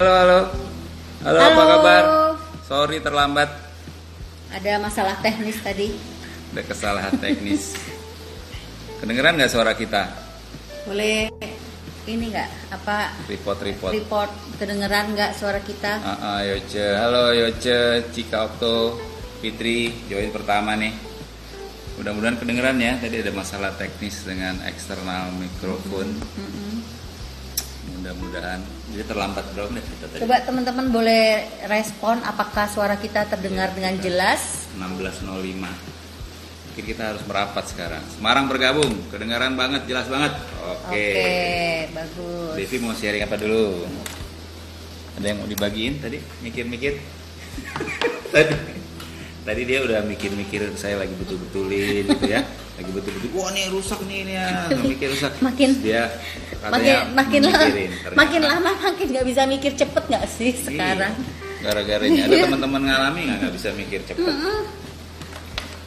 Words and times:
Halo, 0.00 0.16
halo. 0.16 0.40
Halo, 1.28 1.38
apa 1.44 1.62
kabar? 1.76 2.04
Sorry 2.64 3.04
terlambat. 3.04 3.52
Ada 4.48 4.80
masalah 4.80 5.20
teknis 5.20 5.60
tadi. 5.60 5.92
Ada 6.56 6.64
kesalahan 6.64 7.20
teknis. 7.20 7.76
Kedengeran 9.04 9.36
nggak 9.36 9.52
suara 9.52 9.76
kita? 9.76 10.08
Boleh 10.88 11.28
ini 12.08 12.32
nggak 12.32 12.48
apa 12.80 13.12
Report-report. 13.28 13.92
report 13.92 14.32
kedengeran 14.56 15.12
nggak 15.12 15.36
suara 15.36 15.60
kita? 15.60 16.00
Ah, 16.00 16.16
ah, 16.16 16.38
Yoce. 16.48 16.96
Halo 16.96 17.36
Yoce, 17.36 18.08
Cika 18.08 18.48
Okto, 18.48 18.96
Fitri, 19.44 19.92
join 20.08 20.32
pertama 20.32 20.80
nih. 20.80 20.96
Mudah-mudahan 22.00 22.40
kedengeran 22.40 22.80
ya. 22.80 22.96
Tadi 22.96 23.20
ada 23.20 23.36
masalah 23.36 23.76
teknis 23.76 24.24
dengan 24.24 24.64
eksternal 24.64 25.28
mikrofon. 25.36 26.08
Mm-mm. 26.40 26.80
Mudah-mudahan. 28.00 28.79
Jadi 28.90 29.04
terlambat 29.06 29.44
berapa 29.54 29.70
menit 29.70 29.86
kita 29.86 30.06
tadi? 30.10 30.20
Coba 30.26 30.36
teman-teman 30.42 30.86
boleh 30.90 31.46
respon 31.70 32.18
apakah 32.26 32.66
suara 32.66 32.98
kita 32.98 33.22
terdengar 33.30 33.70
dengan 33.70 33.94
jelas? 34.02 34.66
16.05 34.74 35.30
Mungkin 36.70 36.84
kita 36.86 37.14
harus 37.14 37.22
merapat 37.26 37.70
sekarang 37.70 38.02
Semarang 38.18 38.50
bergabung, 38.50 38.90
kedengaran 39.14 39.54
banget, 39.54 39.86
jelas 39.86 40.10
banget 40.10 40.34
Oke 40.66 40.90
Oke, 40.90 41.10
bagus. 41.94 42.54
Devi 42.58 42.76
mau 42.82 42.94
sharing 42.94 43.22
apa 43.22 43.36
dulu? 43.38 43.86
Ada 45.22 45.26
yang 45.30 45.38
mau 45.38 45.48
dibagiin 45.50 46.02
tadi? 46.02 46.18
Mikir-mikir? 46.42 46.98
tadi 48.34 48.79
Tadi 49.40 49.62
dia 49.64 49.80
udah 49.80 50.00
mikir-mikir 50.02 50.76
saya 50.76 50.96
lagi 50.96 51.16
betul-betulin 51.16 52.04
gitu 52.06 52.26
ya 52.28 52.44
Lagi 52.76 52.90
betul-betul, 52.90 53.28
wah 53.32 53.48
nih 53.50 53.66
rusak 53.68 54.00
nih 54.04 54.18
ini 54.22 54.32
ya 54.34 54.48
Mikir 54.78 55.08
rusak 55.10 55.32
Makin- 55.40 55.74
Terus 55.74 55.82
Dia 55.82 56.02
Makin 56.60 56.60
katanya 56.60 56.96
makin 57.10 57.40
lama, 57.42 57.66
makin 58.14 58.42
lama 58.42 58.70
makin 58.82 59.06
nggak 59.10 59.26
bisa 59.26 59.42
mikir 59.44 59.72
cepet 59.74 60.04
nggak 60.06 60.24
sih 60.28 60.52
Iya. 60.52 60.60
sekarang? 60.62 61.14
Gara-garanya 61.60 62.20
ada 62.22 62.36
teman-teman 62.38 62.82
ngalami 62.84 63.20
nggak 63.22 63.38
nggak 63.40 63.54
bisa 63.56 63.68
mikir 63.72 64.00
cepet 64.04 64.28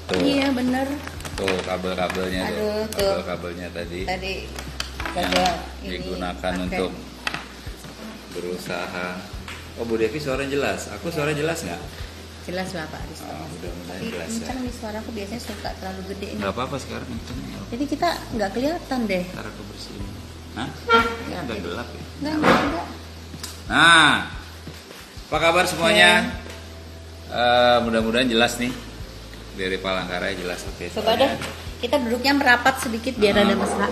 Tuh. 0.04 0.20
Iya 0.20 0.50
bener. 0.50 0.86
Tuh 1.34 1.58
kabel-kabelnya 1.64 2.42
tuh. 2.44 2.52
Aduh, 2.52 2.84
tuh. 2.92 3.12
Kabel-kabelnya 3.16 3.68
tadi 3.70 4.02
Tadi 4.04 4.34
yang 5.14 5.30
ini 5.80 5.90
digunakan 5.96 6.54
untuk 6.60 6.92
berusaha. 8.32 9.08
Oh 9.76 9.86
Bu 9.86 9.96
Devi 9.96 10.18
suara 10.18 10.42
jelas. 10.44 10.90
Aku 10.92 11.08
suara 11.08 11.32
jelas 11.32 11.62
nggak? 11.62 11.82
Jelas 12.44 12.70
lah 12.72 12.86
Pak 12.88 13.02
Risto. 13.06 13.26
Oh, 13.26 13.48
mudah-mudahan 13.48 13.96
Tapi 13.96 14.06
jelas 14.10 14.28
ya. 14.28 14.34
kencang 14.36 14.58
nih 14.60 14.74
suaraku 14.74 15.10
biasanya 15.12 15.42
suka 15.42 15.70
terlalu 15.74 16.02
gede 16.10 16.28
ini. 16.30 16.40
Nggak 16.40 16.54
apa-apa 16.54 16.76
sekarang 16.78 17.08
kenceng 17.08 17.40
ya. 17.42 17.60
Jadi 17.70 17.84
kita 17.88 18.10
nggak 18.32 18.50
kelihatan 18.52 19.00
deh. 19.06 19.24
Ntar 19.30 19.46
aku 19.46 19.62
bersihin. 19.66 20.04
Hah? 20.54 20.70
Ya, 21.26 21.40
Udah 21.42 21.48
jadi- 21.50 21.64
gelap 21.64 21.88
ya. 21.90 22.04
Nggak, 22.20 22.36
nggak, 22.36 22.62
nggak. 22.64 22.88
Nah, 23.64 24.12
apa 25.24 25.38
kabar 25.40 25.66
semuanya? 25.66 26.12
Eh, 27.28 27.78
mudah-mudahan 27.82 28.28
jelas 28.28 28.54
nih 28.58 28.70
dari 29.54 29.78
Palangkaraya 29.78 30.36
jelas 30.36 30.62
oke. 30.66 30.86
Coba 30.92 31.02
soalnya 31.10 31.34
deh, 31.34 31.42
kita 31.80 31.96
duduknya 31.98 32.34
merapat 32.34 32.78
sedikit 32.78 33.18
biar 33.18 33.34
Ah. 33.34 33.42
ada 33.42 33.56
mesra. 33.56 33.88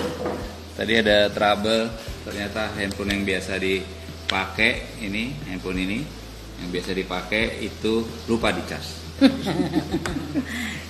Tadi 0.71 0.93
ada 0.93 1.17
trouble, 1.27 1.89
ternyata 2.21 2.69
handphone 2.75 3.11
yang 3.11 3.23
biasa 3.23 3.57
dipakai 3.57 4.71
ini, 4.99 5.33
handphone 5.45 5.79
ini 5.79 5.99
yang 6.61 6.69
biasa 6.69 6.91
dipakai 6.93 7.43
itu 7.59 7.93
lupa 8.25 8.53
dicas. 8.53 9.01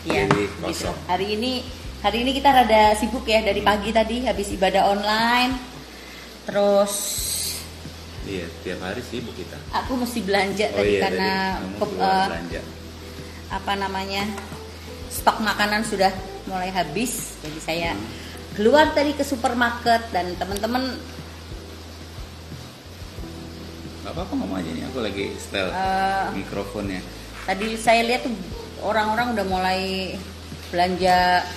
Ya, 0.01 0.25
Jadi 0.25 0.49
gitu. 0.65 0.89
Hari 1.05 1.37
ini 1.37 1.61
hari 2.01 2.25
ini 2.25 2.33
kita 2.33 2.49
rada 2.49 2.97
sibuk 2.97 3.21
ya 3.21 3.45
dari 3.45 3.61
pagi 3.61 3.93
tadi 3.93 4.25
habis 4.25 4.49
ibadah 4.49 4.89
online. 4.89 5.53
Terus 6.43 6.93
Iya, 8.21 8.49
tiap 8.61 8.81
hari 8.81 9.01
sibuk 9.01 9.33
kita. 9.33 9.57
aku 9.71 9.93
mesti 9.95 10.21
belanja 10.21 10.67
tadi 10.69 10.97
karena 10.97 11.29
tadi 11.53 11.61
kamu 11.61 11.73
ke- 11.75 11.85
keluar 11.87 12.09
eh, 12.09 12.25
belanja. 12.27 12.61
apa 13.51 13.73
namanya 13.75 14.23
stok 15.07 15.37
makanan 15.39 15.81
sudah 15.83 16.13
mulai 16.45 16.69
habis 16.69 17.37
jadi 17.41 17.59
saya 17.59 17.91
keluar 18.53 18.89
tadi 18.91 19.13
ke 19.13 19.21
supermarket 19.21 20.01
dan 20.09 20.33
teman-teman 20.33 20.97
Gak 24.11 24.19
apa-apa 24.19 24.33
ngomong 24.35 24.59
aja 24.59 24.71
nih, 24.75 24.83
aku 24.83 24.99
lagi 24.99 25.25
setel 25.39 25.71
eh, 25.71 26.35
mikrofonnya. 26.35 26.99
tadi 27.41 27.79
saya 27.79 28.03
lihat 28.03 28.27
tuh 28.27 28.35
orang-orang 28.83 29.31
udah 29.31 29.45
mulai 29.47 29.81
belanja 30.67 31.47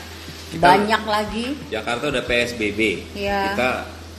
Kita- 0.49 0.63
banyak 0.63 1.03
lagi 1.05 1.47
Jakarta 1.67 2.15
udah 2.15 2.23
PSBB. 2.23 3.11
Iya. 3.19 3.51
Kita 3.51 3.71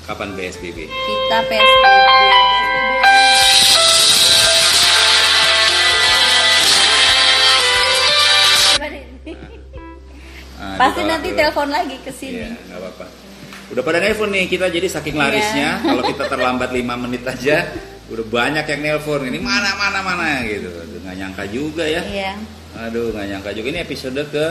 kapan 0.04 0.36
PSBB? 0.36 0.84
kita 0.84 1.38
PSBB 1.48 1.88
Ah, 10.56 10.80
pasti 10.80 11.00
ditolak 11.00 11.12
nanti 11.12 11.30
dulu. 11.30 11.38
telepon 11.38 11.68
lagi 11.70 11.96
ke 12.00 12.12
sini 12.12 12.40
Iya, 12.42 12.52
nggak 12.56 12.80
apa-apa. 12.80 13.06
Udah 13.66 13.84
pada 13.84 13.98
nelpon 13.98 14.30
nih 14.30 14.46
kita 14.48 14.66
jadi 14.70 14.88
saking 14.88 15.16
larisnya 15.16 15.70
Iya. 15.74 15.84
kalau 15.84 16.04
kita 16.06 16.24
terlambat 16.26 16.70
5 16.70 16.96
menit 16.98 17.24
aja 17.24 17.58
udah 18.06 18.24
banyak 18.24 18.64
yang 18.64 18.80
nelpon 18.84 19.24
ini 19.24 19.38
mana 19.38 19.72
mana 19.74 20.00
mana 20.00 20.44
gitu. 20.44 20.68
Nggak 21.00 21.16
nyangka 21.16 21.44
juga 21.48 21.84
ya. 21.84 22.02
iya 22.04 22.32
Aduh 22.78 23.10
nggak 23.10 23.26
nyangka 23.28 23.50
juga 23.52 23.68
ini 23.70 23.80
episode 23.82 24.22
ke 24.28 24.46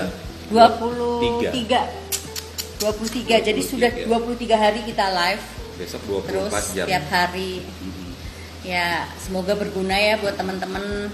23 0.49 2.81
23 2.81 3.43
jadi 3.43 3.61
sudah 3.61 3.91
23 4.01 4.55
hari 4.55 4.81
kita 4.83 5.05
live 5.11 5.43
Besok 5.75 6.23
terus 6.23 6.51
24 6.51 6.73
jam. 6.73 6.85
setiap 6.87 7.05
hari 7.09 7.65
Mhm. 7.65 8.09
ya 8.63 9.05
semoga 9.19 9.53
berguna 9.53 9.95
ya 9.95 10.15
buat 10.17 10.35
teman-teman 10.35 11.11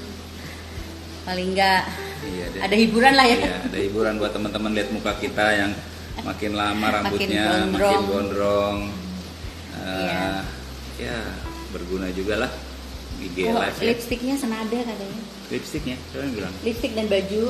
paling 1.22 1.46
enggak 1.50 1.82
Iya 2.20 2.44
deh. 2.48 2.60
ada 2.60 2.74
hiburan 2.74 3.12
lah 3.12 3.24
ya 3.24 3.36
Iya, 3.38 3.54
ada 3.64 3.78
hiburan 3.80 4.12
buat 4.16 4.30
teman-teman 4.30 4.70
lihat 4.72 4.88
muka 4.90 5.12
kita 5.16 5.46
yang 5.52 5.72
makin 6.20 6.52
lama 6.52 6.86
rambutnya 6.94 7.44
gondrong. 7.46 7.72
makin 7.72 8.00
gondrong. 8.06 8.76
Eh, 9.74 10.04
Iya. 10.04 10.24
Ya 11.00 11.16
berguna 11.70 12.10
juga 12.10 12.34
lah 12.38 12.50
IG 13.18 13.36
Oh, 13.46 13.58
live 13.58 13.76
ya. 13.76 13.86
lipstiknya 13.90 14.34
senada 14.34 14.78
katanya 14.78 15.22
Lipstiknya, 15.48 15.96
siapa 16.08 16.24
yang 16.24 16.34
bilang? 16.36 16.54
lipstik 16.60 16.92
dan 16.92 17.06
baju 17.06 17.42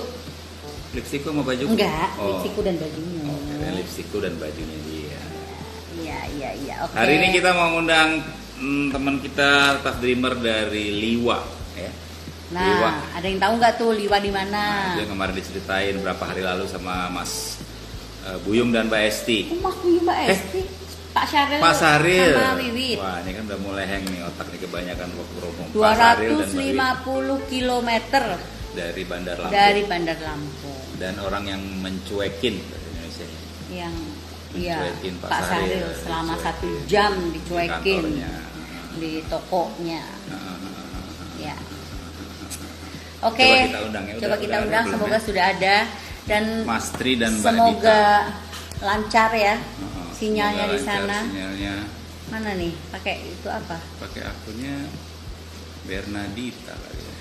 Lipstikku 0.91 1.27
sama 1.27 1.43
baju? 1.43 1.65
enggak 1.69 2.09
Oh. 2.17 2.27
lipstikku 2.35 2.61
dan 2.61 2.75
bajunya 2.77 3.23
Oh, 3.25 3.73
lipstikku 3.73 4.17
dan 4.19 4.33
bajunya 4.37 4.79
dia. 4.83 5.21
iya 5.97 6.19
iya 6.33 6.51
iya 6.57 6.75
oke 6.83 6.93
Hari 6.93 7.13
ini 7.15 7.29
kita 7.31 7.51
mau 7.53 7.69
ngundang 7.73 8.19
mm, 8.57 8.87
teman 8.91 9.17
kita 9.19 9.51
Tough 9.81 9.99
Dreamer 9.99 10.35
dari 10.35 10.87
Liwa, 10.93 11.39
ya. 11.75 11.91
nah 12.51 12.67
Liwa. 12.67 12.91
ada 13.15 13.23
yang 13.25 13.39
tahu 13.39 13.53
nggak 13.57 13.75
tuh 13.77 13.91
liwa 13.93 14.19
di 14.19 14.31
mana 14.31 14.63
Nah, 14.89 14.95
dia 14.97 15.07
kemarin 15.07 15.35
diceritain 15.35 15.95
berapa 15.97 16.23
hari 16.25 16.43
lalu 16.43 16.67
sama 16.67 17.07
Mas 17.09 17.61
eh, 18.23 18.39
Buyung 18.43 18.69
dan 18.69 18.87
Mbak 18.87 19.03
Esti. 19.05 19.39
oh 19.49 19.61
mas 19.61 19.77
Buyung 19.79 20.03
mbak 20.03 20.19
Eh, 20.21 20.33
Esti 20.33 20.61
Pak 21.11 21.27
Syaril 21.27 21.59
Pak 21.59 21.75
Saril. 21.75 22.31
sama 22.33 22.55
Wiwit 22.57 22.97
Wah, 22.97 23.19
ini 23.21 23.31
kan 23.33 23.43
udah 23.45 23.61
mulai 23.61 23.85
hang 23.85 24.05
nih 24.07 24.21
otak 24.23 24.47
nih 24.49 24.61
kebanyakan 24.61 25.09
waktu 25.13 25.37
Wiwit 25.41 25.67
250 25.73 27.51
km 27.51 27.91
dari 28.71 29.03
Bandar 29.03 29.37
Lampung. 29.37 29.53
dari 29.53 29.83
Bandar 29.85 30.19
Lampung 30.21 30.81
Dan 30.95 31.15
orang 31.19 31.45
yang 31.47 31.63
mencuekin 31.81 32.61
bahasa 32.61 32.87
Indonesia. 32.87 33.27
yang 33.69 33.95
Iya, 34.51 34.79
Mencuekin 34.81 35.15
Pak 35.17 35.29
Pak 35.29 35.41
Saril 35.45 35.87
selama 35.97 36.35
dicuekin. 36.35 36.43
satu 36.45 36.69
jam 36.85 37.13
Di 37.15 37.29
dicuekin 37.33 38.03
kantornya. 38.03 38.31
di 38.93 39.13
tokonya. 39.25 40.03
Ya. 41.41 41.55
Coba 43.17 43.29
Oke, 43.29 43.47
kita 43.65 43.81
undang 43.85 44.05
ya. 44.05 44.15
coba 44.17 44.27
Udah- 44.27 44.39
kita 44.39 44.57
udah 44.57 44.65
undang. 44.65 44.85
Semoga 44.91 45.13
ya? 45.13 45.21
sudah 45.21 45.45
ada 45.49 45.77
dan 46.25 46.45
Mas 46.65 46.87
Tri 46.91 47.13
dan 47.15 47.33
Mbak 47.33 47.43
semoga 47.45 48.01
Dita. 48.01 48.83
lancar 48.83 49.31
ya 49.33 49.55
Heeh, 49.55 50.00
sinyalnya 50.21 50.65
di 50.69 50.79
sana. 50.79 51.19
Sinyalnya 51.25 51.75
Mana 52.31 52.55
nih? 52.55 52.71
Pakai 52.93 53.27
itu 53.27 53.49
apa? 53.51 53.81
pakai 53.99 54.23
akunnya 54.23 54.87
Bernadita 55.83 56.77
kali 56.77 57.01
ya. 57.01 57.15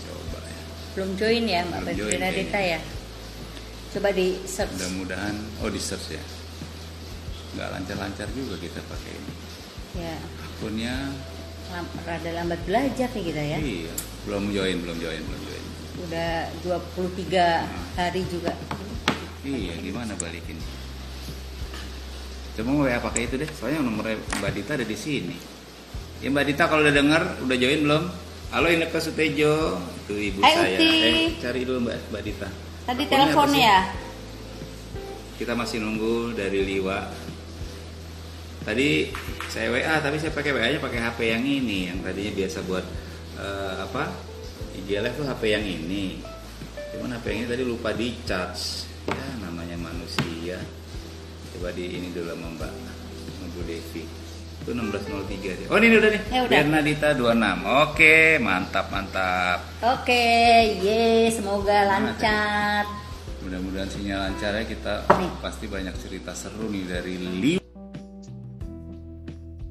Coba 0.00 0.38
ya. 0.40 0.60
Belum 0.94 1.10
join 1.18 1.44
ya 1.44 1.60
Mbak 1.66 1.78
Belum 1.84 2.08
kayaknya. 2.48 2.62
ya? 2.62 2.80
Coba 3.92 4.08
di 4.10 4.26
search. 4.46 4.72
Mudah-mudahan 4.72 5.36
oh 5.60 5.68
di 5.68 5.80
search 5.82 6.14
ya. 6.14 6.22
Nggak 7.54 7.68
lancar-lancar 7.70 8.28
juga 8.32 8.54
kita 8.56 8.80
pakai 8.82 9.12
ini. 9.12 9.32
Ya, 9.94 10.16
Akunnya 10.42 10.94
lam- 11.70 11.94
rada 12.02 12.30
lambat 12.34 12.58
belajar 12.66 13.08
nih 13.14 13.24
kita 13.30 13.42
ya. 13.46 13.58
iya, 13.62 13.94
belum 14.26 14.50
join, 14.50 14.76
belum 14.82 14.98
join, 14.98 15.22
belum 15.22 15.42
join. 15.44 15.64
Udah 16.02 16.50
23 16.66 17.62
hari 17.94 18.22
juga. 18.26 18.50
Iya, 19.46 19.78
gimana 19.78 20.18
balikin? 20.18 20.58
Coba 22.54 22.70
mau 22.70 22.86
WA 22.86 23.02
pakai 23.02 23.26
itu 23.26 23.34
deh, 23.34 23.50
soalnya 23.50 23.82
nomor 23.82 24.06
Mbak 24.14 24.52
Dita 24.54 24.78
ada 24.78 24.86
di 24.86 24.94
sini. 24.94 25.34
Ya 26.22 26.30
Mbak 26.30 26.44
Dita 26.54 26.70
kalau 26.70 26.86
udah 26.86 26.94
dengar, 26.94 27.22
udah 27.42 27.56
join 27.58 27.82
belum? 27.82 28.04
Halo 28.54 28.70
Ineke 28.70 29.02
Sutejo, 29.02 29.82
itu 30.06 30.14
ibu 30.14 30.38
Hai, 30.38 30.54
saya. 30.54 30.78
Uti. 30.78 30.90
Eh, 31.02 31.28
cari 31.42 31.66
dulu 31.66 31.90
Mbak 31.90 32.14
Mbak 32.14 32.22
Dita. 32.22 32.48
Tadi 32.86 33.02
telepon 33.10 33.50
ya? 33.58 33.90
Kita 35.34 35.58
masih 35.58 35.82
nunggu 35.82 36.38
dari 36.38 36.62
Liwa. 36.62 37.10
Tadi 38.62 39.10
saya 39.50 39.74
WA 39.74 39.94
tapi 39.98 40.16
saya 40.22 40.30
pakai 40.30 40.54
WA 40.54 40.70
nya 40.70 40.78
pakai 40.78 41.00
HP 41.02 41.18
yang 41.34 41.44
ini 41.44 41.90
yang 41.90 41.98
tadinya 42.06 42.32
biasa 42.32 42.58
buat 42.64 42.84
eh, 43.36 43.74
apa 43.82 44.08
IG 44.78 44.88
live 44.98 45.14
tuh 45.14 45.26
HP 45.28 45.42
yang 45.52 45.62
ini 45.62 46.18
cuman 46.96 47.14
HP 47.18 47.24
yang 47.28 47.38
ini 47.44 47.48
tadi 47.50 47.62
lupa 47.62 47.92
di 47.92 48.18
charge 48.24 48.88
ya 49.04 49.26
namanya 49.44 49.76
manusia 49.76 50.58
coba 51.54 51.68
di 51.70 51.84
ini 51.92 52.08
dulu 52.10 52.30
sama 52.30 52.48
Mbak 52.58 52.72
Bu 53.50 53.62
Devi. 53.62 54.02
Itu 54.64 54.70
1603 54.72 55.60
dia. 55.60 55.66
Oh 55.68 55.76
ini 55.76 55.94
udah 55.94 56.10
nih. 56.10 56.22
Ya 56.26 56.40
udah. 56.42 56.56
Bernadita 56.56 57.08
26 57.12 57.62
oke 57.84 58.16
mantap 58.40 58.86
mantap. 58.88 59.58
Oke, 59.80 60.24
ye, 60.80 61.30
semoga 61.30 61.86
lancar. 61.86 62.82
mudah-mudahan 63.44 63.84
sinyal 63.86 64.24
lancar 64.24 64.56
ya 64.56 64.64
kita 64.64 65.04
Nih. 65.20 65.28
pasti 65.38 65.68
banyak 65.68 65.92
cerita 66.00 66.32
seru 66.32 66.64
nih 66.64 66.88
dari 66.88 67.14
Li 67.20 67.54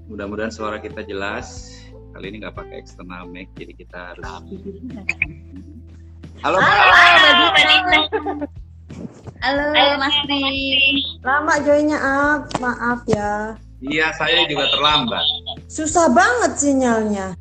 mudah-mudahan 0.05 0.53
suara 0.53 0.77
kita 0.77 1.01
jelas. 1.01 1.73
Kali 2.13 2.29
ini 2.29 2.37
nggak 2.37 2.53
pakai 2.53 2.77
external 2.77 3.25
mic 3.25 3.49
jadi 3.57 3.73
kita 3.73 3.97
harus 4.13 4.29
halo 6.45 6.61
Halo, 6.61 8.53
Mas 9.99 10.15
Tri. 10.23 10.39
Lama 11.19 11.53
joinnya 11.59 11.99
up, 11.99 12.41
maaf 12.57 13.03
ya. 13.05 13.55
iya 13.83 14.15
saya 14.15 14.47
juga 14.47 14.63
terlambat 14.71 15.19
Susah 15.67 16.07
banget 16.07 16.55
sinyalnya. 16.55 17.35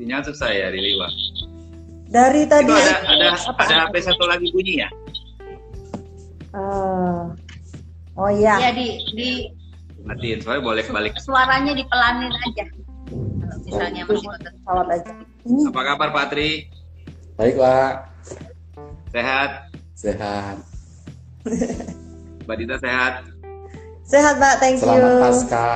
sinyal 0.00 0.24
susah 0.24 0.48
ya 0.48 0.72
di 0.72 0.80
Liwa 0.80 1.04
Dari 2.08 2.48
tadi. 2.48 2.72
itu 2.72 2.74
ada 2.74 2.96
ada 3.04 3.28
ada 3.36 3.74
HP 3.84 3.94
satu 4.00 4.24
lagi 4.24 4.48
bunyi 4.50 4.80
ya 4.80 4.88
Eh, 6.50 7.22
oh 8.16 8.30
iya. 8.32 8.58
Ya 8.58 8.70
di 8.74 8.98
di 9.14 9.30
matiin 10.02 10.42
soalnya 10.42 10.66
boleh 10.66 10.82
balik 10.90 11.14
suaranya 11.22 11.70
dipelanin 11.70 12.32
aja. 12.32 12.64
Kalau 13.06 13.56
misalnya 13.62 14.02
masih 14.02 14.26
aja. 14.90 15.12
Ini 15.46 15.60
apa 15.70 15.80
kabar 15.86 16.08
Pak 16.10 16.26
Tri 16.34 16.66
Baik 17.38 17.54
Pak, 17.54 18.09
sehat 19.10 19.50
sehat. 19.98 20.56
Mbak 22.46 22.56
Dita 22.56 22.76
sehat 22.78 23.14
sehat 24.10 24.34
Mbak, 24.42 24.54
thank 24.58 24.78
you. 24.82 24.86
Selamat 24.86 25.14
Pasca. 25.22 25.68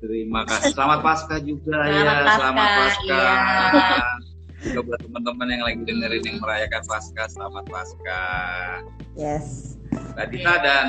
Terima 0.00 0.40
kasih. 0.48 0.72
Selamat 0.72 1.00
Pasca 1.04 1.36
juga 1.40 1.72
Selamat 1.76 1.92
ya. 1.92 2.00
Paskah, 2.00 2.36
Selamat 2.36 2.68
Pasca. 2.68 3.04
iya. 3.04 4.00
Juga 4.66 4.80
buat 4.88 5.00
teman-teman 5.04 5.46
yang 5.52 5.62
lagi 5.68 5.80
dengerin 5.84 6.24
yang 6.24 6.38
merayakan 6.40 6.82
Pasca, 6.88 7.24
selamat 7.28 7.64
Pasca. 7.68 8.22
Yes. 9.14 9.76
Mbak 9.92 10.26
Dita 10.32 10.54
dan 10.64 10.86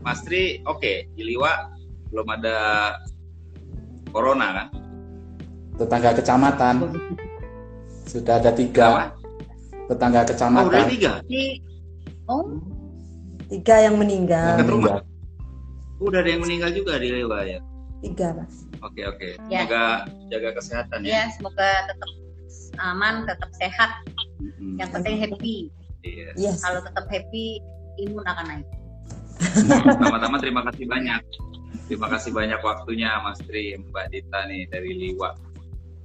Mas 0.00 0.20
Tri, 0.24 0.64
oke, 0.64 1.12
di 1.12 1.22
Liwa 1.22 1.72
belum 2.08 2.28
ada 2.40 2.58
corona 4.14 4.46
kan? 4.64 4.68
Tetangga 5.76 6.16
kecamatan. 6.16 6.74
Sudah 8.08 8.40
ada 8.40 8.54
tiga 8.54 9.12
tetangga 9.86 10.20
Oh, 10.20 10.22
udah 10.22 10.30
kecamatan. 10.30 10.84
tiga. 10.90 11.12
Oh, 12.26 12.44
Tiga 13.46 13.76
yang 13.78 13.94
meninggal. 13.96 14.58
Dekat 14.58 14.68
rumah. 14.68 14.98
Udah 16.02 16.18
ada 16.18 16.30
yang 16.34 16.42
meninggal 16.42 16.74
juga 16.74 16.98
di 16.98 17.14
Liwa 17.14 17.46
ya. 17.46 17.62
Tiga 18.02 18.34
Mas. 18.34 18.66
Oke 18.82 19.06
oke. 19.06 19.38
Ya. 19.46 19.62
Semoga 19.64 19.84
jaga 20.28 20.50
kesehatan 20.58 20.98
ya 21.06 21.10
ya. 21.10 21.22
semoga 21.32 21.68
tetap 21.86 22.10
aman, 22.82 23.14
tetap 23.24 23.50
sehat. 23.54 23.90
Mm-mm. 24.42 24.76
Yang 24.76 24.90
penting 24.92 25.14
happy. 25.22 25.56
Iya. 26.02 26.28
Yes. 26.36 26.60
Kalau 26.60 26.82
tetap 26.82 27.06
happy, 27.06 27.62
imun 28.02 28.26
akan 28.26 28.44
naik. 28.50 28.66
Pertama-tama 29.86 30.36
terima 30.42 30.60
kasih 30.66 30.84
banyak. 30.84 31.20
Terima 31.86 32.06
kasih 32.10 32.30
banyak 32.34 32.60
waktunya 32.60 33.10
Mas 33.22 33.38
Tri, 33.46 33.78
Mbak 33.78 34.06
Dita 34.10 34.40
nih 34.50 34.66
dari 34.66 34.90
Liwa. 34.90 35.38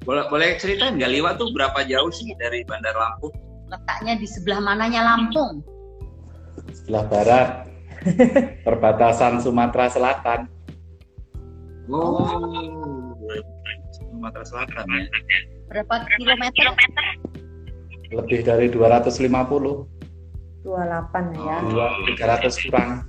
Boleh, 0.06 0.30
boleh 0.30 0.58
ceritain 0.58 0.94
nggak 0.94 1.10
Liwa 1.10 1.34
tuh 1.36 1.50
berapa 1.52 1.82
jauh 1.86 2.14
sih 2.14 2.32
dari 2.38 2.62
Bandar 2.64 2.94
Lampung? 2.94 3.34
Letaknya 3.72 4.20
di 4.20 4.28
sebelah 4.28 4.60
mananya 4.60 5.02
Lampung? 5.08 5.64
Sebelah 6.76 7.08
barat. 7.08 7.50
Perbatasan 8.68 9.40
Sumatera 9.40 9.88
Selatan. 9.88 10.50
Oh, 11.88 12.28
Sumatera 13.96 14.44
Selatan 14.44 14.86
ya. 14.92 15.06
Berapa 15.72 16.04
kilometer? 16.20 16.68
Lebih 18.12 18.44
dari 18.44 18.68
250. 18.68 19.24
28 20.68 20.68
ya. 21.40 21.58
Dua, 21.64 21.88
300 22.12 22.64
kurang. 22.68 23.08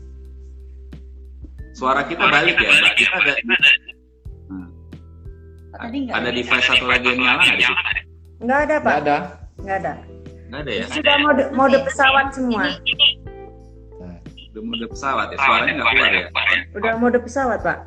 Suara 1.75 2.07
kita 2.07 2.23
balik 2.31 2.55
ya, 2.61 2.71
Mbak. 2.71 2.93
Kita 2.95 3.17
ada 3.19 3.35
tadi 5.83 5.97
nggak 6.07 6.15
ada 6.15 6.31
device 6.31 6.67
satu 6.71 6.87
lagi 6.87 7.07
yang 7.11 7.19
nyala 7.19 7.43
nggak 7.43 7.59
di 7.59 7.65
situ? 7.67 7.75
Enggak 8.43 8.59
ada 8.63 8.77
Pak, 8.79 8.87
Nggak 8.87 9.01
ada. 9.03 9.17
enggak 9.59 9.77
ada. 9.83 9.93
Nggak 10.53 10.69
ada 10.69 10.73
ya? 10.77 10.85
Sudah 10.93 11.17
mode 11.25 11.45
mode 11.57 11.79
pesawat 11.89 12.27
semua. 12.37 12.77
Nah, 13.97 14.21
Udah 14.53 14.63
mode 14.69 14.85
pesawat 14.85 15.27
ya, 15.33 15.37
suaranya 15.41 15.73
nggak 15.81 15.89
keluar 15.97 16.13
ya? 16.13 16.27
Udah 16.77 16.93
mode 17.01 17.19
pesawat 17.25 17.59
Pak. 17.65 17.79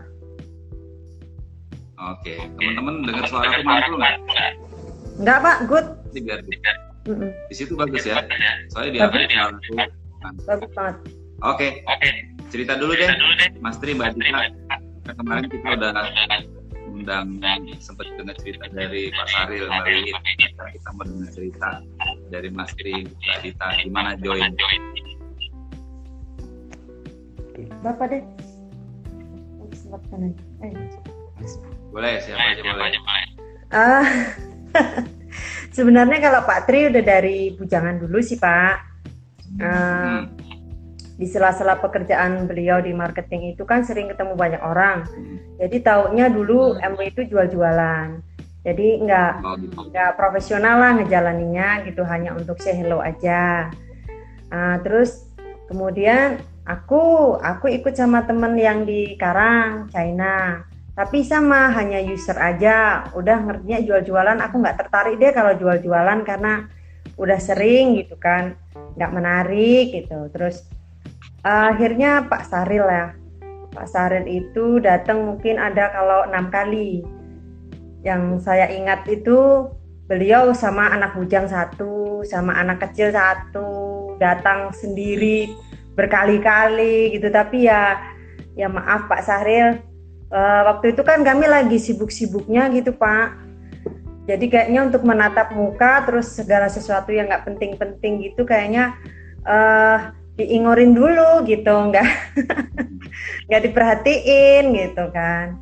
Oke, 2.09 2.41
teman-teman 2.57 3.05
dengar 3.05 3.29
suara 3.29 3.53
aku 3.53 3.61
mantul 3.61 4.01
nggak? 4.01 4.17
Enggak 5.21 5.37
Pak, 5.45 5.57
good. 5.69 5.85
Nanti 6.09 6.19
biar 6.25 6.39
di 7.45 7.53
situ 7.53 7.77
bagus 7.77 8.01
ya. 8.01 8.25
Soalnya 8.73 8.89
di 8.97 8.99
aku. 9.37 9.77
Bagus 10.49 10.71
banget. 10.73 10.95
Oke, 11.45 11.85
cerita 12.49 12.73
dulu 12.81 12.97
deh, 12.97 13.13
Mas 13.61 13.77
Tri, 13.77 13.93
Mbak 13.93 14.17
Dita. 14.17 14.41
Kemarin 15.13 15.45
kita 15.53 15.69
udah 15.69 16.01
undang 17.05 17.59
sempat 17.77 18.09
dengar 18.17 18.35
cerita 18.41 18.65
dari 18.73 19.13
Pak 19.13 19.27
Saril. 19.29 19.65
Sekarang 19.69 20.71
kita 20.73 20.89
mau 20.93 21.03
dengar 21.05 21.29
cerita 21.31 21.69
dari 22.33 22.49
Mas 22.49 22.71
Tri, 22.73 23.05
Mbak 23.05 23.37
Dita. 23.45 23.67
Gimana 23.85 24.09
join? 24.19 24.51
Bapak 27.85 28.05
deh. 28.11 28.23
Sempatkan 29.75 30.31
aja. 30.31 30.41
Eh. 30.65 30.73
Boleh, 31.93 32.13
siapa 32.19 32.41
aja 32.41 32.61
boleh. 32.63 32.91
Ah, 33.71 34.05
sebenarnya 35.77 36.17
kalau 36.19 36.41
Pak 36.43 36.67
Tri 36.67 36.89
udah 36.89 37.03
dari 37.03 37.53
bujangan 37.55 38.01
dulu 38.01 38.19
sih 38.19 38.39
Pak. 38.41 38.75
Ah, 39.61 40.25
Hmm. 40.25 40.54
Di 41.15 41.25
sela-sela 41.31 41.79
pekerjaan 41.79 42.43
beliau 42.43 42.83
di 42.83 42.91
marketing 42.91 43.55
itu 43.55 43.63
kan 43.63 43.87
sering 43.87 44.11
ketemu 44.11 44.35
banyak 44.35 44.59
orang. 44.59 45.07
Hmm. 45.07 45.39
Jadi 45.63 45.77
taunya 45.79 46.27
dulu 46.27 46.75
MW 46.75 46.99
itu 47.15 47.21
jual-jualan. 47.31 48.19
Jadi 48.65 48.87
nggak 49.05 49.33
Oh, 49.45 49.55
gitu. 49.55 49.77
nggak 49.93 50.11
profesional 50.17 50.81
lah 50.81 50.91
ngejalaninya 50.97 51.85
gitu 51.85 52.01
hanya 52.03 52.33
untuk 52.35 52.59
say 52.59 52.75
hello 52.75 52.99
aja. 52.99 53.69
Ah, 54.49 54.81
terus 54.83 55.29
kemudian 55.69 56.41
aku 56.65 57.37
aku 57.39 57.69
ikut 57.69 57.93
sama 57.93 58.25
temen 58.25 58.57
yang 58.57 58.83
di 58.83 59.15
Karang 59.15 59.87
China. 59.93 60.65
Tapi 60.95 61.27
sama 61.27 61.71
hanya 61.75 61.99
user 62.01 62.35
aja. 62.39 63.07
Udah 63.13 63.39
ngertinya 63.39 63.79
jual-jualan 63.83 64.39
aku 64.41 64.55
nggak 64.59 64.77
tertarik 64.83 65.15
deh 65.21 65.31
kalau 65.31 65.53
jual-jualan 65.55 66.23
karena 66.27 66.67
udah 67.15 67.39
sering 67.39 67.95
gitu 68.01 68.17
kan 68.19 68.57
nggak 68.97 69.11
menarik 69.13 69.93
gitu. 69.93 70.27
Terus 70.33 70.65
akhirnya 71.45 72.25
Pak 72.25 72.43
Saril 72.49 72.85
ya. 72.89 73.13
Pak 73.69 73.85
Saril 73.85 74.25
itu 74.25 74.81
datang 74.81 75.29
mungkin 75.29 75.61
ada 75.61 75.93
kalau 75.93 76.25
enam 76.25 76.49
kali. 76.49 77.05
Yang 78.01 78.41
saya 78.45 78.65
ingat 78.73 79.05
itu 79.05 79.69
beliau 80.09 80.53
sama 80.57 80.89
anak 80.89 81.13
bujang 81.13 81.45
satu, 81.45 82.25
sama 82.25 82.57
anak 82.57 82.81
kecil 82.89 83.13
satu, 83.13 84.13
datang 84.17 84.73
sendiri 84.73 85.53
berkali-kali 85.93 87.13
gitu. 87.13 87.29
Tapi 87.29 87.69
ya, 87.69 88.01
ya 88.57 88.65
maaf 88.65 89.05
Pak 89.05 89.21
Sahril, 89.21 89.77
eh, 90.33 90.61
waktu 90.65 90.97
itu 90.97 91.01
kan 91.05 91.21
kami 91.21 91.45
lagi 91.45 91.77
sibuk-sibuknya 91.77 92.73
gitu 92.73 92.93
Pak. 92.93 93.45
Jadi 94.25 94.49
kayaknya 94.49 94.89
untuk 94.89 95.05
menatap 95.05 95.53
muka 95.53 96.01
terus 96.09 96.33
segala 96.33 96.65
sesuatu 96.65 97.13
yang 97.13 97.29
nggak 97.29 97.45
penting-penting 97.45 98.25
gitu 98.25 98.41
kayaknya 98.41 98.97
eh 99.45 100.24
diingorin 100.35 100.91
dulu 100.91 101.43
gitu, 101.47 101.71
nggak 101.71 102.07
nggak 103.47 103.61
diperhatiin 103.71 104.63
gitu 104.75 105.03
kan. 105.15 105.59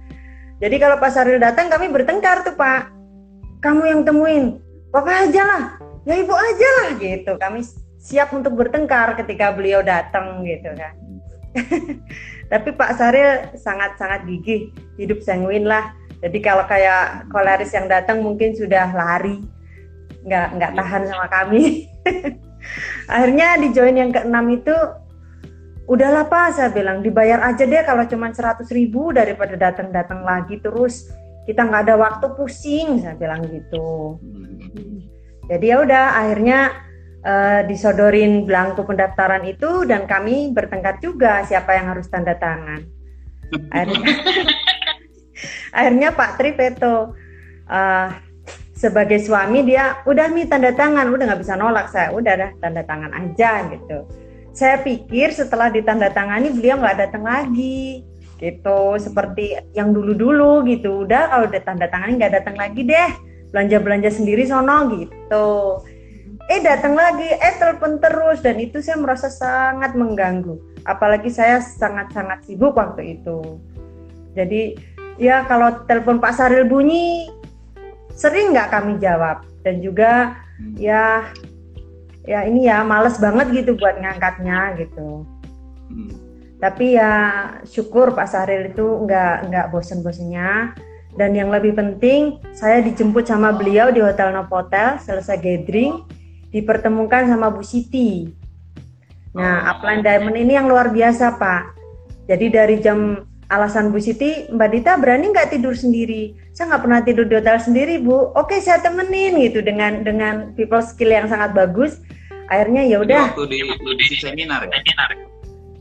Jadi 0.63 0.75
kalau 0.79 0.95
Pak 0.97 1.11
Saril 1.11 1.37
datang 1.41 1.67
kami 1.67 1.91
bertengkar 1.91 2.45
tuh 2.47 2.55
Pak. 2.55 2.89
Kamu 3.63 3.83
yang 3.87 4.01
temuin, 4.03 4.59
Bapak 4.91 5.29
aja 5.29 5.41
lah, 5.47 5.63
ya 6.03 6.19
Ibu 6.19 6.35
aja 6.35 6.69
lah 6.83 6.89
gitu. 6.99 7.39
Kami 7.39 7.63
siap 7.95 8.35
untuk 8.35 8.59
bertengkar 8.59 9.15
ketika 9.15 9.55
beliau 9.55 9.79
datang 9.79 10.43
gitu 10.43 10.67
kan. 10.75 10.93
Tapi 12.51 12.69
Pak 12.75 12.91
Saril 12.99 13.55
sangat-sangat 13.55 14.27
gigih, 14.27 14.69
hidup 14.99 15.23
sanguin 15.23 15.63
lah. 15.63 15.95
Jadi 16.19 16.39
kalau 16.39 16.63
kayak 16.67 17.27
koleris 17.31 17.71
yang 17.71 17.87
datang 17.87 18.23
mungkin 18.23 18.55
sudah 18.55 18.91
lari, 18.91 19.43
nggak 20.27 20.47
nggak 20.59 20.71
tahan 20.75 21.03
sama 21.07 21.27
kami. 21.31 21.87
Akhirnya 23.07 23.59
di 23.59 23.71
join 23.75 23.95
yang 23.95 24.11
keenam 24.11 24.47
itu 24.51 24.75
udahlah 25.83 26.31
pak 26.31 26.55
saya 26.55 26.71
bilang 26.71 27.03
dibayar 27.03 27.43
aja 27.43 27.67
deh 27.67 27.83
kalau 27.83 28.07
cuma 28.07 28.31
100 28.31 28.63
ribu 28.71 29.11
daripada 29.11 29.55
datang-datang 29.59 30.23
lagi 30.23 30.59
terus. 30.59 31.09
Kita 31.43 31.67
nggak 31.67 31.91
ada 31.91 31.95
waktu 31.99 32.25
pusing 32.39 33.03
saya 33.03 33.19
bilang 33.19 33.43
gitu. 33.51 34.15
Jadi 35.51 35.65
ya 35.67 35.83
udah 35.83 36.05
akhirnya 36.23 36.71
eh, 37.19 37.61
disodorin 37.67 38.47
belangko 38.47 38.87
pendaftaran 38.87 39.43
itu 39.43 39.83
dan 39.83 40.07
kami 40.07 40.55
bertengkar 40.55 41.03
juga 41.03 41.43
siapa 41.43 41.75
yang 41.75 41.91
harus 41.91 42.07
tanda 42.07 42.39
tangan. 42.39 42.87
Akhirnya 43.75 44.07
akhirnya 45.77 46.09
Pak 46.15 46.31
Tri 46.39 46.55
veto 46.55 47.11
Eh, 47.63 48.09
sebagai 48.83 49.23
suami 49.23 49.63
dia 49.63 50.03
udah 50.03 50.27
mi 50.27 50.43
tanda 50.43 50.75
tangan. 50.75 51.07
Udah 51.07 51.23
nggak 51.31 51.41
bisa 51.47 51.55
nolak. 51.55 51.87
Saya 51.87 52.11
udah 52.11 52.33
dah 52.35 52.51
tanda 52.59 52.83
tangan 52.83 53.15
aja 53.15 53.71
gitu. 53.71 54.03
Saya 54.51 54.83
pikir 54.83 55.31
setelah 55.31 55.71
ditandatangani 55.71 56.51
beliau 56.51 56.83
nggak 56.83 56.99
datang 56.99 57.23
lagi 57.23 58.03
gitu. 58.43 58.99
Seperti 58.99 59.55
yang 59.71 59.95
dulu-dulu 59.95 60.67
gitu. 60.67 61.07
Udah 61.07 61.31
kalau 61.31 61.47
udah 61.47 61.61
tanda 61.63 61.87
tangan 61.87 62.19
nggak 62.19 62.33
datang 62.43 62.59
lagi 62.59 62.83
deh. 62.83 63.11
Belanja 63.55 63.77
belanja 63.79 64.09
sendiri 64.11 64.43
sono 64.43 64.91
gitu. 64.91 65.79
Eh 66.51 66.59
datang 66.59 66.99
lagi. 66.99 67.31
Eh 67.39 67.55
telepon 67.55 68.03
terus. 68.03 68.43
Dan 68.43 68.59
itu 68.59 68.83
saya 68.83 68.99
merasa 68.99 69.31
sangat 69.31 69.95
mengganggu. 69.95 70.59
Apalagi 70.83 71.31
saya 71.31 71.63
sangat-sangat 71.63 72.43
sibuk 72.43 72.75
waktu 72.75 73.15
itu. 73.15 73.63
Jadi 74.35 74.75
ya 75.15 75.47
kalau 75.47 75.87
telepon 75.87 76.19
Pak 76.19 76.35
Saril 76.35 76.67
bunyi 76.67 77.31
sering 78.13 78.53
nggak 78.53 78.69
kami 78.71 78.97
jawab. 79.01 79.45
Dan 79.63 79.79
juga 79.79 80.43
Hmm. 80.53 80.77
ya 80.77 81.27
ya 82.23 82.45
ini 82.47 82.69
ya 82.69 82.85
males 82.85 83.17
banget 83.19 83.51
gitu 83.51 83.75
buat 83.75 83.97
ngangkatnya 83.99 84.77
gitu. 84.79 85.25
Hmm. 85.93 86.13
tapi 86.63 86.95
ya 86.95 87.11
syukur 87.67 88.15
Pak 88.15 88.23
Saril 88.23 88.71
itu 88.71 89.03
nggak 89.03 89.51
nggak 89.51 89.65
bosen-bosennya. 89.75 90.71
Dan 91.13 91.35
yang 91.35 91.51
lebih 91.51 91.75
penting 91.75 92.39
saya 92.55 92.79
dijemput 92.79 93.27
sama 93.27 93.51
beliau 93.51 93.91
di 93.91 93.99
Hotel 93.99 94.31
Novotel 94.31 94.95
selesai 95.03 95.43
gathering 95.43 96.07
dipertemukan 96.55 97.27
sama 97.27 97.51
Bu 97.51 97.67
Siti. 97.67 98.31
Nah 99.35 99.75
upline 99.75 100.01
diamond 100.01 100.39
ini 100.39 100.55
yang 100.55 100.71
luar 100.71 100.87
biasa 100.87 101.35
Pak. 101.35 101.63
Jadi 102.31 102.45
dari 102.47 102.79
jam 102.79 103.27
alasan 103.53 103.93
Bu 103.93 104.01
Siti 104.01 104.49
Mbak 104.49 104.69
Dita 104.73 104.97
berani 104.97 105.29
nggak 105.29 105.53
tidur 105.53 105.77
sendiri 105.77 106.33
saya 106.57 106.73
nggak 106.73 106.83
pernah 106.83 106.99
tidur 107.05 107.25
di 107.29 107.35
hotel 107.37 107.57
sendiri 107.61 108.01
Bu 108.01 108.33
oke 108.33 108.57
saya 108.57 108.81
temenin 108.81 109.37
gitu 109.45 109.61
dengan 109.61 110.01
dengan 110.01 110.57
people 110.57 110.81
skill 110.81 111.13
yang 111.13 111.29
sangat 111.29 111.53
bagus 111.53 112.01
akhirnya 112.49 112.81
ya 112.83 112.97
udah 112.99 113.33
waktu 113.37 113.45
di, 113.49 113.57
di 114.09 114.17
seminar 114.17 114.65
ya. 114.67 114.81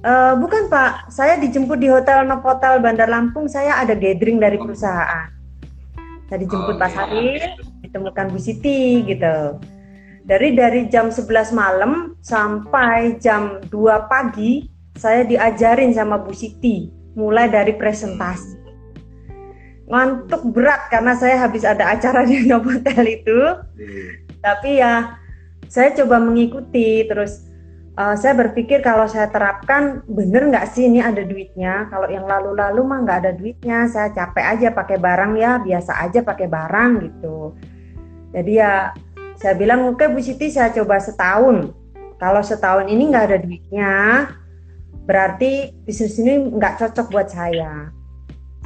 Eh, 0.02 0.34
bukan 0.34 0.66
Pak, 0.66 1.14
saya 1.14 1.38
dijemput 1.38 1.78
di 1.78 1.86
Hotel 1.86 2.26
Novotel 2.26 2.82
Bandar 2.82 3.06
Lampung. 3.06 3.46
Saya 3.46 3.78
ada 3.78 3.94
gathering 3.94 4.42
dari 4.42 4.58
Oh. 4.58 4.66
perusahaan. 4.66 5.30
Saya 6.26 6.38
dijemput 6.42 6.74
Oh, 6.74 6.80
Pak 6.80 6.90
iya. 6.90 6.96
Saril, 6.98 7.42
ditemukan 7.86 8.26
Bu 8.34 8.38
Siti 8.42 9.06
gitu. 9.06 9.62
Dari 10.26 10.58
dari 10.58 10.90
jam 10.90 11.14
11 11.14 11.54
malam 11.54 12.18
sampai 12.18 13.14
jam 13.22 13.62
2 13.70 14.10
pagi, 14.10 14.66
saya 14.98 15.22
diajarin 15.22 15.94
sama 15.94 16.18
Bu 16.18 16.34
Siti, 16.34 16.90
mulai 17.14 17.48
dari 17.48 17.76
presentasi. 17.76 18.60
Ngantuk 19.88 20.48
berat 20.56 20.88
karena 20.88 21.12
saya 21.18 21.44
habis 21.44 21.66
ada 21.66 21.92
acara 21.92 22.24
di 22.24 22.44
Novotel 22.48 23.04
itu. 23.20 23.40
Tapi 24.40 24.80
ya 24.80 25.20
saya 25.68 25.92
coba 25.96 26.20
mengikuti 26.20 27.04
terus 27.04 27.44
eh, 27.96 28.16
saya 28.16 28.32
berpikir 28.36 28.80
kalau 28.80 29.04
saya 29.04 29.28
terapkan 29.28 30.00
bener 30.08 30.48
nggak 30.48 30.72
sih 30.72 30.88
ini 30.88 31.04
ada 31.04 31.20
duitnya? 31.20 31.92
Kalau 31.92 32.08
yang 32.08 32.24
lalu-lalu 32.24 32.80
mah 32.82 32.98
nggak 33.04 33.18
ada 33.26 33.32
duitnya 33.36 33.86
saya 33.92 34.10
capek 34.10 34.44
aja 34.58 34.68
pakai 34.72 34.96
barang 34.96 35.32
ya 35.36 35.60
biasa 35.60 35.92
aja 36.08 36.20
pakai 36.24 36.48
barang 36.48 36.90
gitu. 37.04 37.52
Jadi 38.32 38.52
ya 38.56 38.96
saya 39.36 39.54
bilang 39.58 39.92
oke 39.92 40.08
Bu 40.08 40.24
Siti 40.24 40.48
saya 40.48 40.72
coba 40.72 40.96
setahun. 41.02 41.74
Kalau 42.16 42.38
setahun 42.40 42.86
ini 42.86 43.10
nggak 43.10 43.24
ada 43.28 43.38
duitnya 43.42 43.92
berarti 45.02 45.74
bisnis 45.82 46.18
ini 46.22 46.38
nggak 46.52 46.78
cocok 46.78 47.06
buat 47.10 47.28
saya 47.30 47.90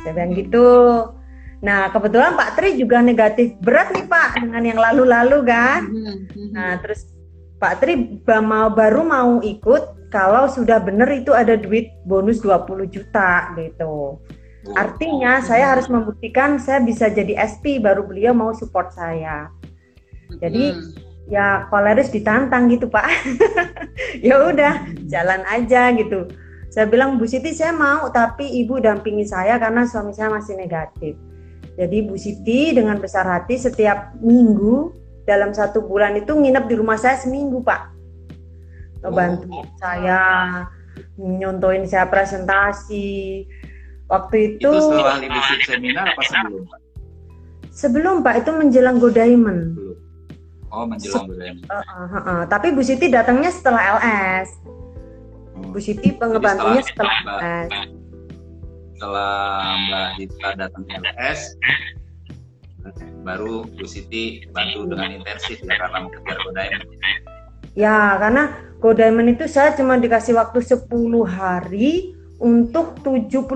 saya 0.03 0.13
bilang 0.13 0.37
gitu 0.37 0.69
nah 1.65 1.89
kebetulan 1.89 2.37
Pak 2.37 2.51
Tri 2.61 2.77
juga 2.77 3.01
negatif 3.01 3.57
berat 3.65 3.91
nih 3.97 4.05
Pak 4.05 4.45
dengan 4.45 4.63
yang 4.63 4.81
lalu-lalu 4.81 5.39
kan 5.49 5.81
Mhm. 5.89 6.53
Nah, 6.53 6.77
terus 6.85 7.09
Pak 7.57 7.81
Tri 7.81 8.21
mau 8.45 8.69
baru 8.69 9.01
mau 9.01 9.41
ikut 9.41 10.13
kalau 10.13 10.45
sudah 10.47 10.77
benar 10.79 11.09
itu 11.09 11.33
ada 11.33 11.57
duit 11.57 11.89
bonus 12.05 12.45
20 12.45 12.85
juta 12.87 13.57
gitu. 13.57 14.21
Artinya 14.77 15.41
saya 15.41 15.73
harus 15.73 15.89
membuktikan 15.89 16.61
saya 16.61 16.83
bisa 16.85 17.09
jadi 17.09 17.39
SP 17.39 17.81
baru 17.81 18.05
beliau 18.05 18.37
mau 18.37 18.53
support 18.53 18.93
saya. 18.93 19.49
Jadi 20.43 20.75
Mhm. 20.75 21.06
Ya 21.27 21.67
koleris 21.71 22.11
ditantang 22.11 22.71
gitu, 22.71 22.87
Pak. 22.91 23.07
ya 24.27 24.47
udah, 24.47 24.87
jalan 25.07 25.43
aja 25.47 25.91
gitu. 25.95 26.31
Saya 26.71 26.93
bilang 26.93 27.17
Bu 27.17 27.25
Siti 27.25 27.57
saya 27.57 27.73
mau 27.73 28.13
tapi 28.13 28.45
Ibu 28.65 28.85
dampingi 28.85 29.25
saya 29.25 29.57
karena 29.57 29.89
suami 29.89 30.13
saya 30.13 30.29
masih 30.29 30.61
negatif. 30.61 31.17
Jadi 31.77 31.99
Bu 32.05 32.21
Siti 32.21 32.77
dengan 32.77 33.01
besar 33.01 33.25
hati 33.25 33.57
setiap 33.57 34.13
minggu 34.21 34.93
dalam 35.25 35.57
satu 35.57 35.81
bulan 35.85 36.21
itu 36.21 36.37
nginep 36.37 36.65
di 36.69 36.75
rumah 36.77 37.01
saya 37.01 37.17
seminggu 37.17 37.65
Pak. 37.65 37.97
Ngebantu 39.01 39.65
saya, 39.81 40.21
nyontoin 41.17 41.89
saya 41.89 42.09
presentasi. 42.13 43.45
Waktu 44.07 44.61
itu, 44.61 44.71
Itu 44.71 44.87
setelah 44.87 45.19
leadership 45.19 45.61
seminar 45.67 46.07
apa 46.15 46.23
sebelum? 46.23 46.63
Pak? 46.69 46.81
sebelum 47.77 48.17
Pak 48.25 48.35
itu 48.45 48.51
menjelang 48.55 48.97
Go 49.03 49.11
Diamond. 49.13 49.86
Oh 50.75 50.85
menjelang 50.85 51.31
budaya. 51.31 51.55
Uh, 51.71 51.75
uh, 51.79 52.07
uh, 52.07 52.17
uh. 52.19 52.41
Tapi 52.51 52.75
Bu 52.75 52.83
Siti 52.83 53.07
datangnya 53.11 53.51
setelah 53.55 54.01
LS. 54.01 54.49
Bu 55.73 55.79
Siti 55.79 56.15
pengebantunya 56.15 56.83
setelah 56.83 57.17
LS. 57.23 57.71
Setelah 58.97 59.37
Mbak 59.77 60.09
Dita 60.17 60.49
datang 60.57 60.85
LS, 60.89 61.41
baru 63.23 63.67
Bu 63.67 63.85
Siti 63.87 64.47
bantu 64.51 64.89
dengan 64.91 65.21
intensif 65.21 65.59
ya 65.63 65.75
karena 65.75 66.07
mengejar 66.07 66.39
Godaimen. 66.43 66.81
Ya, 67.77 68.17
karena 68.17 68.57
Go 68.81 68.97
Diamond 68.97 69.37
itu 69.37 69.45
saya 69.49 69.77
cuma 69.77 70.01
dikasih 70.01 70.37
waktu 70.37 70.65
10 70.65 70.89
hari 71.25 72.17
untuk 72.41 72.97
75 73.05 73.53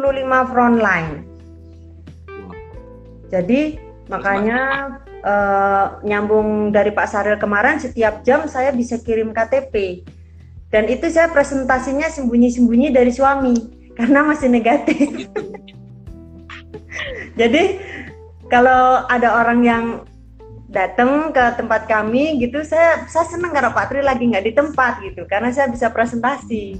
frontline. 0.48 1.24
Jadi 3.32 3.80
makanya 4.10 4.60
eh, 5.20 5.86
nyambung 6.04 6.72
dari 6.72 6.90
Pak 6.90 7.08
Saril 7.08 7.36
kemarin 7.36 7.80
setiap 7.80 8.24
jam 8.24 8.48
saya 8.48 8.72
bisa 8.72 8.98
kirim 9.00 9.32
KTP. 9.36 10.04
Dan 10.70 10.86
itu 10.86 11.10
saya 11.10 11.26
presentasinya 11.28 12.06
sembunyi-sembunyi 12.06 12.94
dari 12.94 13.10
suami 13.10 13.54
karena 13.98 14.24
masih 14.24 14.48
negatif. 14.48 15.28
Jadi 17.40 17.78
kalau 18.50 19.06
ada 19.06 19.40
orang 19.40 19.60
yang 19.62 19.84
datang 20.70 21.34
ke 21.34 21.44
tempat 21.58 21.90
kami 21.90 22.38
gitu, 22.38 22.62
saya 22.62 23.06
saya 23.10 23.26
senang 23.26 23.50
karena 23.50 23.74
Pak 23.74 23.90
Tri 23.90 24.00
lagi 24.06 24.30
nggak 24.30 24.46
di 24.46 24.52
tempat 24.54 25.02
gitu, 25.02 25.26
karena 25.26 25.50
saya 25.50 25.66
bisa 25.66 25.90
presentasi. 25.90 26.78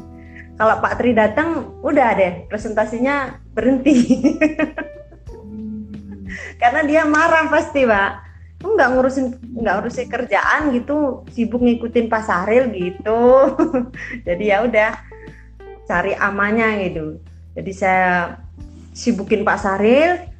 Kalau 0.54 0.76
Pak 0.78 0.94
Tri 1.00 1.10
datang, 1.16 1.74
udah 1.82 2.10
deh 2.14 2.32
presentasinya 2.46 3.40
berhenti, 3.50 4.20
karena 6.62 6.80
dia 6.86 7.02
marah 7.02 7.50
pasti 7.50 7.82
Pak. 7.82 8.29
Lu 8.60 8.76
nggak 8.76 8.90
ngurusin 8.92 9.26
nggak 9.56 9.74
ngurusin 9.80 10.06
kerjaan 10.08 10.62
gitu, 10.76 11.24
sibuk 11.32 11.64
ngikutin 11.64 12.12
Pak 12.12 12.22
Saril 12.24 12.68
gitu. 12.72 13.20
Jadi 14.28 14.44
ya 14.52 14.64
udah 14.64 14.90
cari 15.88 16.12
amannya 16.14 16.90
gitu. 16.90 17.18
Jadi 17.56 17.72
saya 17.72 18.36
sibukin 18.92 19.42
Pak 19.42 19.58
Saril 19.58 20.30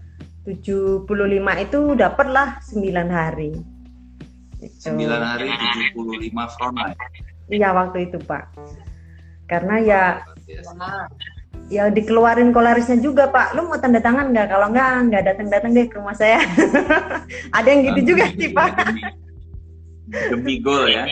75 0.45 1.09
itu 1.65 1.81
dapatlah 1.97 2.61
9 2.65 2.81
hari. 3.09 3.53
Gitu. 4.61 4.93
9 4.93 5.01
hari 5.21 5.49
75 5.93 6.55
frontline. 6.57 6.99
Iya 7.51 7.75
waktu 7.75 8.09
itu 8.09 8.19
Pak. 8.23 8.55
Karena 9.51 9.75
ya. 9.83 10.03
Ya 11.71 11.87
dikeluarin 11.89 12.51
kolarisnya 12.51 12.99
juga 12.99 13.31
Pak. 13.31 13.55
Lu 13.55 13.71
mau 13.71 13.79
tanda 13.79 14.03
tangan 14.03 14.35
nggak? 14.35 14.51
Kalau 14.51 14.67
nggak 14.75 14.91
nggak 15.09 15.23
datang-datang 15.31 15.71
deh 15.71 15.87
ke 15.87 15.97
rumah 15.97 16.19
saya. 16.19 16.43
Ada 17.57 17.69
yang 17.71 17.81
gitu 17.95 18.01
juga 18.13 18.27
sih 18.35 18.51
Pak. 18.51 18.71
Demi, 20.11 20.59
gol 20.59 20.91
ya. 20.91 21.07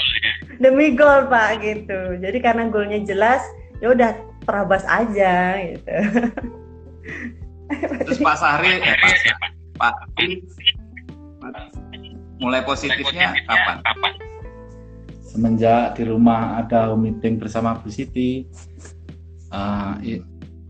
Demi 0.59 0.99
gol 0.99 1.31
Pak 1.31 1.63
gitu. 1.63 2.19
Jadi 2.19 2.39
karena 2.43 2.67
golnya 2.67 2.99
jelas, 3.07 3.39
ya 3.79 3.95
udah 3.95 4.11
terabas 4.43 4.83
aja 4.91 5.63
gitu. 5.63 5.97
Terus 8.09 8.19
Pak 8.19 8.37
Sahri, 8.41 8.83
eh 8.83 8.97
Pak, 8.99 9.15
Pak 9.79 9.95
Tim, 10.19 10.43
mulai 12.43 12.65
positifnya 12.67 13.39
kapan? 13.47 13.79
Semenjak 15.29 15.95
di 16.01 16.09
rumah 16.09 16.59
ada 16.59 16.91
meeting 16.97 17.37
bersama 17.39 17.77
Bu 17.79 17.93
Siti, 17.93 18.49
i- 20.03 20.25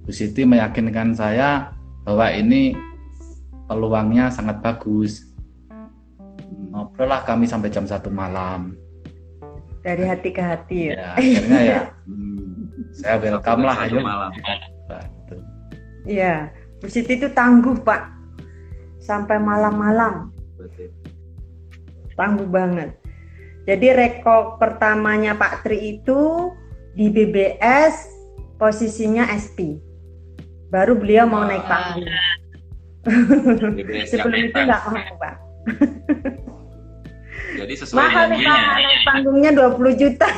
Bu 0.08 0.16
Siti 0.16 0.48
meyakinkan 0.48 1.12
saya 1.12 1.76
bahwa 2.08 2.32
ini 2.32 2.72
peluangnya 3.68 4.32
sangat 4.32 4.64
bagus. 4.64 5.28
Ngobrol 6.72 7.12
lah 7.12 7.28
kami 7.28 7.44
sampai 7.44 7.68
jam 7.68 7.84
satu 7.84 8.08
malam. 8.08 8.72
Dari 9.84 10.08
hati 10.08 10.32
ke 10.32 10.40
hati 10.40 10.78
ya. 10.88 10.92
Ya, 10.96 11.08
akhirnya 11.12 11.60
ya 11.60 11.80
Hmm. 12.08 12.72
saya 12.96 13.20
welcome 13.20 13.68
lah 13.68 13.76
ayo. 13.84 14.00
malam. 14.00 14.32
Gitu. 14.32 15.36
Iya, 16.08 16.56
Bu 16.80 16.88
Siti 16.88 17.20
itu 17.20 17.28
tangguh 17.36 17.76
Pak. 17.84 18.08
Sampai 19.04 19.36
malam-malam, 19.36 20.32
tangguh 22.16 22.48
banget. 22.48 22.96
Jadi 23.68 23.92
rekor 23.92 24.56
pertamanya 24.56 25.36
Pak 25.36 25.68
Tri 25.68 26.00
itu 26.00 26.48
di 26.96 27.12
BBS 27.12 28.08
posisinya 28.56 29.28
SP. 29.36 29.87
Baru 30.68 30.92
beliau 30.94 31.24
mau 31.24 31.44
naik 31.44 31.62
Wah. 31.62 31.70
panggung. 31.70 32.08
BBS 33.72 34.12
Sebelum 34.12 34.40
itu 34.42 34.58
nggak 34.58 34.82
mau 34.84 35.14
Pak. 35.16 35.34
Jadi 37.56 37.74
sesuai 37.74 37.96
Mahal 37.98 38.24
nih 38.28 38.38
Pak, 38.38 38.58
ya. 38.58 38.74
naik 38.78 39.00
panggungnya 39.02 39.50
20 39.54 39.96
juta. 39.96 40.28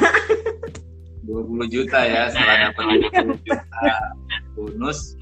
20 1.27 1.67
juta 1.69 1.99
ya 2.01 2.23
setelah 2.27 2.57
dapat 2.69 2.83
20 3.07 3.47
juta 3.47 3.83
bonus 4.53 5.15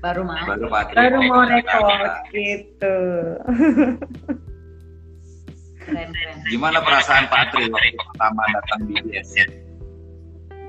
Baru 0.00 0.24
mau. 0.24 0.40
baru 0.40 0.64
Pak 0.66 0.82
Tri 0.88 0.96
Baru 0.96 1.18
mau 1.22 1.44
Jakarta. 1.44 2.12
gitu. 2.32 2.96
Keren, 5.78 6.08
keren. 6.10 6.36
Gimana 6.48 6.80
perasaan 6.80 7.28
Pak 7.28 7.52
Tri 7.52 7.68
waktu 7.68 7.92
pertama 7.98 8.42
datang 8.50 8.78
di 8.82 8.92
BBS? 8.94 9.28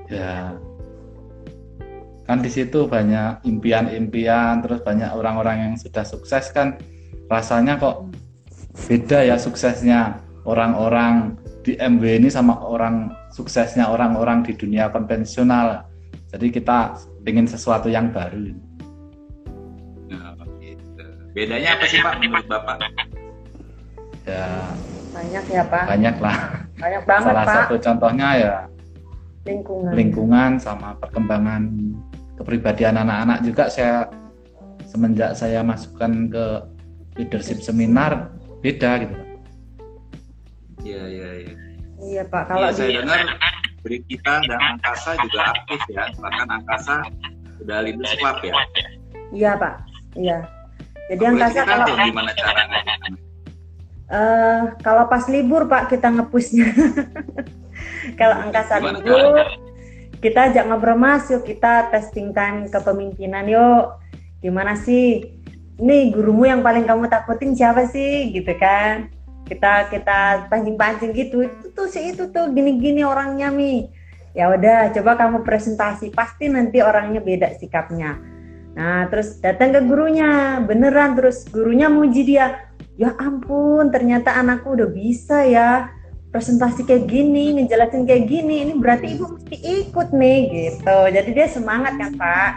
Ya. 0.06 0.52
Kan 2.26 2.42
di 2.42 2.50
situ 2.50 2.90
banyak 2.90 3.46
impian-impian, 3.46 4.58
terus 4.58 4.82
banyak 4.82 5.14
orang-orang 5.14 5.56
yang 5.62 5.74
sudah 5.78 6.02
sukses 6.02 6.50
kan 6.50 6.74
rasanya 7.30 7.78
kok 7.78 8.10
beda 8.90 9.22
ya 9.22 9.38
suksesnya 9.38 10.18
orang-orang 10.42 11.38
di 11.62 11.78
MW 11.78 12.22
ini 12.22 12.28
sama 12.30 12.58
orang 12.62 13.14
suksesnya 13.30 13.86
orang-orang 13.90 14.42
di 14.42 14.58
dunia 14.58 14.90
konvensional. 14.90 15.86
Jadi 16.30 16.50
kita 16.50 16.98
ingin 17.26 17.46
sesuatu 17.46 17.86
yang 17.86 18.10
baru. 18.10 18.54
Nah, 20.10 20.34
gitu. 20.58 21.06
Bedanya 21.30 21.78
apa 21.78 21.84
sih 21.86 22.02
Pak 22.02 22.14
menurut 22.22 22.46
Bapak? 22.50 22.82
Ya 24.26 24.46
Banyak 25.14 25.44
ya 25.48 25.64
Pak, 25.64 25.84
banyak 25.88 26.16
lah. 26.20 26.36
banyak 26.76 27.02
banget 27.08 27.32
Salah 27.32 27.46
Pak 27.46 27.56
satu 27.56 27.74
contohnya 27.80 28.28
ya 28.36 28.54
lingkungan. 29.46 29.92
lingkungan 29.94 30.50
sama 30.60 30.92
perkembangan 31.00 31.62
kepribadian 32.46 32.94
anak-anak 33.02 33.42
juga 33.42 33.66
saya 33.66 34.06
semenjak 34.86 35.34
saya 35.34 35.66
masukkan 35.66 36.30
ke 36.30 36.44
leadership 37.18 37.58
seminar 37.58 38.30
beda 38.62 39.02
gitu 39.02 39.18
Pak. 39.18 39.26
Iya, 40.86 41.02
iya, 41.10 41.30
iya. 41.42 41.54
Iya 41.98 42.22
Pak, 42.30 42.42
kalau 42.46 42.70
Iya, 42.70 42.78
saya 42.78 42.86
di 42.86 42.94
dengar 43.02 43.18
Brigita 43.82 44.34
dan 44.46 44.60
Angkasa 44.62 45.10
juga 45.26 45.40
aktif 45.58 45.80
ya. 45.90 46.06
Bahkan 46.14 46.48
Angkasa 46.62 46.96
udah 47.66 47.78
leaders 47.82 48.14
club 48.14 48.38
ya. 48.46 48.54
Iya 49.34 49.50
Pak, 49.58 49.74
iya. 50.14 50.38
Jadi 51.10 51.22
Boleh 51.26 51.30
angkasa 51.34 51.60
kalau 51.66 51.86
gimana 51.98 52.30
caranya? 52.30 52.78
eh 54.06 54.62
kalau 54.86 55.10
pas 55.10 55.26
libur 55.26 55.66
Pak 55.66 55.90
kita 55.90 56.14
ngepusnya. 56.14 56.70
kalau 58.22 58.38
angkasa 58.38 58.78
Gimana 58.78 59.02
libur 59.02 59.66
kita 60.20 60.52
ajak 60.52 60.64
ngobrol 60.66 60.96
mas 60.96 61.28
yuk 61.28 61.44
kita 61.44 61.92
testing 61.92 62.32
time 62.32 62.68
kepemimpinan 62.72 63.46
yuk. 63.46 64.00
Gimana 64.40 64.76
sih? 64.76 65.36
Nih 65.76 66.12
gurumu 66.12 66.48
yang 66.48 66.64
paling 66.64 66.88
kamu 66.88 67.08
takutin 67.08 67.52
siapa 67.52 67.88
sih? 67.88 68.32
Gitu 68.32 68.52
kan. 68.56 69.12
Kita 69.46 69.92
kita 69.92 70.50
pancing-pancing 70.50 71.12
gitu. 71.14 71.46
Itu 71.46 71.72
tuh 71.76 71.86
si 71.86 72.12
itu 72.14 72.28
tuh 72.32 72.50
gini-gini 72.50 73.04
orangnya 73.06 73.52
mi. 73.52 73.88
Ya 74.36 74.52
udah, 74.52 74.92
coba 74.92 75.16
kamu 75.16 75.48
presentasi. 75.48 76.12
Pasti 76.12 76.52
nanti 76.52 76.84
orangnya 76.84 77.24
beda 77.24 77.56
sikapnya. 77.56 78.20
Nah, 78.76 79.08
terus 79.08 79.40
datang 79.40 79.72
ke 79.72 79.80
gurunya, 79.88 80.60
beneran 80.60 81.16
terus 81.16 81.48
gurunya 81.48 81.88
muji 81.88 82.36
dia. 82.36 82.68
Ya 83.00 83.16
ampun, 83.16 83.88
ternyata 83.88 84.36
anakku 84.36 84.76
udah 84.76 84.88
bisa 84.92 85.40
ya 85.48 85.88
presentasi 86.30 86.84
kayak 86.86 87.06
gini, 87.10 87.58
ngejelasin 87.60 88.04
kayak 88.06 88.26
gini. 88.30 88.66
Ini 88.66 88.72
berarti 88.78 89.06
ibu 89.16 89.36
mesti 89.36 89.56
ikut 89.56 90.08
nih 90.14 90.40
gitu. 90.50 90.98
Jadi 91.12 91.30
dia 91.34 91.46
semangat 91.48 91.94
kan 91.98 92.12
Pak. 92.14 92.52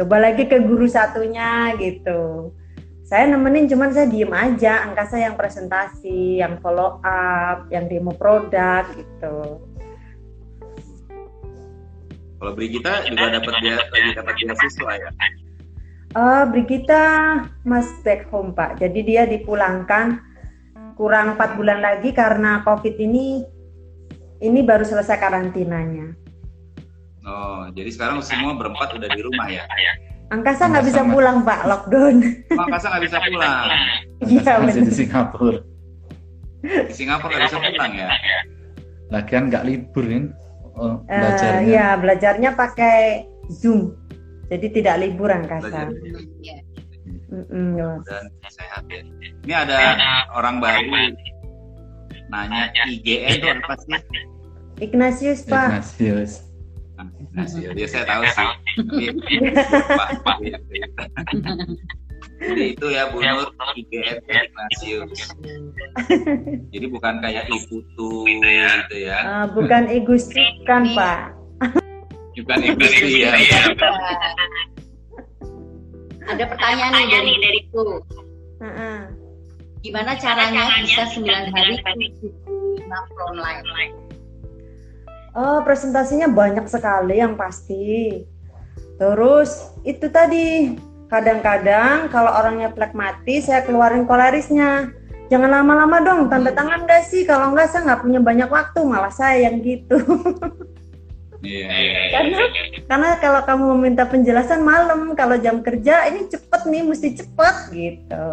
Coba 0.00 0.16
lagi 0.22 0.46
ke 0.46 0.58
guru 0.62 0.86
satunya 0.86 1.74
gitu. 1.76 2.52
Saya 3.10 3.26
nemenin 3.26 3.66
cuman 3.66 3.90
saya 3.90 4.06
diem 4.06 4.30
aja, 4.30 4.86
angkasa 4.86 5.18
yang 5.18 5.34
presentasi, 5.34 6.38
yang 6.38 6.62
follow 6.62 7.02
up, 7.02 7.66
yang 7.74 7.90
demo 7.90 8.14
produk 8.14 8.86
gitu. 8.94 9.66
Kalau 12.40 12.52
Brigita 12.54 13.04
juga 13.04 13.34
dapat 13.34 13.54
dia 13.60 13.76
lagi 13.76 14.10
dapat 14.14 14.34
beasiswa 14.38 14.90
ya. 14.94 15.10
Eh, 16.10 16.44
Brigita 16.48 17.02
mas 17.66 17.86
back 18.06 18.30
home 18.30 18.50
Pak. 18.50 18.78
Jadi 18.78 19.00
dia 19.02 19.26
dipulangkan 19.26 20.29
kurang 20.96 21.36
empat 21.38 21.58
bulan 21.58 21.82
lagi 21.82 22.10
karena 22.14 22.62
COVID 22.66 22.94
ini 23.00 23.44
ini 24.40 24.60
baru 24.64 24.82
selesai 24.86 25.20
karantinanya. 25.20 26.16
Oh, 27.28 27.68
jadi 27.76 27.92
sekarang 27.92 28.24
semua 28.24 28.56
berempat 28.56 28.96
udah 28.96 29.08
di 29.12 29.20
rumah 29.20 29.46
ya. 29.52 29.64
Angkasa 30.30 30.70
nggak 30.70 30.86
bisa 30.86 31.02
Sama. 31.04 31.12
pulang 31.12 31.36
Pak, 31.44 31.60
lockdown. 31.68 32.16
Oh, 32.56 32.64
Angkasa 32.64 32.86
nggak 32.96 33.04
bisa 33.04 33.18
pulang. 33.28 33.66
Iya 34.24 34.52
masih 34.62 34.82
di. 34.86 34.92
Singapura. 34.94 35.60
Di 36.64 36.94
Singapura 36.94 37.30
nggak 37.36 37.46
bisa 37.50 37.58
pulang 37.60 37.92
ya. 37.92 38.08
Lagian 39.10 39.44
nggak 39.50 39.64
libur 39.66 40.04
kan 40.06 40.24
oh, 40.78 41.02
Eh, 41.10 41.18
belajarnya. 41.18 41.62
Iya 41.66 41.86
belajarnya 41.98 42.50
pakai 42.54 42.98
Zoom, 43.50 43.92
jadi 44.48 44.66
tidak 44.70 44.96
libur 45.02 45.28
Belajar 45.28 45.42
Angkasa. 45.44 45.80
Iya. 46.40 46.56
Mm-mm, 47.30 47.78
ya. 47.78 47.90
dan 48.10 48.24
sehat 48.50 48.82
ya. 48.90 49.06
Ini 49.46 49.54
ada 49.54 49.78
orang 50.34 50.58
baru 50.58 50.82
nanya 52.30 52.70
IGN 52.86 53.38
itu 53.38 53.46
apa 53.46 53.74
sih? 53.86 53.98
Ignatius 54.82 55.40
Pak. 55.46 55.66
Ignatius. 55.78 56.32
Nah, 57.30 57.46
sih, 57.46 57.62
dia 57.62 57.86
saya 57.86 58.04
tahu 58.10 58.22
sih. 58.26 58.48
Tapi 58.82 59.04
Pak, 59.98 60.08
Pak 60.26 60.36
ya. 60.42 60.58
Jadi 62.40 62.64
itu 62.72 62.86
ya 62.88 63.06
Bu 63.12 63.22
Nur 63.22 63.54
IGN 63.78 64.18
Ignatius. 64.26 65.30
Jadi 66.74 66.86
bukan 66.90 67.14
kayak 67.22 67.46
Iputu 67.46 68.26
gitu 68.26 68.96
ya. 68.98 69.18
Eh, 69.22 69.46
bukan 69.54 69.82
Igusti 69.86 70.44
kan 70.66 70.82
Pak. 70.98 71.38
Bukan 72.34 72.58
Igusti 72.64 73.22
ya. 73.22 73.32
Ada 76.28 76.44
pertanyaan 76.44 76.92
nih 76.92 77.06
dari 77.08 77.32
dariku. 77.40 77.84
Heeh. 78.60 78.98
Gimana 79.80 80.12
caranya 80.20 80.68
bisa 80.84 81.08
9 81.08 81.24
hari 81.56 81.74
75 81.80 82.84
frontline? 83.16 83.64
Oh, 85.32 85.64
presentasinya 85.64 86.28
banyak 86.28 86.68
sekali 86.68 87.22
yang 87.22 87.38
pasti. 87.38 88.20
Terus 89.00 89.72
itu 89.88 90.12
tadi 90.12 90.76
kadang-kadang 91.08 92.12
kalau 92.12 92.28
orangnya 92.36 92.68
flekmatis 92.76 93.48
saya 93.48 93.64
keluarin 93.64 94.04
kolerisnya. 94.04 94.92
Jangan 95.30 95.62
lama-lama 95.62 96.02
dong, 96.02 96.20
tanda 96.26 96.50
tangan 96.50 96.90
gak 96.90 97.06
sih? 97.06 97.22
Kalau 97.22 97.54
enggak 97.54 97.70
saya 97.70 97.86
nggak 97.86 98.02
punya 98.02 98.18
banyak 98.18 98.50
waktu, 98.50 98.82
malah 98.82 99.14
saya 99.14 99.46
yang 99.46 99.62
gitu. 99.62 99.96
Iya, 101.40 101.72
iya. 101.72 102.00
karena 102.12 102.38
karena 102.84 103.08
kalau 103.16 103.40
kamu 103.48 103.64
meminta 103.76 104.04
penjelasan 104.04 104.60
malam, 104.60 105.16
kalau 105.16 105.40
jam 105.40 105.64
kerja 105.64 106.04
ini 106.12 106.28
cepet 106.28 106.62
nih, 106.68 106.82
mesti 106.84 107.08
cepet 107.16 107.56
gitu. 107.72 108.26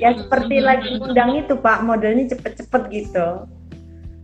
Ya 0.00 0.16
seperti 0.16 0.64
lagi 0.64 0.96
undang 0.96 1.36
itu 1.36 1.58
Pak, 1.58 1.84
modelnya 1.84 2.32
cepet-cepet 2.32 2.82
gitu. 2.88 3.44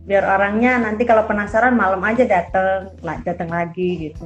Biar 0.09 0.25
orangnya 0.25 0.81
nanti 0.81 1.05
kalau 1.05 1.25
penasaran 1.29 1.77
malam 1.77 2.01
aja 2.01 2.25
dateng, 2.25 2.93
lah 3.05 3.21
datang 3.21 3.49
lagi 3.53 4.09
gitu. 4.09 4.25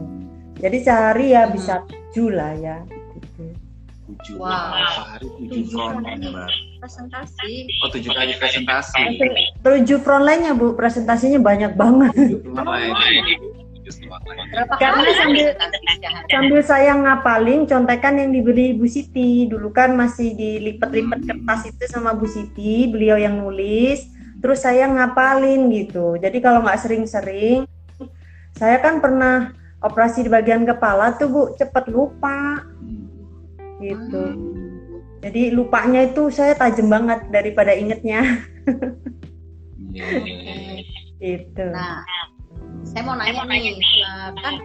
Jadi 0.60 0.78
sehari 0.84 1.36
ya 1.36 1.48
bisa 1.52 1.84
tujuh 1.88 2.36
lah 2.36 2.56
ya. 2.56 2.78
Tujuh. 4.10 4.42
Wow. 4.42 4.74
Sehari 4.90 5.28
tujuh 5.38 5.64
frontline 5.70 6.22
Mbak. 6.34 6.50
Presentasi. 6.82 7.52
Oh 7.86 7.90
tujuh 7.94 8.12
kali 8.12 8.34
presentasi. 8.42 9.04
Tujuh 9.62 9.98
frontline-nya 10.02 10.58
Bu, 10.58 10.74
presentasinya 10.74 11.38
banyak 11.38 11.78
banget. 11.78 12.14
Frontline. 12.42 12.90
Frontline. 12.90 13.42
Karena 14.82 15.10
sambil-? 15.18 15.58
Sambil 16.30 16.62
saya 16.62 16.94
ngapalin 16.94 17.66
contekan 17.70 18.18
yang 18.18 18.34
diberi 18.34 18.74
Bu 18.74 18.90
Siti. 18.90 19.46
Dulu 19.46 19.70
kan 19.70 19.94
masih 19.94 20.34
dilipat-lipat 20.34 21.20
kertas 21.26 21.70
itu 21.70 21.84
sama 21.90 22.18
Bu 22.18 22.26
Siti, 22.26 22.90
beliau 22.90 23.18
yang 23.18 23.38
nulis. 23.38 24.10
Terus 24.42 24.66
saya 24.66 24.90
ngapalin 24.90 25.70
gitu. 25.70 26.18
Jadi 26.18 26.38
kalau 26.42 26.66
nggak 26.66 26.82
sering-sering, 26.82 27.68
saya 28.58 28.82
kan 28.82 29.04
pernah 29.04 29.54
operasi 29.86 30.26
di 30.26 30.30
bagian 30.32 30.66
kepala 30.66 31.16
tuh 31.16 31.28
bu 31.30 31.42
cepet 31.56 31.88
lupa 31.92 32.64
Hmm. 32.80 32.99
Gitu. 33.82 34.24
Hmm. 34.36 35.00
Jadi 35.20 35.52
lupanya 35.52 36.08
itu 36.08 36.32
saya 36.32 36.56
tajam 36.56 36.88
banget 36.88 37.28
daripada 37.28 37.76
ingetnya 37.76 38.24
Iya, 39.90 40.06
iya, 40.24 40.36
iya. 40.56 40.84
gitu. 41.24 41.66
Nah, 41.74 42.06
saya 42.88 43.02
mau 43.04 43.18
nanya 43.18 43.44
nih, 43.44 43.76
eh, 43.76 44.30
kan 44.40 44.56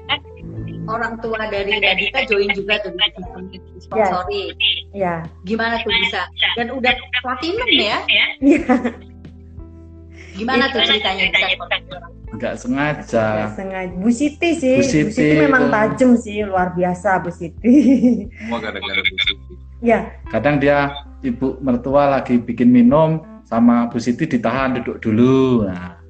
orang 0.84 1.16
tua 1.24 1.48
dari 1.48 1.80
Radita 1.80 2.28
join 2.28 2.52
juga 2.52 2.78
tuh 2.84 2.92
di 3.50 3.58
sponsori. 3.80 4.52
Ya, 4.92 5.24
Gimana 5.48 5.80
tuh 5.80 5.90
bisa? 6.04 6.28
Dan 6.60 6.70
udah 6.76 6.92
platinum 7.24 7.68
ya? 7.72 7.98
Iya. 8.06 8.26
Gimana 10.34 10.70
tuh 10.74 10.82
ceritanya 10.82 11.30
bisa 11.30 11.46
nggak 12.34 12.54
sengaja. 12.58 13.26
Nggak 13.30 13.54
sengaja. 13.54 13.94
Bu 13.94 14.10
Siti 14.10 14.50
sih, 14.58 14.76
Bu 14.78 14.82
Bu 14.82 14.90
Siti, 14.90 15.14
Siti 15.14 15.38
memang 15.38 15.70
tajam 15.70 16.18
sih, 16.18 16.42
luar 16.42 16.74
biasa 16.74 17.22
Bu 17.22 17.30
Siti. 17.30 17.74
Semua 18.26 18.58
gara-gara 18.58 19.00
Bu 19.00 19.18
Siti. 19.22 19.54
ya, 19.84 20.10
kadang 20.32 20.58
dia 20.58 20.90
ibu 21.22 21.60
mertua 21.62 22.18
lagi 22.18 22.40
bikin 22.40 22.74
minum 22.74 23.22
sama 23.46 23.86
Bu 23.86 24.02
Siti 24.02 24.26
ditahan 24.26 24.82
duduk 24.82 24.98
dulu. 24.98 25.70
Nah. 25.70 26.02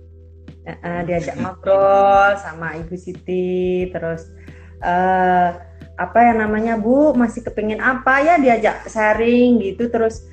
Eh, 0.64 1.00
diajak 1.04 1.37
ngobrol 1.37 2.40
sama 2.40 2.72
Ibu 2.80 2.96
Siti, 2.96 3.84
terus 3.92 4.32
eh 4.80 5.50
apa 5.94 6.18
ya 6.24 6.32
namanya 6.32 6.80
Bu 6.80 7.12
masih 7.12 7.44
kepingin 7.44 7.84
apa? 7.84 8.24
Ya 8.24 8.40
diajak 8.40 8.88
sharing 8.88 9.60
gitu, 9.60 9.92
terus 9.92 10.24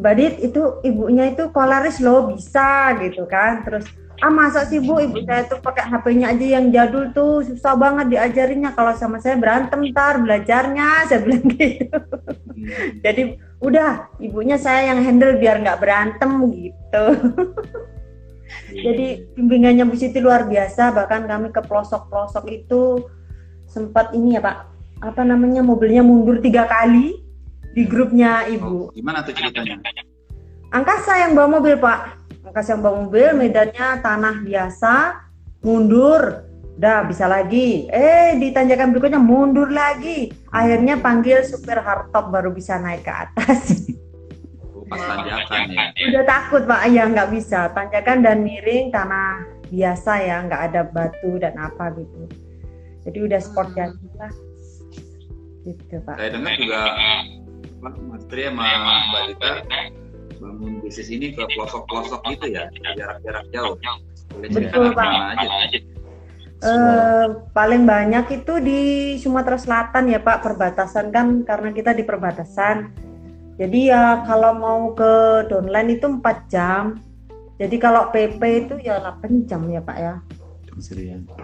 Mbak 0.00 0.14
Dit 0.16 0.34
itu 0.40 0.62
ibunya 0.80 1.28
itu 1.28 1.52
kolaris 1.52 2.00
loh 2.00 2.32
bisa 2.32 2.96
gitu 3.04 3.28
kan, 3.28 3.60
terus 3.60 3.84
ah 4.20 4.32
masa 4.32 4.68
sih 4.68 4.80
Bu 4.80 5.00
ibu 5.00 5.20
saya 5.24 5.48
tuh 5.48 5.60
pakai 5.64 5.88
HP-nya 5.88 6.32
aja 6.32 6.46
yang 6.60 6.68
jadul 6.68 7.08
tuh 7.12 7.40
susah 7.40 7.72
banget 7.76 8.16
diajarinnya 8.16 8.76
kalau 8.76 8.92
sama 8.92 9.16
saya 9.16 9.40
berantem 9.40 9.80
ntar 9.92 10.20
belajarnya 10.20 10.88
saya 11.08 11.20
bilang 11.24 11.44
gitu. 11.52 11.88
Hmm. 11.88 13.00
Jadi 13.00 13.22
udah 13.60 14.08
ibunya 14.20 14.56
saya 14.60 14.92
yang 14.92 15.00
handle 15.04 15.36
biar 15.40 15.60
nggak 15.60 15.80
berantem 15.80 16.30
gitu. 16.52 17.04
Jadi 18.70 19.06
bimbingannya 19.36 19.84
Bu 19.88 19.96
Siti 19.96 20.20
luar 20.20 20.44
biasa 20.48 20.92
bahkan 20.92 21.24
kami 21.24 21.52
ke 21.52 21.60
pelosok-pelosok 21.64 22.44
itu 22.52 23.04
sempat 23.68 24.12
ini 24.12 24.36
ya 24.36 24.42
Pak 24.44 24.56
apa 25.00 25.22
namanya 25.24 25.64
mobilnya 25.64 26.04
mundur 26.04 26.44
tiga 26.44 26.68
kali 26.68 27.29
di 27.70 27.82
grupnya 27.84 28.44
Oh, 28.44 28.52
ibu. 28.52 28.74
gimana 28.92 29.22
tuh 29.22 29.32
ceritanya? 29.32 29.78
Angkasa 30.70 31.12
yang 31.20 31.34
bawa 31.34 31.58
mobil 31.58 31.74
Pak. 31.76 32.00
Angkasa 32.42 32.74
yang 32.74 32.82
bawa 32.82 32.96
mobil 33.04 33.28
medannya 33.34 33.86
tanah 33.98 34.42
biasa 34.42 34.94
mundur. 35.60 36.46
Udah 36.74 37.04
bisa 37.04 37.28
lagi. 37.28 37.84
Eh 37.86 38.40
di 38.40 38.50
tanjakan 38.50 38.90
berikutnya 38.90 39.20
mundur 39.20 39.68
lagi. 39.68 40.32
Akhirnya 40.48 40.96
panggil 40.96 41.44
supir 41.44 41.76
hardtop 41.76 42.32
baru 42.32 42.50
bisa 42.50 42.80
naik 42.80 43.04
ke 43.04 43.12
atas. 43.12 43.84
Oh, 44.64 44.88
pas 44.88 44.96
tanjakan 44.98 45.68
ya. 45.68 45.84
Udah 46.08 46.24
takut 46.24 46.62
Pak, 46.64 46.80
ya 46.88 47.04
nggak 47.04 47.28
bisa. 47.30 47.68
Tanjakan 47.70 48.24
dan 48.24 48.40
miring 48.40 48.88
tanah 48.88 49.44
biasa 49.68 50.12
ya, 50.18 50.36
nggak 50.42 50.62
ada 50.72 50.80
batu 50.88 51.36
dan 51.36 51.52
apa 51.54 51.92
gitu. 51.94 52.26
Jadi 53.04 53.18
udah 53.22 53.40
sport 53.40 53.68
Hmm. 53.70 53.76
jadi 53.76 54.08
lah. 54.16 54.32
Gitu 55.60 55.96
Pak. 56.00 56.16
Saya 56.16 56.30
dengar 56.32 56.54
juga 56.56 56.80
Mas 57.80 58.24
Tri 58.28 58.48
sama 58.48 58.68
Mbak 59.10 59.22
Dita 59.32 59.52
bangun 60.40 60.80
bisnis 60.80 61.12
ini 61.12 61.36
ke 61.36 61.44
pelosok-pelosok 61.52 62.20
gitu 62.32 62.46
ya, 62.48 62.64
ke 62.72 62.96
jarak-jarak 62.96 63.44
jauh. 63.52 63.76
Boleh 64.32 64.48
cerita 64.48 64.72
Betul, 64.72 64.84
nggak 64.88 64.96
Pak. 64.96 65.04
ke 65.04 65.18
mana 65.20 65.54
aja? 65.68 65.78
Eh, 66.60 67.26
paling 67.56 67.82
banyak 67.88 68.24
itu 68.36 68.54
di 68.60 68.80
Sumatera 69.16 69.56
Selatan 69.56 70.12
ya 70.12 70.20
Pak, 70.20 70.44
perbatasan 70.44 71.08
kan 71.08 71.44
karena 71.44 71.72
kita 71.72 71.96
di 71.96 72.04
perbatasan. 72.04 72.92
Jadi 73.60 73.92
ya 73.92 74.24
kalau 74.24 74.56
mau 74.56 74.80
ke 74.96 75.44
downline 75.48 75.96
itu 75.96 76.08
4 76.08 76.48
jam. 76.48 77.00
Jadi 77.60 77.76
kalau 77.76 78.08
PP 78.08 78.40
itu 78.64 78.74
ya 78.80 79.00
8 79.00 79.44
jam 79.44 79.64
ya 79.68 79.84
Pak 79.84 79.98
ya. 80.00 80.14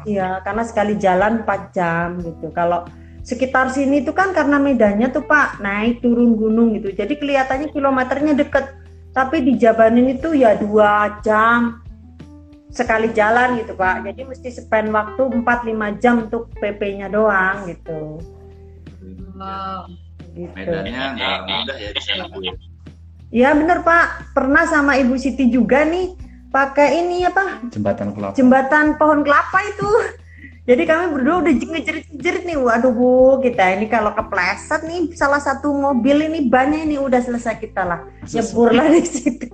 Iya, 0.08 0.28
karena 0.40 0.62
sekali 0.64 0.96
jalan 0.96 1.44
4 1.44 1.76
jam 1.76 2.16
gitu. 2.24 2.48
Kalau 2.56 2.88
sekitar 3.26 3.74
sini 3.74 4.06
tuh 4.06 4.14
kan 4.14 4.30
karena 4.30 4.62
medannya 4.62 5.10
tuh 5.10 5.26
Pak 5.26 5.58
naik 5.58 5.98
turun 5.98 6.38
gunung 6.38 6.78
gitu. 6.78 6.94
Jadi 6.94 7.18
kelihatannya 7.18 7.74
kilometernya 7.74 8.38
deket, 8.38 8.70
tapi 9.10 9.42
di 9.42 9.58
Jabanin 9.58 10.14
itu 10.14 10.30
ya 10.30 10.54
dua 10.54 11.18
jam 11.26 11.82
sekali 12.70 13.10
jalan 13.10 13.58
gitu 13.58 13.74
Pak. 13.74 14.06
Jadi 14.06 14.22
mesti 14.22 14.48
spend 14.54 14.94
waktu 14.94 15.42
4-5 15.42 15.98
jam 15.98 16.30
untuk 16.30 16.54
PP-nya 16.62 17.10
doang 17.10 17.66
gitu. 17.66 18.22
Wow. 19.34 19.90
gitu. 20.38 20.54
Medannya 20.54 21.02
nggak 21.18 21.38
mudah 21.50 21.76
ya 21.82 21.90
di 21.90 22.02
sana 22.06 22.30
Bu. 22.30 22.38
ya? 22.46 22.54
Iya 23.34 23.58
bener 23.58 23.82
Pak, 23.82 24.32
pernah 24.38 24.70
sama 24.70 24.94
Ibu 25.02 25.18
Siti 25.18 25.50
juga 25.50 25.82
nih 25.82 26.14
pakai 26.46 27.02
ini 27.02 27.26
apa 27.26 27.58
jembatan 27.74 28.14
kelapa 28.14 28.38
jembatan 28.38 28.94
pohon 28.94 29.26
kelapa 29.26 29.58
itu. 29.66 29.90
Jadi 30.66 30.82
kami 30.82 31.14
berdua 31.14 31.46
udah 31.46 31.52
ngejerit-jerit 31.54 32.42
nih, 32.42 32.58
waduh 32.58 32.90
bu, 32.90 33.38
kita 33.38 33.78
ini 33.78 33.86
kalau 33.86 34.10
kepleset 34.10 34.82
nih 34.82 35.14
salah 35.14 35.38
satu 35.38 35.70
mobil 35.70 36.26
ini 36.26 36.50
bannya 36.50 36.82
ini 36.82 36.98
udah 36.98 37.22
selesai 37.22 37.62
kita 37.62 37.86
lah, 37.86 38.02
nyebur 38.26 38.74
lah 38.74 38.90
di 38.90 39.06
situ. 39.06 39.46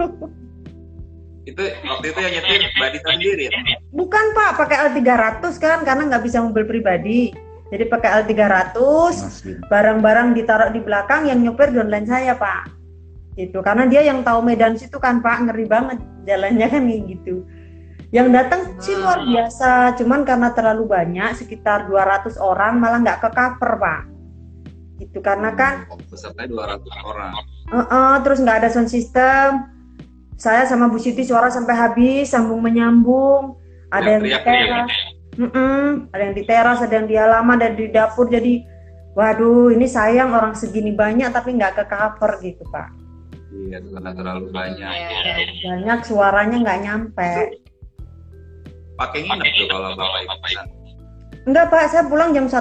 Itu 1.44 1.62
waktu 1.84 2.06
itu 2.16 2.20
yang 2.22 2.32
nyetir 2.32 2.64
Mbak 2.64 2.88
Dita 2.96 3.10
sendiri 3.12 3.44
ya? 3.52 3.60
Bukan 3.92 4.24
pak, 4.32 4.50
pakai 4.56 4.88
L300 4.88 5.44
kan, 5.60 5.78
karena 5.84 6.02
nggak 6.08 6.24
bisa 6.24 6.40
mobil 6.40 6.64
pribadi. 6.64 7.36
Jadi 7.68 7.84
pakai 7.92 8.24
L300, 8.24 8.72
Masih. 8.72 9.60
barang-barang 9.68 10.32
ditaruh 10.32 10.72
di 10.72 10.80
belakang, 10.80 11.28
yang 11.28 11.44
nyopir 11.44 11.76
downline 11.76 12.08
saya 12.08 12.32
pak. 12.40 12.72
Gitu, 13.36 13.60
karena 13.60 13.84
dia 13.84 14.00
yang 14.00 14.24
tahu 14.24 14.40
medan 14.40 14.80
situ 14.80 14.96
kan 14.96 15.20
pak, 15.20 15.44
ngeri 15.44 15.68
banget 15.68 16.00
jalannya 16.24 16.72
kan 16.72 16.88
kayak 16.88 17.04
gitu. 17.04 17.44
Yang 18.12 18.28
datang 18.28 18.60
sih 18.76 18.92
luar 18.92 19.24
biasa, 19.24 19.96
cuman 19.96 20.20
karena 20.28 20.52
terlalu 20.52 20.84
banyak, 20.84 21.32
sekitar 21.32 21.88
200 21.88 22.36
orang 22.36 22.76
malah 22.76 23.00
nggak 23.00 23.24
ke 23.24 23.28
cover 23.32 23.72
pak. 23.80 24.00
Gitu, 25.00 25.18
karena 25.24 25.56
kan 25.56 25.88
pesertanya 26.12 26.76
200 26.76 27.08
orang. 27.08 27.32
Uh-uh, 27.72 28.12
terus 28.20 28.44
nggak 28.44 28.56
ada 28.60 28.68
sound 28.68 28.92
system. 28.92 29.64
Saya 30.36 30.68
sama 30.68 30.92
Bu 30.92 31.00
Siti 31.00 31.24
suara 31.24 31.48
sampai 31.48 31.72
habis, 31.72 32.28
sambung 32.28 32.60
menyambung. 32.60 33.56
Ada 33.88 34.20
yang 34.20 34.22
di 34.24 34.30
Teriak-teriak 34.32 34.60
ya? 34.60 34.68
teras, 34.68 34.92
Mm-mm, 35.32 35.84
ada 36.12 36.22
yang 36.28 36.34
di 36.36 36.44
teras, 36.44 36.78
ada 36.84 36.94
yang 37.00 37.08
di 37.08 37.16
halaman, 37.16 37.56
ada 37.56 37.72
di 37.72 37.88
dapur. 37.88 38.28
Jadi, 38.28 38.60
waduh, 39.16 39.72
ini 39.72 39.88
sayang 39.88 40.36
orang 40.36 40.52
segini 40.52 40.92
banyak 40.92 41.32
tapi 41.32 41.56
nggak 41.56 41.80
ke 41.80 41.84
cover 41.88 42.36
gitu 42.44 42.64
pak. 42.68 42.92
Iya, 43.52 43.80
karena 43.80 44.10
terlalu 44.12 44.46
banyak. 44.52 44.92
Iya. 44.92 45.44
Banyak 45.64 45.98
suaranya 46.04 46.56
nggak 46.60 46.80
nyampe. 46.84 47.32
Pakai 49.02 49.20
nginep 49.26 49.50
tuh 49.58 49.66
kalau 49.66 49.90
bapak 49.98 50.20
ibu. 50.22 50.36
Enggak 51.42 51.74
pak, 51.74 51.90
saya 51.90 52.06
pulang 52.06 52.30
jam 52.30 52.46
1, 52.46 52.54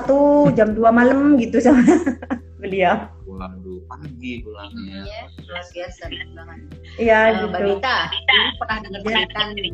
jam 0.57 0.73
2 0.73 0.81
malam 0.89 1.37
gitu 1.37 1.61
sama 1.61 1.85
beliau. 2.61 2.97
Pulang 3.21 3.53
dulu 3.61 3.77
pagi 3.85 4.41
pulangnya. 4.41 5.05
Iya, 5.05 5.23
luar 5.45 5.63
biasa 5.69 6.01
banget. 6.09 6.59
Iya 6.97 7.19
Eh, 7.21 7.45
Mbak 7.45 7.61
gitu. 7.61 7.69
Dita, 7.77 7.97
ini 8.09 8.49
pernah 8.57 8.77
dengar 8.81 9.01
cerita 9.05 9.41
nih 9.53 9.73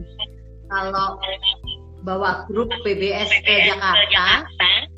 kalau 0.68 1.08
bawa 2.04 2.32
grup 2.46 2.68
PBS 2.84 3.32
ke 3.42 3.56
Jakarta, 3.64 4.28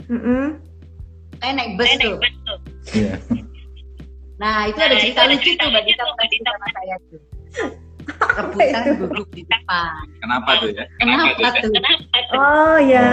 Mm-mm. 0.10 0.58
saya 1.38 1.52
naik 1.54 1.78
bus 1.78 1.92
tuh. 2.02 2.18
Iya. 2.98 3.14
Nah 4.40 4.66
itu 4.66 4.80
ada 4.80 4.96
cerita 4.98 5.22
lucu 5.30 5.54
tuh 5.54 5.68
Mbak 5.70 5.84
Dita 5.86 6.02
pernah 6.02 6.28
cerita 6.34 6.50
sama 6.50 6.68
saya 6.74 6.96
tuh. 7.06 7.22
Rebutan 8.18 8.82
itu? 8.86 8.94
duduk 9.06 9.28
di 9.36 9.42
depan. 9.46 10.04
Kenapa 10.24 10.50
tuh 10.60 10.70
ya? 10.74 10.84
Kenapa 10.98 11.48
tuh? 11.60 11.72
Oh 12.34 12.78
ya, 12.82 13.10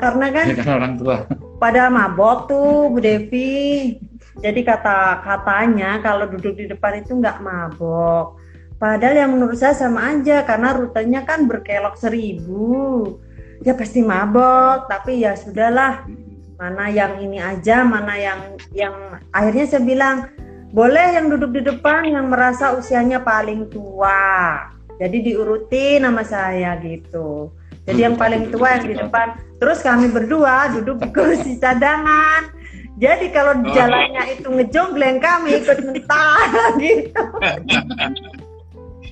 karena 0.00 0.26
kan 0.32 0.46
Ya 0.48 0.64
orang 0.74 0.94
tua 0.96 1.16
pada 1.58 1.90
mabok 1.90 2.48
tuh 2.48 2.88
Bu 2.94 2.98
Devi. 3.02 3.98
Jadi 4.38 4.60
kata 4.62 5.18
katanya 5.26 5.98
kalau 5.98 6.30
duduk 6.30 6.54
di 6.54 6.70
depan 6.70 7.02
itu 7.02 7.18
nggak 7.18 7.42
mabok. 7.42 8.38
Padahal 8.78 9.26
yang 9.26 9.30
menurut 9.34 9.58
saya 9.58 9.74
sama 9.74 10.14
aja 10.14 10.46
karena 10.46 10.70
rutenya 10.70 11.26
kan 11.26 11.50
berkelok 11.50 11.98
seribu. 11.98 13.18
Ya 13.66 13.74
pasti 13.74 14.06
mabok, 14.06 14.86
tapi 14.86 15.26
ya 15.26 15.34
sudahlah. 15.34 16.06
Mana 16.54 16.86
yang 16.86 17.18
ini 17.18 17.42
aja, 17.42 17.82
mana 17.82 18.14
yang 18.14 18.54
yang 18.70 18.94
akhirnya 19.34 19.66
saya 19.66 19.82
bilang 19.82 20.30
boleh 20.68 21.16
yang 21.16 21.32
duduk 21.32 21.50
di 21.56 21.62
depan 21.64 22.04
yang 22.04 22.28
merasa 22.28 22.76
usianya 22.76 23.24
paling 23.24 23.72
tua. 23.72 24.68
Jadi 24.98 25.32
diurutin 25.32 26.04
nama 26.04 26.20
saya 26.26 26.76
gitu. 26.82 27.54
Jadi 27.88 28.00
yang 28.04 28.20
paling 28.20 28.52
tua 28.52 28.76
yang 28.76 28.84
di 28.84 28.96
depan. 28.98 29.38
Terus 29.56 29.80
kami 29.80 30.12
berdua 30.12 30.68
duduk 30.76 31.00
di 31.00 31.08
kursi 31.08 31.56
cadangan. 31.56 32.52
Jadi 32.98 33.30
kalau 33.30 33.62
jalannya 33.62 34.36
itu 34.36 34.48
ngejonggleng 34.50 35.22
kami 35.22 35.62
ikut 35.62 35.78
mental 35.86 36.38
gitu. 36.82 37.24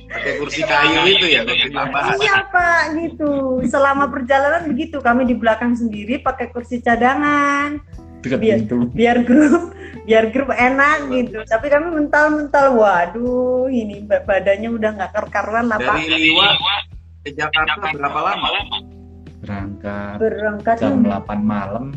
pakai 0.06 0.38
kursi 0.38 0.62
kayu 0.64 1.02
itu 1.12 1.26
ya 1.28 1.44
kursi 1.44 1.68
tambahan 1.70 2.16
Iya 2.18 2.36
Pak, 2.48 2.82
gitu. 2.98 3.60
Selama 3.68 4.08
perjalanan 4.10 4.64
begitu, 4.70 4.98
kami 5.02 5.28
di 5.28 5.34
belakang 5.36 5.76
sendiri 5.76 6.18
pakai 6.22 6.50
kursi 6.50 6.80
cadangan, 6.80 7.78
Biar- 8.22 8.40
pintu 8.40 8.78
biar 8.90 9.18
grup, 9.22 9.72
biar 10.02 10.24
grup 10.28 10.50
enak 10.50 10.96
gitu. 11.08 11.38
Tapi 11.42 11.66
kami 11.66 11.86
mental-mental, 11.94 12.74
waduh, 12.74 13.66
ini 13.66 14.00
ba- 14.00 14.20
badannya 14.20 14.68
udah 14.68 14.90
nggak 14.92 15.10
karuan 15.28 15.66
lah 15.66 15.78
Pak. 15.78 15.94
dari 15.96 16.26
Liwa 16.26 16.48
ke 17.20 17.30
Jakarta 17.32 17.90
berapa 17.90 18.20
lama 18.24 18.48
berangkat 19.36 20.16
Berangkat 20.16 20.76
jam 20.78 21.02
8 21.02 21.38
malam 21.38 21.90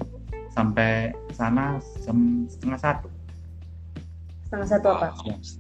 sampai 0.50 1.10
sana 1.32 1.78
jam 2.00 2.18
setengah 2.48 2.78
satu 2.78 3.08
setengah 4.44 4.68
satu 4.68 4.88
apa? 4.92 5.08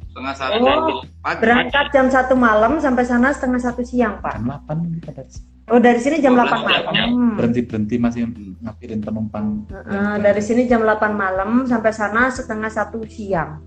setengah 0.03 0.33
satu 0.35 0.53
Oh, 0.59 1.01
pagi 1.21 1.39
Berangkat 1.39 1.85
jam 1.89 2.07
satu 2.07 2.33
malam 2.33 2.77
sampai 2.77 3.03
sana 3.03 3.29
setengah 3.29 3.61
satu 3.63 3.81
siang 3.81 4.17
Pak. 4.19 4.33
jam 4.35 4.49
8 4.49 4.99
kita 4.99 5.21
dari. 5.23 5.41
Oh 5.69 5.77
dari 5.77 6.01
sini 6.01 6.17
jam 6.17 6.33
12 6.33 6.49
8 6.49 6.65
malam. 6.65 6.93
jam. 6.93 7.09
berhenti 7.37 7.61
berhenti 7.61 7.95
masih 8.01 8.21
ngapirin 8.59 8.99
penumpang 8.99 9.69
Heeh, 9.69 10.13
dari 10.19 10.41
sini 10.41 10.65
jam 10.65 10.81
8 10.81 11.13
malam 11.13 11.69
sampai 11.69 11.91
sana 11.93 12.33
setengah 12.33 12.69
satu 12.73 13.05
siang. 13.05 13.61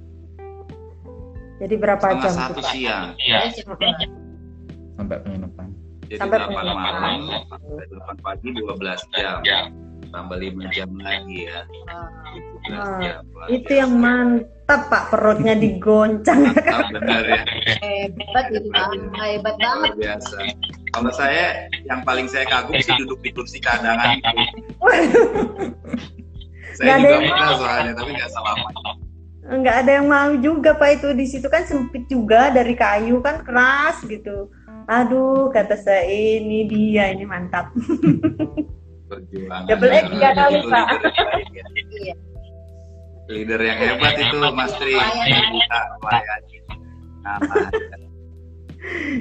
Jadi 1.63 1.75
berapa 1.79 2.03
setengah 2.03 2.23
jam 2.27 2.35
satu 2.35 2.53
tuh, 2.59 2.63
Pak? 2.67 2.73
siang 2.75 3.07
Heeh. 3.15 3.49
sampai 4.93 5.17
penginapan 5.23 5.67
jadi 6.11 6.19
Sampai 6.21 6.39
malam 6.45 6.77
sampai 7.49 7.85
delapan 7.89 8.17
pagi 8.21 8.49
12 8.53 9.17
jam 9.17 9.39
tambah 10.13 10.37
5 10.37 10.77
jam 10.77 10.91
lagi 11.01 11.49
ya 11.49 11.61
17 12.69 12.73
Ah, 12.73 12.99
jam 13.01 13.25
lagi. 13.35 13.49
Itu 13.59 13.73
yang 13.75 13.93
mantap 13.99 14.87
Pak, 14.87 15.11
perutnya 15.11 15.55
digoncang. 15.59 16.53
Mantap 16.53 16.87
benar 16.95 17.23
ya 17.27 17.43
Hebat 17.81 18.45
itu 18.53 18.69
Bang. 18.71 18.93
Hebat 19.17 19.57
banget. 19.59 19.91
luar 19.91 19.99
biasa 19.99 20.37
kalau 20.93 21.11
saya 21.17 21.73
yang 21.89 22.05
paling 22.05 22.29
saya 22.29 22.45
kagum 22.45 22.77
sih 22.85 22.93
duduk 23.01 23.19
di 23.25 23.33
kursi 23.33 23.57
cadangan 23.59 24.21
itu. 24.21 24.29
saya 26.77 26.85
Nggak 26.85 26.97
ada 26.97 27.09
juga 27.09 27.19
pernah 27.33 27.53
soalnya 27.57 27.93
tapi 27.97 28.11
nggak 28.13 28.31
selama 28.31 28.69
Enggak 29.43 29.77
ada 29.83 29.91
yang 29.99 30.07
mau 30.07 30.31
juga 30.39 30.71
Pak 30.79 31.03
itu 31.03 31.09
di 31.19 31.27
situ 31.27 31.51
kan 31.51 31.67
sempit 31.67 32.07
juga 32.07 32.55
dari 32.55 32.79
kayu 32.79 33.19
kan 33.19 33.43
keras 33.43 33.99
gitu. 34.07 34.47
Aduh, 34.87 35.51
kata 35.51 35.75
saya 35.75 36.07
ini 36.07 36.71
dia 36.71 37.11
ini 37.11 37.27
mantap. 37.27 37.75
perjuangan 39.13 39.69
Double 39.69 39.93
X 39.93 40.05
tiga 40.09 40.31
kali, 40.33 40.59
Pak. 40.65 40.87
leader 40.89 41.69
yang 41.93 42.17
baik 42.33 42.53
leader 43.29 43.61
yang 43.61 43.79
hebat 43.79 44.15
itu 44.17 44.37
Mas 44.57 44.73
Tri. 44.81 44.97
Buka 44.97 45.81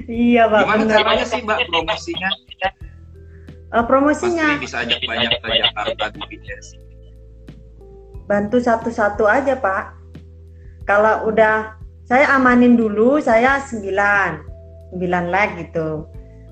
Iya 0.09 0.49
Pak. 0.49 0.61
gimana 0.65 0.83
caranya 0.89 1.25
sih 1.27 1.39
Mbak? 1.45 1.59
Promosinya? 1.69 2.29
Eh, 3.71 3.79
Mas 3.79 3.85
promosinya 3.87 4.47
Tri 4.57 4.63
bisa 4.63 4.77
ajak 4.83 4.99
banyak 5.05 5.31
ke 5.37 5.47
Jakarta 5.47 6.05
di 6.11 6.19
BTS. 6.27 6.67
Bantu 8.25 8.57
satu-satu 8.57 9.23
aja 9.29 9.53
Pak. 9.59 10.01
Kalau 10.89 11.29
udah 11.29 11.77
saya 12.09 12.35
amanin 12.35 12.75
dulu 12.75 13.21
saya 13.21 13.61
9 13.63 13.85
9 14.97 15.29
leg 15.29 15.49
gitu. 15.61 16.09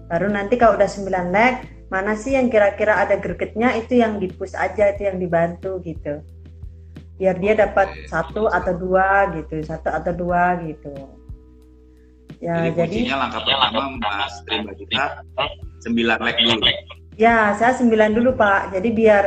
Baru 0.07 0.29
nanti 0.31 0.55
kalau 0.55 0.77
udah 0.77 0.87
9 0.87 1.33
leg 1.33 1.78
mana 1.89 2.13
sih 2.13 2.37
yang 2.37 2.53
kira-kira 2.53 3.01
ada 3.01 3.17
gregetnya 3.17 3.73
itu 3.73 3.97
yang 3.97 4.21
dipus 4.21 4.53
aja 4.53 4.93
itu 4.93 5.09
yang 5.09 5.17
dibantu 5.17 5.81
gitu. 5.81 6.21
Biar 7.19 7.35
dia 7.41 7.53
dapat 7.57 7.91
Oke. 7.91 8.07
satu 8.07 8.47
atau 8.47 8.73
dua 8.77 9.33
gitu, 9.35 9.59
satu 9.65 9.89
atau 9.91 10.13
dua 10.13 10.61
gitu. 10.63 10.93
Ya 12.39 12.71
jadi 12.71 12.87
jadi 12.87 12.95
kuncinya 13.03 13.17
langkah 13.27 13.41
pertama 13.43 13.81
Mas 13.99 14.33
Tri 14.47 14.63
Mbak 14.63 14.75
kita 14.79 15.03
9 15.83 15.91
leg 16.23 16.37
dulu 16.39 16.63
ya 17.19 17.51
saya 17.59 17.75
9 17.75 18.15
dulu 18.15 18.29
Pak. 18.39 18.71
Jadi 18.71 18.89
biar 18.95 19.23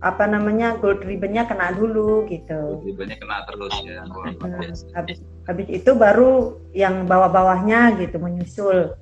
apa 0.00 0.24
namanya 0.24 0.80
gold 0.80 1.04
ribbonnya 1.04 1.44
kena 1.44 1.76
dulu 1.76 2.24
gitu. 2.24 2.80
ribbonnya 2.80 3.20
kena 3.20 3.44
terus 3.44 3.74
ya 3.84 4.00
Nah, 4.08 4.72
habis 4.96 5.20
habis 5.44 5.68
itu 5.68 5.92
baru 5.92 6.56
yang 6.72 7.04
bawah-bawahnya 7.04 8.00
gitu 8.00 8.16
menyusul 8.16 8.96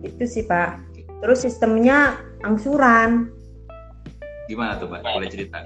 itu 0.00 0.24
sih 0.24 0.48
pak 0.48 0.80
terus 1.22 1.46
sistemnya 1.46 2.18
angsuran. 2.42 3.30
Gimana 4.50 4.76
tuh 4.82 4.90
Mbak? 4.90 5.00
Boleh 5.06 5.30
cerita? 5.30 5.62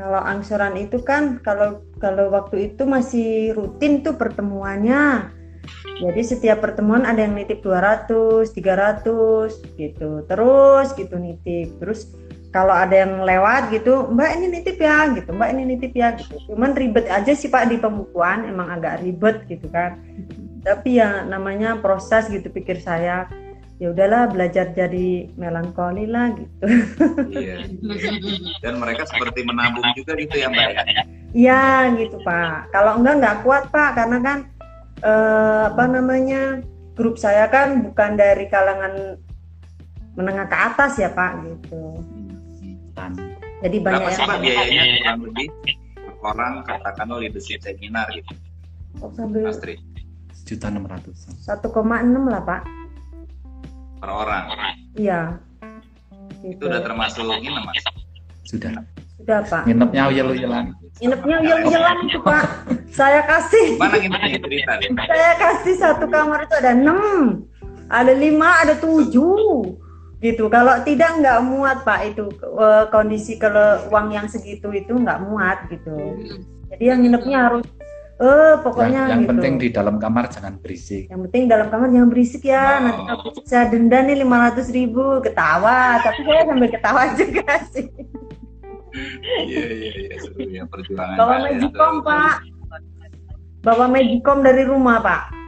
Kalau 0.00 0.16
angsuran 0.24 0.80
itu 0.80 1.04
kan 1.04 1.44
kalau 1.44 1.84
kalau 2.00 2.32
waktu 2.32 2.72
itu 2.72 2.88
masih 2.88 3.52
rutin 3.52 4.00
tuh 4.00 4.16
pertemuannya. 4.16 5.28
Jadi 6.00 6.22
setiap 6.24 6.64
pertemuan 6.64 7.04
ada 7.04 7.20
yang 7.20 7.36
nitip 7.36 7.60
200 7.60 8.48
300 8.56 9.76
gitu. 9.76 10.24
Terus 10.24 10.86
gitu 10.96 11.14
nitip. 11.20 11.76
Terus 11.76 12.08
kalau 12.50 12.72
ada 12.72 13.04
yang 13.04 13.20
lewat 13.22 13.68
gitu 13.68 14.08
mbak 14.08 14.40
ini 14.40 14.46
nitip 14.48 14.80
ya 14.80 15.12
gitu. 15.12 15.36
Mbak 15.36 15.48
ini 15.52 15.62
nitip 15.76 15.92
ya 15.92 16.16
gitu. 16.16 16.40
Cuman 16.48 16.72
ribet 16.72 17.04
aja 17.12 17.36
sih 17.36 17.52
pak 17.52 17.68
di 17.68 17.76
pembukuan. 17.76 18.48
Emang 18.48 18.72
agak 18.72 19.04
ribet 19.04 19.44
gitu 19.52 19.68
kan. 19.68 20.00
Tapi 20.64 20.96
ya 20.96 21.28
namanya 21.28 21.76
proses 21.84 22.32
gitu 22.32 22.48
pikir 22.48 22.80
saya 22.80 23.28
ya 23.80 23.96
udahlah 23.96 24.28
belajar 24.28 24.76
jadi 24.76 25.32
melankoli 25.40 26.04
lah 26.04 26.36
gitu. 26.36 26.64
Iya. 27.32 27.64
Dan 28.60 28.76
mereka 28.76 29.08
seperti 29.08 29.40
menabung 29.40 29.88
juga 29.96 30.12
gitu 30.20 30.36
ya 30.36 30.52
Mbak 30.52 30.68
ya? 30.68 31.02
Iya 31.32 31.64
gitu 31.96 32.20
Pak. 32.20 32.68
Kalau 32.76 33.00
enggak 33.00 33.14
nggak 33.24 33.38
kuat 33.40 33.64
Pak 33.72 33.90
karena 33.96 34.18
kan 34.20 34.38
eh, 35.00 35.62
apa 35.72 35.84
namanya 35.88 36.60
grup 36.92 37.16
saya 37.16 37.48
kan 37.48 37.80
bukan 37.80 38.20
dari 38.20 38.44
kalangan 38.52 39.16
menengah 40.12 40.44
ke 40.52 40.56
atas 40.60 41.00
ya 41.00 41.08
Pak 41.16 41.40
gitu. 41.48 42.04
Jadi 43.64 43.76
banyak 43.80 43.96
berapa 44.04 44.12
sih 44.12 44.22
Mbak 44.28 44.38
biayanya? 44.44 44.84
kurang 45.00 45.20
lebih 45.24 45.48
per 45.96 46.14
orang 46.20 46.52
katakanlah 46.68 47.16
leadership 47.24 47.64
seminar 47.64 48.04
gitu. 48.12 48.36
Oh, 49.00 49.08
sambil 49.16 49.48
juta 50.44 50.66
enam 50.68 50.84
ratus. 50.84 51.32
1,6 51.48 51.64
lah 52.28 52.42
Pak. 52.44 52.62
Per 54.00 54.10
orang. 54.10 54.44
Iya. 54.96 55.20
itu 56.40 56.56
Gitu. 56.56 56.62
udah 56.72 56.80
termasuk 56.80 57.20
ini 57.20 57.52
Mas? 57.52 57.84
Sudah. 58.48 58.72
Sudah 59.20 59.40
Pak. 59.44 59.68
nginepnya 59.68 60.08
uyel-uyelan. 60.08 60.72
Nginepnya 60.98 61.36
uyel-uyelan 61.44 61.96
itu 62.08 62.18
Pak. 62.24 62.44
Saya 62.90 63.20
kasih. 63.28 63.76
mana 63.76 64.00
nginepnya 64.00 64.40
cerita? 64.40 64.72
deh 64.80 64.88
saya 65.04 65.32
kasih 65.36 65.74
satu 65.76 66.08
kamar 66.08 66.48
itu 66.48 66.54
ada 66.56 66.72
enam. 66.72 67.44
Ada 67.92 68.16
lima 68.16 68.64
ada 68.64 68.74
tujuh. 68.80 69.76
Gitu. 70.24 70.44
Kalau 70.48 70.74
tidak 70.84 71.20
nggak 71.20 71.38
muat 71.44 71.84
pak. 71.84 72.16
Itu 72.16 72.32
eh, 72.40 72.84
kondisi 72.88 73.36
kalau 73.36 73.84
uang 73.92 74.16
yang 74.16 74.26
segitu 74.28 74.72
itu 74.72 74.96
nggak 74.96 75.20
muat 75.28 75.68
gitu. 75.68 76.16
Jadi 76.72 76.84
yang 76.88 77.04
nginepnya 77.04 77.38
harus 77.50 77.64
eh 78.20 78.54
pokoknya 78.60 79.00
yang, 79.08 79.08
yang 79.08 79.22
gitu. 79.24 79.30
penting 79.32 79.54
di 79.56 79.68
dalam 79.72 79.96
kamar 79.96 80.28
jangan 80.28 80.60
berisik. 80.60 81.08
Yang 81.08 81.20
penting 81.28 81.42
dalam 81.48 81.66
kamar 81.72 81.88
jangan 81.88 82.08
berisik 82.12 82.42
ya. 82.44 82.60
Oh. 82.60 82.80
nanti 82.84 83.02
kalau 83.08 83.20
berisik 83.24 83.44
saya 83.48 83.64
denda 83.72 83.98
nih 84.04 84.16
lima 84.20 84.36
ratus 84.44 84.68
ribu 84.68 85.24
ketawa. 85.24 86.04
Tapi 86.04 86.20
saya 86.28 86.42
sambil 86.44 86.68
ketawa 86.68 87.02
juga 87.16 87.48
sih. 87.72 87.88
Iya 89.46 89.64
iya 89.70 89.90
iya 90.04 90.16
seru 90.20 90.42
ya 90.44 90.62
perjuangan 90.68 91.16
bawa 91.16 91.34
magicom 91.48 91.94
pak. 92.04 92.36
Bawa 93.60 93.84
magicom 93.88 94.38
dari 94.44 94.62
rumah 94.68 94.98
pak 95.00 95.40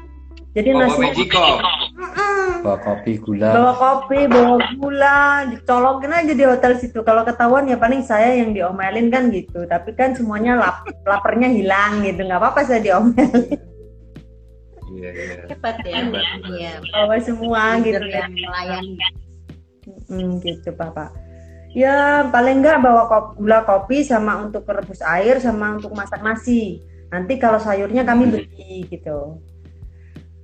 jadi 0.53 0.69
bawa 0.77 0.85
nasi 0.85 1.01
magicom 1.01 1.57
Mm-mm. 1.97 2.49
bawa 2.61 2.79
kopi 2.85 3.13
gula 3.17 3.51
bawa 3.57 3.73
kopi, 3.75 4.19
bawa 4.29 4.57
gula, 4.77 5.19
dicolokin 5.49 6.13
aja 6.13 6.33
di 6.37 6.45
hotel 6.45 6.73
situ. 6.79 7.01
Kalau 7.03 7.25
ketahuan 7.27 7.67
ya 7.67 7.81
paling 7.81 8.05
saya 8.05 8.37
yang 8.39 8.55
diomelin 8.55 9.09
kan 9.11 9.33
gitu. 9.33 9.65
Tapi 9.67 9.97
kan 9.97 10.13
semuanya 10.15 10.61
lap, 10.61 10.87
laparnya 11.11 11.51
hilang 11.51 12.05
gitu. 12.07 12.23
nggak 12.23 12.39
apa-apa 12.39 12.61
saya 12.69 12.79
diomelin. 12.85 13.59
iya 14.93 15.11
iya 15.11 15.35
Hebat 15.51 15.77
ya. 15.83 15.93
Hebat. 16.05 16.25
Iya. 16.53 16.73
Bawa 16.93 17.15
semua 17.19 17.63
gitu 17.81 18.05
ya. 18.07 18.29
yang 18.29 18.33
melayani. 18.37 18.95
Mm, 20.13 20.39
gitu 20.45 20.71
Papa. 20.77 21.11
Ya 21.73 22.29
paling 22.29 22.61
nggak 22.61 22.79
bawa 22.85 23.09
kop- 23.09 23.35
gula 23.41 23.65
kopi 23.65 24.05
sama 24.05 24.45
untuk 24.45 24.69
rebus 24.69 25.01
air 25.03 25.41
sama 25.41 25.81
untuk 25.81 25.97
masak 25.97 26.21
nasi. 26.21 26.85
Nanti 27.09 27.41
kalau 27.41 27.59
sayurnya 27.59 28.05
kami 28.05 28.29
beli 28.29 28.87
gitu. 28.87 29.41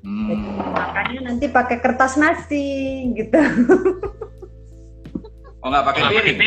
Jadi 0.08 0.34
hmm. 0.40 0.72
makannya 0.72 1.20
nanti 1.20 1.46
pakai 1.48 1.76
kertas 1.78 2.16
nasi 2.16 2.68
gitu. 3.12 3.36
oh 5.60 5.68
nggak 5.68 5.84
pakai 5.84 6.02
piring 6.08 6.38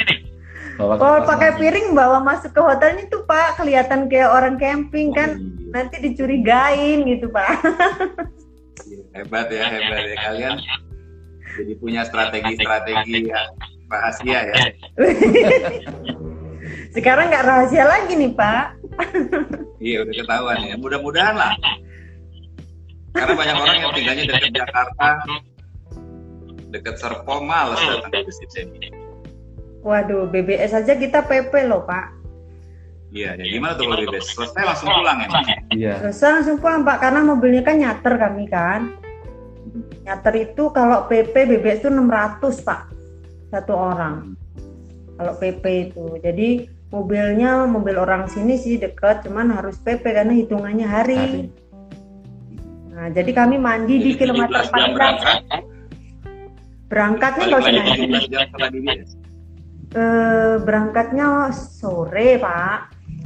bawa 0.78 0.94
Kalau 0.98 1.18
kertas 1.20 1.30
pakai 1.30 1.50
nasi. 1.52 1.60
piring 1.62 1.88
bawa 1.94 2.18
masuk 2.22 2.52
ke 2.52 2.62
hotelnya 2.62 3.06
tuh 3.08 3.22
Pak 3.24 3.60
kelihatan 3.60 4.10
kayak 4.10 4.30
orang 4.30 4.56
camping 4.58 5.14
kan 5.14 5.38
Oh, 5.38 5.42
iya. 5.42 5.70
nanti 5.72 5.96
dicurigain 6.00 7.00
gitu 7.06 7.30
Pak. 7.30 7.50
hebat 9.14 9.48
ya 9.48 9.66
hebat 9.68 10.02
ya 10.04 10.16
kalian 10.22 10.56
jadi 11.52 11.74
punya 11.78 12.02
strategi-strategi 12.04 13.28
yang 13.28 13.52
rahasia 13.88 14.40
ya 14.48 14.56
Sekarang 16.92 17.28
nggak 17.28 17.46
rahasia 17.46 17.84
lagi 17.88 18.14
nih 18.16 18.32
Pak. 18.32 18.66
iya 19.80 20.04
udah 20.04 20.14
ketahuan 20.14 20.60
ya 20.66 20.76
mudah-mudahan 20.76 21.36
lah 21.36 21.54
Karena 23.12 23.34
banyak 23.36 23.56
orang 23.60 23.76
yang 23.80 23.94
tinggalnya 23.98 24.24
dekat 24.28 24.52
Jakarta, 24.56 25.08
dekat 26.72 26.96
Serpong, 26.98 27.44
males 27.44 27.80
datang 27.80 28.24
ke 28.24 28.32
sini. 28.32 28.88
Waduh, 29.82 30.30
BBS 30.30 30.78
aja 30.78 30.94
kita 30.94 31.26
PP 31.26 31.68
loh 31.68 31.84
Pak. 31.84 32.22
Iya, 33.12 33.36
ya 33.36 33.44
gimana 33.44 33.76
tuh 33.76 33.92
kalau 33.92 34.08
bebas? 34.08 34.24
Selesai 34.32 34.64
langsung 34.64 34.88
pulang 34.88 35.18
ya? 35.20 35.28
Iya. 35.76 35.94
Terus 36.00 36.24
langsung 36.24 36.58
pulang 36.64 36.88
Pak, 36.88 36.98
karena 37.04 37.20
mobilnya 37.28 37.64
kan 37.66 37.76
nyater 37.76 38.14
kami 38.16 38.46
kan. 38.48 38.96
Nyater 40.08 40.34
itu 40.40 40.72
kalau 40.72 41.12
PP 41.12 41.34
BBS 41.36 41.84
itu 41.84 41.90
600 41.92 42.40
Pak, 42.64 42.82
satu 43.52 43.74
orang. 43.76 44.40
Kalau 45.20 45.34
PP 45.38 45.92
itu, 45.92 46.06
jadi 46.24 46.50
mobilnya 46.88 47.68
mobil 47.68 48.00
orang 48.00 48.32
sini 48.32 48.56
sih 48.56 48.80
deket, 48.80 49.28
cuman 49.28 49.60
harus 49.60 49.76
PP 49.84 50.08
karena 50.08 50.32
hitungannya 50.32 50.88
hari. 50.88 51.20
Hari. 51.20 51.61
Nah, 53.02 53.10
jadi 53.10 53.34
kami 53.34 53.58
mandi 53.58 53.98
di 53.98 54.14
Jadi 54.14 54.30
kilometer 54.30 54.62
17 54.62 54.78
jam 54.78 54.94
14. 54.94 54.94
berangkat, 54.94 55.40
Berangkatnya 56.86 57.44
nggak 57.50 57.62
usah 57.66 57.74
lagi 57.74 57.82
naik. 57.82 57.98
17 57.98 58.30
jam 58.30 58.42
setelah 58.46 58.70
BBS. 58.70 59.10
Eh, 59.92 60.56
berangkatnya 60.62 61.28
sore 61.50 62.30
Pak. 62.38 62.80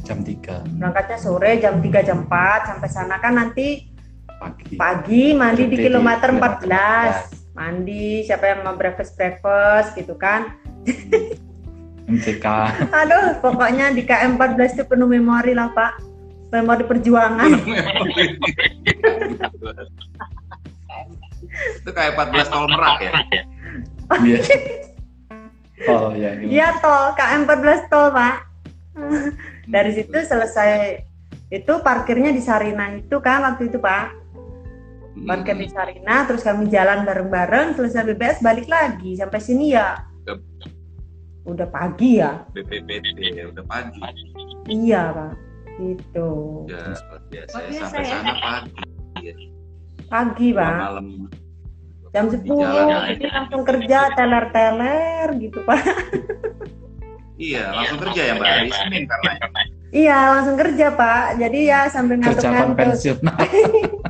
Jam 0.08 0.24
3 0.24 0.80
Berangkatnya 0.80 1.18
sore 1.20 1.52
jam 1.60 1.84
3 1.84 2.08
jam 2.08 2.24
4 2.24 2.72
sampai 2.72 2.88
sana 2.88 3.20
kan 3.20 3.36
nanti 3.36 3.92
pagi. 4.40 4.80
pagi 4.80 5.24
mandi 5.36 5.68
di 5.68 5.76
Berhenti 5.76 5.76
di 5.76 5.86
kilometer 5.92 6.30
kilometer 6.32 7.36
14 7.52 7.60
mandi 7.60 8.08
siapa 8.24 8.46
yang 8.56 8.60
mau 8.64 8.80
breakfast 8.80 9.20
breakfast 9.20 9.92
gitu 10.00 10.16
kan 10.16 10.56
MCK. 12.08 12.48
aduh 13.04 13.44
pokoknya 13.44 13.92
di 13.92 14.08
KM 14.08 14.40
14 14.40 14.80
itu 14.80 14.84
penuh 14.88 15.10
memori 15.10 15.52
lah 15.52 15.68
pak 15.76 16.15
memori 16.56 16.84
perjuangan 16.88 17.50
Itu 21.82 21.90
kayak 21.92 22.16
14 22.20 22.52
tol 22.52 22.68
merak 22.68 22.98
ya? 23.00 23.12
Iya. 24.22 24.40
Oh 25.92 26.12
ya. 26.16 26.30
ini. 26.40 26.56
iya 26.56 26.80
tol 26.80 27.12
KM 27.14 27.44
14 27.48 27.92
tol 27.92 28.08
pak 28.16 28.48
dari 29.68 29.92
situ 29.92 30.16
selesai 30.16 31.04
itu 31.52 31.74
parkirnya 31.84 32.32
di 32.32 32.40
Sarina 32.40 32.96
itu 32.96 33.20
kan 33.20 33.44
waktu 33.44 33.68
itu 33.68 33.78
pak 33.78 34.26
Hmm. 35.16 35.32
parkir 35.32 35.56
di 35.56 35.72
Sarina 35.72 36.28
terus 36.28 36.44
kami 36.44 36.68
jalan 36.68 37.08
bareng-bareng 37.08 37.80
selesai 37.80 38.04
BBS 38.04 38.44
balik 38.44 38.68
lagi 38.68 39.16
sampai 39.16 39.40
sini 39.40 39.72
ya 39.72 39.96
udah 41.48 41.72
pagi 41.72 42.20
ya 42.20 42.44
BPPT 42.52 43.40
udah 43.48 43.64
pagi. 43.64 44.02
iya 44.68 45.16
pak 45.16 45.32
gitu 45.78 46.30
Ya, 46.66 46.80
biasa. 46.82 47.04
Luar 47.06 47.22
biasa 47.26 47.56
Sampai 47.82 48.02
ya. 48.02 48.12
sana 48.14 48.34
pagi. 48.38 48.84
Ya, 49.18 49.34
pagi 50.06 50.48
Dua 50.50 50.60
pak 50.62 50.74
malam. 50.78 51.06
jam 52.10 52.26
Di 52.26 52.38
10 52.38 52.48
jalan 52.48 52.88
ya. 52.88 53.00
jadi 53.12 53.26
langsung 53.30 53.62
kerja 53.64 54.00
teler-teler 54.14 55.28
gitu 55.38 55.60
pak 55.62 55.82
Iya, 57.36 57.68
langsung 57.70 58.00
kerja 58.02 58.22
ya 58.22 58.34
Mbak. 58.34 58.48
Hari 58.48 58.70
Senin 58.72 59.04
karena 59.06 59.32
ya. 59.34 59.48
iya 59.92 60.18
langsung 60.30 60.56
kerja 60.56 60.88
pak 60.90 61.24
jadi 61.36 61.60
ya 61.66 61.80
sambil 61.88 62.16
Kerja 62.18 62.48
ngantuk-ngantuk 62.48 62.68
konvensional. 62.72 63.38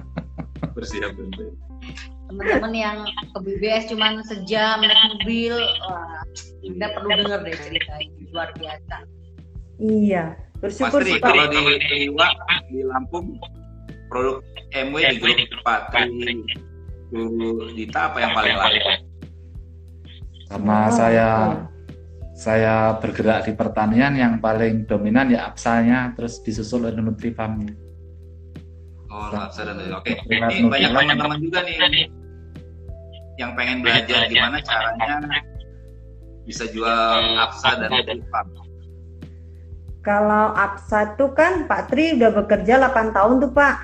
bersiap 0.76 1.12
bener. 1.12 1.50
teman-teman 2.26 2.74
yang 2.74 2.98
ke 3.06 3.40
BBS 3.40 3.88
cuman 3.88 4.20
sejam 4.22 4.78
naik 4.78 4.98
mobil 5.16 5.56
wah 5.82 6.22
anda 6.62 6.88
perlu 6.92 7.10
denger 7.16 7.40
deh 7.42 7.56
cerita 7.56 7.94
ini 7.98 8.28
luar 8.30 8.50
biasa 8.54 8.96
iya 9.80 10.36
bersyukur 10.66 11.02
pak 11.06 11.20
kalau 11.22 11.46
di 11.46 11.62
Iwa 12.10 12.28
di 12.74 12.82
Lampung 12.82 13.38
produk 14.10 14.42
MW 14.74 14.98
di 15.14 15.18
grup 15.22 15.62
Pak 15.62 15.94
Tri 15.94 16.42
dulu 17.14 17.70
Dita 17.72 18.12
apa 18.12 18.18
yang 18.18 18.32
paling 18.34 18.56
laku? 18.58 18.92
Karena 20.46 20.78
Oh, 20.78 20.90
saya 20.94 21.30
saya 22.36 22.76
bergerak 23.00 23.48
di 23.48 23.54
pertanian 23.56 24.14
yang 24.18 24.34
paling 24.44 24.84
dominan 24.86 25.32
ya 25.32 25.48
apsalnya 25.50 26.12
terus 26.18 26.44
disusul 26.44 26.86
oleh 26.90 27.00
Nutrifarmnya. 27.00 27.74
Oh, 29.08 29.32
Lapsa 29.32 29.64
dan 29.64 29.80
Oke, 29.96 30.20
ini 30.28 30.68
banyak 30.68 30.92
teman-teman 30.92 31.40
juga 31.40 31.64
nih 31.64 32.12
yang 33.40 33.56
pengen 33.56 33.80
belajar 33.84 34.28
gimana 34.28 34.60
caranya 34.64 35.20
bisa 36.44 36.68
jual 36.70 37.40
Apsa 37.40 37.80
dan 37.80 37.90
Nutrilab. 37.90 38.65
Kalau 40.06 40.54
APSA 40.54 41.18
itu 41.18 41.34
kan 41.34 41.66
Pak 41.66 41.90
Tri 41.90 42.14
udah 42.14 42.30
bekerja 42.30 42.78
8 42.78 43.10
tahun 43.10 43.42
tuh 43.42 43.52
Pak. 43.58 43.78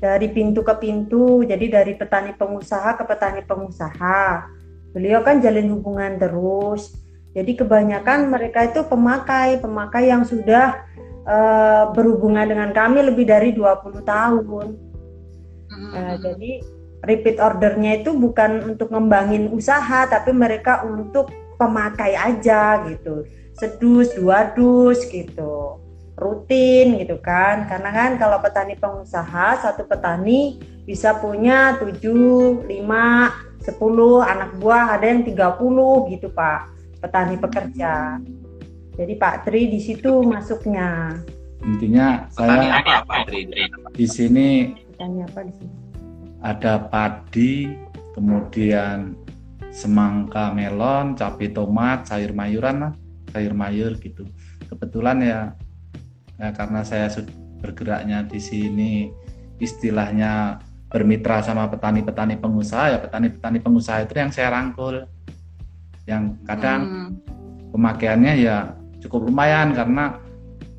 Dari 0.00 0.32
pintu 0.32 0.64
ke 0.64 0.72
pintu, 0.80 1.44
jadi 1.44 1.68
dari 1.68 1.92
petani 2.00 2.32
pengusaha 2.32 2.96
ke 2.96 3.04
petani 3.04 3.44
pengusaha. 3.44 4.48
Beliau 4.96 5.20
kan 5.20 5.44
jalin 5.44 5.68
hubungan 5.68 6.16
terus. 6.16 6.96
Jadi 7.36 7.60
kebanyakan 7.60 8.32
mereka 8.32 8.64
itu 8.64 8.88
pemakai, 8.88 9.60
pemakai 9.60 10.08
yang 10.08 10.24
sudah 10.24 10.80
eh, 11.28 11.84
berhubungan 11.92 12.48
dengan 12.48 12.72
kami 12.72 13.04
lebih 13.04 13.28
dari 13.28 13.52
20 13.52 14.00
tahun. 14.00 14.66
Nah, 15.74 16.14
jadi 16.22 16.62
repeat 17.04 17.36
ordernya 17.36 18.00
itu 18.00 18.16
bukan 18.16 18.64
untuk 18.64 18.88
ngembangin 18.94 19.52
usaha, 19.52 20.08
tapi 20.08 20.32
mereka 20.32 20.86
untuk 20.88 21.28
pemakai 21.60 22.16
aja 22.16 22.80
gitu. 22.88 23.28
Sedus, 23.54 24.10
dua 24.18 24.52
dus 24.52 25.06
gitu. 25.08 25.78
Rutin 26.14 26.98
gitu 26.98 27.18
kan. 27.18 27.66
Karena 27.66 27.90
kan 27.90 28.10
kalau 28.18 28.38
petani 28.42 28.78
pengusaha, 28.78 29.62
satu 29.62 29.86
petani 29.86 30.58
bisa 30.84 31.16
punya 31.18 31.80
7, 31.80 32.66
5, 32.66 32.68
10 32.68 34.20
anak 34.20 34.50
buah, 34.60 34.98
ada 34.98 35.06
yang 35.08 35.24
30 35.24 36.12
gitu, 36.12 36.28
Pak. 36.30 36.60
Petani 37.00 37.36
pekerja. 37.40 38.20
Jadi 38.94 39.12
Pak 39.18 39.48
Tri 39.48 39.66
di 39.66 39.82
situ 39.82 40.22
masuknya. 40.22 41.18
Intinya 41.66 42.30
Petani 42.30 42.66
saya 42.70 43.02
apa 43.02 43.02
Pak 43.10 43.20
Tri? 43.26 43.40
di 43.96 44.06
sini 44.06 44.48
Petani 44.94 45.18
apa 45.24 45.40
di 45.42 45.52
sini? 45.58 45.74
ada 46.44 46.76
padi, 46.76 47.72
kemudian 48.12 49.16
semangka 49.72 50.52
melon, 50.52 51.16
cabai 51.16 51.48
tomat, 51.50 52.04
sayur 52.04 52.36
mayuran 52.36 52.84
lah, 52.84 52.92
sayur 53.34 53.50
mayur 53.50 53.98
gitu. 53.98 54.22
Kebetulan 54.70 55.18
ya, 55.18 55.40
ya 56.38 56.54
karena 56.54 56.86
saya 56.86 57.10
bergeraknya 57.58 58.22
di 58.30 58.38
sini 58.38 59.10
istilahnya 59.58 60.62
bermitra 60.86 61.42
sama 61.42 61.66
petani-petani 61.66 62.38
pengusaha 62.38 62.94
ya 62.94 62.98
petani-petani 63.02 63.58
pengusaha 63.58 64.06
itu 64.06 64.14
yang 64.14 64.30
saya 64.30 64.54
rangkul. 64.54 65.10
Yang 66.06 66.38
kadang 66.46 66.80
Hmm. 66.84 67.10
pemakaiannya 67.74 68.32
ya 68.38 68.56
cukup 69.02 69.26
lumayan 69.26 69.74
karena 69.74 70.22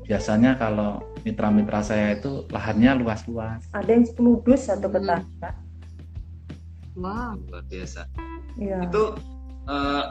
biasanya 0.08 0.56
kalau 0.56 1.02
mitra-mitra 1.26 1.82
saya 1.82 2.16
itu 2.16 2.46
lahannya 2.48 3.02
luas-luas. 3.02 3.66
Ada 3.74 3.90
yang 3.90 4.06
10 4.06 4.40
dus 4.46 4.62
satu 4.64 4.86
Hmm. 4.88 4.94
petani, 4.96 5.28
Pak. 5.42 5.54
wow 6.96 7.36
Luar 7.52 7.64
biasa. 7.68 8.08
Iya. 8.56 8.88
Itu 8.88 9.04
eh, 9.66 10.04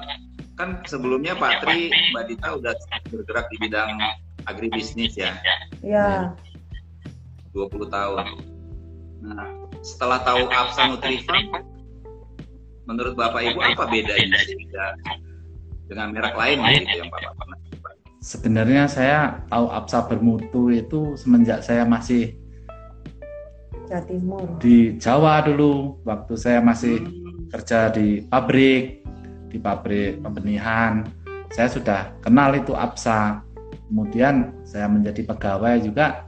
kan 0.56 0.80
sebelumnya 0.84 1.36
Pak 1.36 1.62
Tri, 1.62 1.92
Mbak 2.12 2.24
Dita 2.28 2.48
udah 2.56 2.74
bergerak 3.08 3.46
di 3.52 3.58
bidang 3.60 3.92
agribisnis 4.46 5.14
ya, 5.14 5.36
Iya. 5.80 6.32
20 7.52 7.88
tahun. 7.88 8.26
Nah, 9.22 9.48
setelah 9.80 10.20
tahu 10.22 10.48
Apsa 10.48 10.92
Nutrifarm, 10.92 11.64
menurut 12.84 13.16
Bapak 13.16 13.42
Ibu 13.42 13.60
apa 13.60 13.84
bedanya 13.88 14.40
sehingga 14.44 14.86
dengan 15.86 16.12
merek 16.12 16.36
lain 16.36 16.58
gitu 16.62 17.00
yang 17.00 17.10
Bapak 17.10 17.32
pernah 17.36 17.58
coba? 17.60 17.90
Sebenarnya 18.20 18.84
saya 18.88 19.20
tahu 19.48 19.66
Absa 19.70 20.04
bermutu 20.04 20.70
itu 20.70 21.14
semenjak 21.16 21.62
saya 21.62 21.86
masih 21.86 22.34
Jawa 23.86 24.02
Timur. 24.04 24.42
di 24.58 24.98
Jawa 24.98 25.46
dulu, 25.46 26.02
waktu 26.02 26.34
saya 26.34 26.58
masih 26.60 27.06
Hmm, 27.06 27.54
kerja 27.54 27.94
di 27.94 28.26
pabrik, 28.26 29.05
di 29.50 29.58
pabrik 29.62 30.22
pembenihan. 30.22 31.06
Saya 31.54 31.70
sudah 31.72 32.00
kenal 32.20 32.56
itu 32.58 32.74
Absa. 32.74 33.42
Kemudian 33.88 34.52
saya 34.66 34.90
menjadi 34.90 35.24
pegawai 35.24 35.82
juga. 35.84 36.26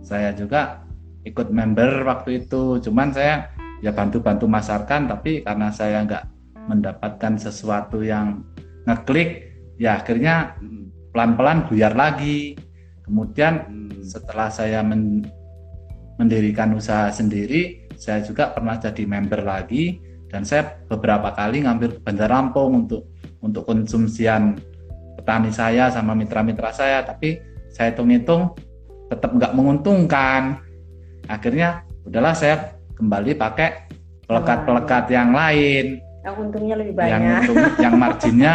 Saya 0.00 0.32
juga 0.32 0.86
ikut 1.26 1.52
member 1.52 2.06
waktu 2.06 2.46
itu. 2.46 2.80
Cuman 2.80 3.12
saya 3.12 3.50
ya 3.84 3.90
bantu-bantu 3.92 4.46
masarkan, 4.46 5.08
tapi 5.10 5.44
karena 5.44 5.68
saya 5.72 6.04
nggak 6.04 6.24
mendapatkan 6.68 7.40
sesuatu 7.40 8.04
yang 8.04 8.44
ngeklik, 8.86 9.50
ya 9.80 10.00
akhirnya 10.00 10.56
pelan-pelan 11.10 11.66
buyar 11.66 11.92
lagi. 11.96 12.54
Kemudian 13.04 13.66
setelah 14.06 14.48
saya 14.48 14.80
men- 14.86 15.26
mendirikan 16.20 16.76
usaha 16.76 17.10
sendiri, 17.10 17.90
saya 17.98 18.22
juga 18.24 18.52
pernah 18.54 18.78
jadi 18.78 19.04
member 19.04 19.42
lagi 19.42 19.98
dan 20.30 20.46
saya 20.46 20.78
beberapa 20.86 21.34
kali 21.34 21.66
ngambil 21.66 21.98
ke 21.98 22.00
Bandar 22.06 22.30
Lampung 22.30 22.86
untuk 22.86 23.10
untuk 23.42 23.66
konsumsian 23.66 24.56
petani 25.18 25.50
saya 25.50 25.90
sama 25.90 26.14
mitra-mitra 26.14 26.70
saya, 26.70 27.02
tapi 27.02 27.42
saya 27.74 27.92
hitung-hitung 27.92 28.54
tetap 29.10 29.34
nggak 29.34 29.52
menguntungkan. 29.58 30.62
Akhirnya 31.26 31.82
udahlah 32.06 32.32
saya 32.32 32.78
kembali 32.94 33.34
pakai 33.34 33.90
pelekat-pelekat 34.30 35.04
yang 35.10 35.34
lain 35.34 35.98
Yang 36.20 36.34
untungnya 36.36 36.74
lebih 36.78 36.94
yang 37.00 37.22
banyak. 37.24 37.40
untung, 37.42 37.56
yang 37.80 37.94
marginnya 37.96 38.54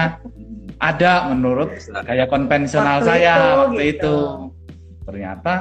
ada 0.80 1.12
menurut 1.34 1.70
gaya 2.06 2.26
konvensional 2.30 3.02
Waktu 3.02 3.10
saya 3.10 3.34
itu, 3.34 3.44
waktu 3.44 3.82
gitu. 3.82 3.90
itu. 3.92 4.16
Ternyata 5.06 5.54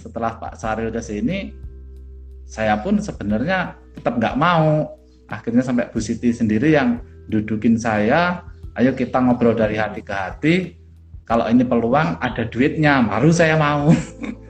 setelah 0.00 0.32
Pak 0.40 0.54
Saril 0.56 0.88
ke 0.88 1.02
sini, 1.04 1.52
saya 2.48 2.80
pun 2.80 2.98
sebenarnya 2.98 3.76
tetap 3.94 4.16
nggak 4.16 4.36
mau. 4.40 4.99
Akhirnya 5.30 5.62
sampai 5.62 5.88
Bu 5.94 6.02
Siti 6.02 6.34
sendiri 6.34 6.74
yang 6.74 6.98
dudukin 7.30 7.78
saya, 7.78 8.42
ayo 8.74 8.92
kita 8.98 9.22
ngobrol 9.22 9.54
dari 9.54 9.78
hati 9.78 10.02
ke 10.02 10.10
hati. 10.10 10.54
Kalau 11.22 11.46
ini 11.46 11.62
peluang 11.62 12.18
ada 12.18 12.42
duitnya, 12.50 13.06
baru 13.06 13.30
saya 13.30 13.54
mau. 13.54 13.94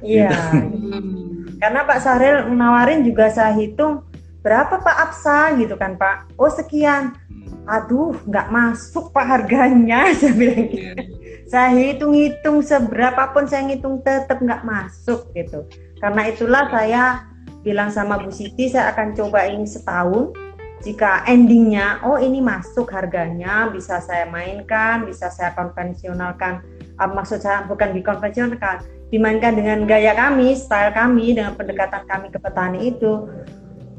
Iya. 0.01 0.33
Hmm. 0.33 1.45
Karena 1.61 1.85
Pak 1.85 2.01
Sahril 2.01 2.49
menawarin 2.49 3.05
juga 3.05 3.29
saya 3.29 3.53
hitung 3.53 4.01
berapa 4.41 4.81
Pak 4.81 4.97
Absa 4.97 5.53
gitu 5.61 5.77
kan 5.77 6.01
Pak. 6.01 6.41
Oh 6.41 6.49
sekian. 6.49 7.13
Hmm. 7.29 7.69
Aduh 7.69 8.17
nggak 8.25 8.49
masuk 8.49 9.13
Pak 9.13 9.29
harganya. 9.29 10.09
Saya 10.17 10.33
bilang 10.33 10.73
gitu. 10.73 10.81
Iya, 10.81 10.93
iya. 10.97 11.45
Saya 11.53 11.69
hitung-hitung 11.75 12.65
seberapapun 12.65 13.45
saya 13.45 13.67
ngitung 13.69 14.01
tetap 14.01 14.41
nggak 14.41 14.65
masuk 14.65 15.29
gitu. 15.37 15.69
Karena 16.01 16.33
itulah 16.33 16.65
saya 16.73 17.29
bilang 17.67 17.93
sama 17.93 18.23
Bu 18.23 18.33
Siti 18.33 18.73
saya 18.73 18.95
akan 18.95 19.13
coba 19.13 19.45
ini 19.51 19.69
setahun. 19.69 20.33
Jika 20.81 21.29
endingnya, 21.29 22.01
oh 22.09 22.17
ini 22.17 22.41
masuk 22.41 22.89
harganya, 22.89 23.69
bisa 23.69 24.01
saya 24.01 24.25
mainkan, 24.33 25.05
bisa 25.05 25.29
saya 25.29 25.53
konvensionalkan. 25.53 26.65
Ah, 26.97 27.05
maksud 27.05 27.45
saya 27.45 27.69
bukan 27.69 27.93
dikonvensionalkan, 27.93 28.89
dimainkan 29.13 29.61
dengan 29.61 29.85
gaya 29.85 30.17
kami, 30.17 30.57
style 30.57 30.97
kami, 30.97 31.37
dengan 31.37 31.53
pendekatan 31.53 32.09
kami 32.09 32.33
ke 32.33 32.41
petani 32.41 32.97
itu. 32.97 33.29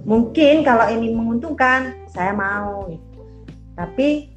Mungkin 0.10 0.66
kalau 0.66 0.90
ini 0.90 1.14
menguntungkan, 1.14 2.10
saya 2.10 2.34
mau. 2.34 2.90
Tapi 3.78 4.34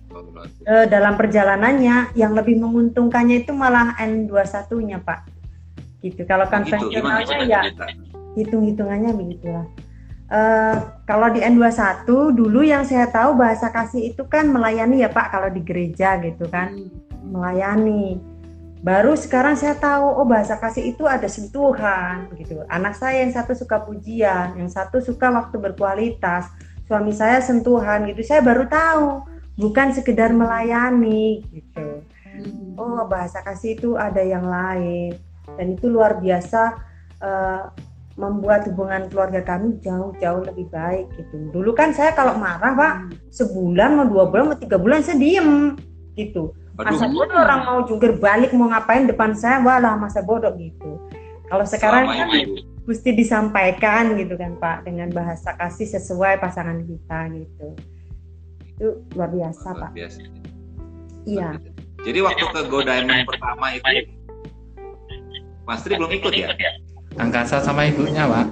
eh, 0.68 0.86
dalam 0.92 1.16
perjalanannya 1.16 2.12
yang 2.12 2.36
lebih 2.36 2.60
menguntungkannya 2.60 3.48
itu 3.48 3.56
malah 3.56 3.96
N21-nya, 3.96 5.00
Pak. 5.00 5.20
Gitu. 6.04 6.28
Kalau 6.28 6.44
Gitu, 6.44 6.52
konvensionalnya 6.52 7.24
coba 7.24 7.44
ya 7.48 7.62
hitung-hitungannya 8.36 9.10
begitulah. 9.14 9.66
Eh, 10.24 10.76
kalau 11.04 11.28
di 11.28 11.44
N21 11.44 12.08
dulu 12.32 12.64
yang 12.64 12.88
saya 12.88 13.04
tahu 13.12 13.36
bahasa 13.36 13.68
kasih 13.68 14.08
itu 14.08 14.24
kan 14.24 14.48
melayani 14.48 15.04
ya 15.04 15.12
Pak 15.12 15.36
kalau 15.36 15.52
di 15.52 15.60
gereja 15.60 16.16
gitu 16.24 16.48
kan 16.48 16.72
melayani. 17.28 18.16
Baru 18.80 19.16
sekarang 19.16 19.56
saya 19.56 19.76
tahu 19.76 20.04
oh 20.04 20.24
bahasa 20.28 20.56
kasih 20.56 20.96
itu 20.96 21.04
ada 21.04 21.28
sentuhan 21.28 22.32
gitu. 22.40 22.64
Anak 22.72 22.96
saya 22.96 23.20
yang 23.20 23.36
satu 23.36 23.52
suka 23.52 23.84
pujian, 23.84 24.56
yang 24.56 24.68
satu 24.72 25.04
suka 25.04 25.28
waktu 25.28 25.60
berkualitas. 25.60 26.48
Suami 26.88 27.12
saya 27.12 27.40
sentuhan 27.44 28.08
gitu. 28.08 28.24
Saya 28.24 28.40
baru 28.40 28.64
tahu 28.64 29.28
bukan 29.60 29.92
sekedar 29.92 30.32
melayani 30.32 31.44
gitu. 31.52 32.00
Oh 32.80 33.04
bahasa 33.04 33.44
kasih 33.44 33.76
itu 33.76 33.90
ada 34.00 34.24
yang 34.24 34.48
lain 34.48 35.20
dan 35.60 35.66
itu 35.76 35.84
luar 35.84 36.16
biasa 36.16 36.80
eh, 37.20 37.64
membuat 38.14 38.62
hubungan 38.70 39.10
keluarga 39.10 39.42
kami 39.42 39.74
jauh-jauh 39.82 40.46
lebih 40.46 40.70
baik 40.70 41.10
gitu. 41.18 41.50
Dulu 41.50 41.74
kan 41.74 41.90
saya 41.90 42.14
kalau 42.14 42.38
marah 42.38 42.74
pak 42.74 42.94
sebulan 43.34 43.98
mau 43.98 44.06
dua 44.06 44.30
bulan 44.30 44.54
mau 44.54 44.58
tiga 44.58 44.78
bulan 44.78 45.02
saya 45.02 45.18
diem 45.18 45.74
gitu. 46.14 46.54
Masa 46.78 47.06
bodoh 47.06 47.38
orang 47.38 47.60
mau 47.66 47.78
jungkir 47.86 48.18
balik 48.18 48.50
mau 48.54 48.70
ngapain 48.70 49.06
depan 49.06 49.34
saya 49.34 49.62
walah 49.62 49.98
masa 49.98 50.22
bodoh 50.22 50.54
gitu. 50.54 50.98
Kalau 51.50 51.66
sekarang 51.66 52.06
selama 52.06 52.34
kan 52.34 52.50
mesti 52.84 53.10
disampaikan 53.16 54.14
gitu 54.14 54.34
kan 54.38 54.58
Pak 54.62 54.86
dengan 54.86 55.10
bahasa 55.10 55.54
kasih 55.58 55.86
sesuai 55.98 56.38
pasangan 56.38 56.82
kita 56.86 57.18
gitu. 57.34 57.68
Itu 58.74 58.86
luar 59.18 59.30
biasa 59.30 59.66
luar 59.74 59.80
Pak. 59.82 59.90
biasa. 59.94 60.20
Iya. 61.24 61.48
Jadi 62.04 62.18
waktu 62.20 62.44
ke 62.46 62.60
Go 62.68 62.84
Diamond 62.84 63.24
pertama 63.26 63.74
itu 63.74 64.12
Mas 65.64 65.80
Tri 65.80 65.96
belum 65.96 66.12
ikut 66.12 66.32
ya? 66.36 66.52
Angkasa 67.14 67.56
sama 67.60 67.86
ibunya, 67.86 68.26
Pak. 68.26 68.46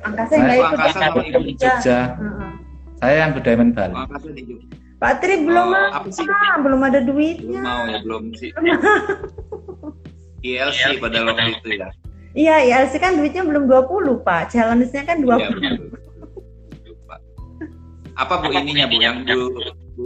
Angkasa 0.00 0.30
Saya 0.30 0.40
nggak 0.40 0.48
Oh, 0.48 0.58
ikut 0.58 0.68
Angkasa 0.70 0.88
Pak. 0.88 1.04
sama 1.04 1.20
ibu 1.22 1.38
Di 1.38 1.52
Jogja. 1.52 1.68
Jogja. 1.68 2.00
Heeh. 2.14 2.50
Saya 2.98 3.14
yang 3.16 3.30
ke 3.30 3.40
Diamond 3.40 3.72
Bali. 3.72 3.92
Oh, 3.92 4.02
Angkasa 4.02 4.28
di 4.30 4.42
Jogja. 4.42 4.76
Pak 4.98 5.12
Tri 5.22 5.34
belum 5.40 5.62
Oh, 5.62 5.70
mau, 5.70 5.86
apa 5.94 6.08
sih? 6.10 6.26
Pak. 6.26 6.56
belum 6.58 6.80
ada 6.82 6.98
Belum 6.98 7.08
duitnya. 7.14 7.60
mau 7.62 7.82
ya, 7.86 7.98
belum 8.02 8.22
sih. 8.34 8.50
ILC 10.40 10.82
pada 10.98 11.18
waktu 11.24 11.50
itu 11.52 11.68
ya. 11.76 11.88
Iya, 12.32 12.54
ILC 12.62 12.94
kan 12.98 13.14
duitnya 13.14 13.42
belum 13.42 13.66
20 13.66 14.22
Pak. 14.22 14.50
Challenge-nya 14.50 15.02
kan 15.04 15.18
20. 15.22 15.38
Iya. 15.38 15.50
Apa 18.18 18.42
Bu 18.42 18.50
ininya 18.50 18.90
Bu 18.90 18.98
yang 18.98 19.22
Bu, 19.22 19.54
Bu 19.94 20.04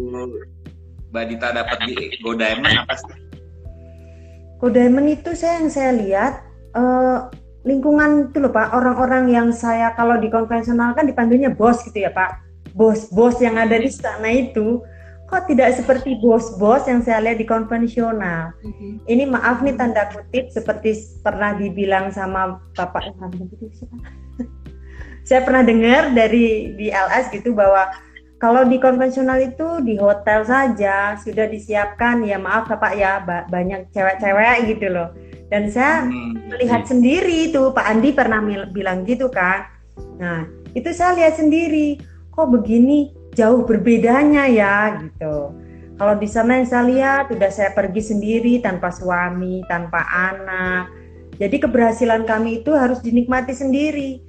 Mbak 1.13 1.25
Dita 1.29 1.49
dapat 1.53 1.79
di 1.85 1.97
Go 2.21 2.33
Diamond 2.33 2.85
apa 2.85 2.95
sih? 2.97 3.13
Kode 4.57 4.79
Diamond 4.79 5.09
itu 5.11 5.33
saya 5.35 5.59
yang 5.59 5.69
saya 5.69 5.91
lihat 5.93 6.35
eh, 6.73 7.19
lingkungan 7.63 8.31
itu 8.31 8.39
loh 8.43 8.51
Pak, 8.51 8.75
orang-orang 8.75 9.31
yang 9.31 9.49
saya 9.55 9.95
kalau 9.95 10.19
di 10.19 10.27
konvensional 10.31 10.95
kan 10.95 11.07
dipanggilnya 11.07 11.55
bos 11.55 11.83
gitu 11.87 12.03
ya 12.03 12.11
Pak. 12.11 12.43
Bos-bos 12.73 13.37
yang 13.45 13.61
ada 13.61 13.77
di 13.77 13.93
sana 13.93 14.33
itu 14.33 14.81
kok 15.29 15.49
tidak 15.49 15.77
seperti 15.77 16.17
bos-bos 16.21 16.85
yang 16.89 17.05
saya 17.05 17.21
lihat 17.21 17.39
di 17.41 17.47
konvensional. 17.49 18.57
Ini 19.09 19.29
maaf 19.29 19.61
nih 19.61 19.77
tanda 19.77 20.09
kutip 20.09 20.49
seperti 20.53 20.97
pernah 21.21 21.53
dibilang 21.57 22.13
sama 22.13 22.61
Bapak 22.77 23.13
saya 25.23 25.41
pernah 25.47 25.63
dengar 25.63 26.11
dari 26.11 26.75
di 26.75 26.91
LS 26.91 27.31
gitu 27.31 27.55
bahwa 27.55 27.91
kalau 28.43 28.67
di 28.67 28.83
konvensional 28.83 29.39
itu 29.39 29.79
di 29.87 29.95
hotel 29.95 30.43
saja 30.43 31.15
sudah 31.15 31.47
disiapkan 31.47 32.27
ya 32.27 32.43
maaf 32.43 32.67
Bapak 32.67 32.93
ya 32.99 33.23
ba- 33.23 33.47
banyak 33.47 33.95
cewek-cewek 33.95 34.75
gitu 34.75 34.91
loh. 34.91 35.15
Dan 35.53 35.69
saya 35.69 36.09
Hmm, 36.09 36.49
melihat 36.49 36.89
sendiri 36.89 37.53
itu 37.53 37.61
Pak 37.77 37.85
Andi 37.85 38.17
pernah 38.17 38.41
bilang 38.73 39.05
gitu 39.05 39.29
kan. 39.29 39.69
Nah, 40.17 40.49
itu 40.73 40.89
saya 40.97 41.13
lihat 41.13 41.37
sendiri 41.37 42.01
kok 42.33 42.49
begini 42.49 43.13
jauh 43.37 43.69
berbedanya 43.69 44.49
ya 44.49 44.97
gitu. 45.05 45.53
Kalau 46.01 46.15
di 46.17 46.25
sana 46.25 46.57
yang 46.57 46.65
saya 46.65 46.85
lihat 46.89 47.25
udah 47.29 47.51
saya 47.53 47.77
pergi 47.77 48.01
sendiri 48.01 48.65
tanpa 48.65 48.89
suami, 48.89 49.61
tanpa 49.69 50.01
anak. 50.09 50.89
Jadi 51.37 51.61
keberhasilan 51.61 52.25
kami 52.25 52.65
itu 52.65 52.73
harus 52.73 53.05
dinikmati 53.05 53.53
sendiri. 53.53 54.25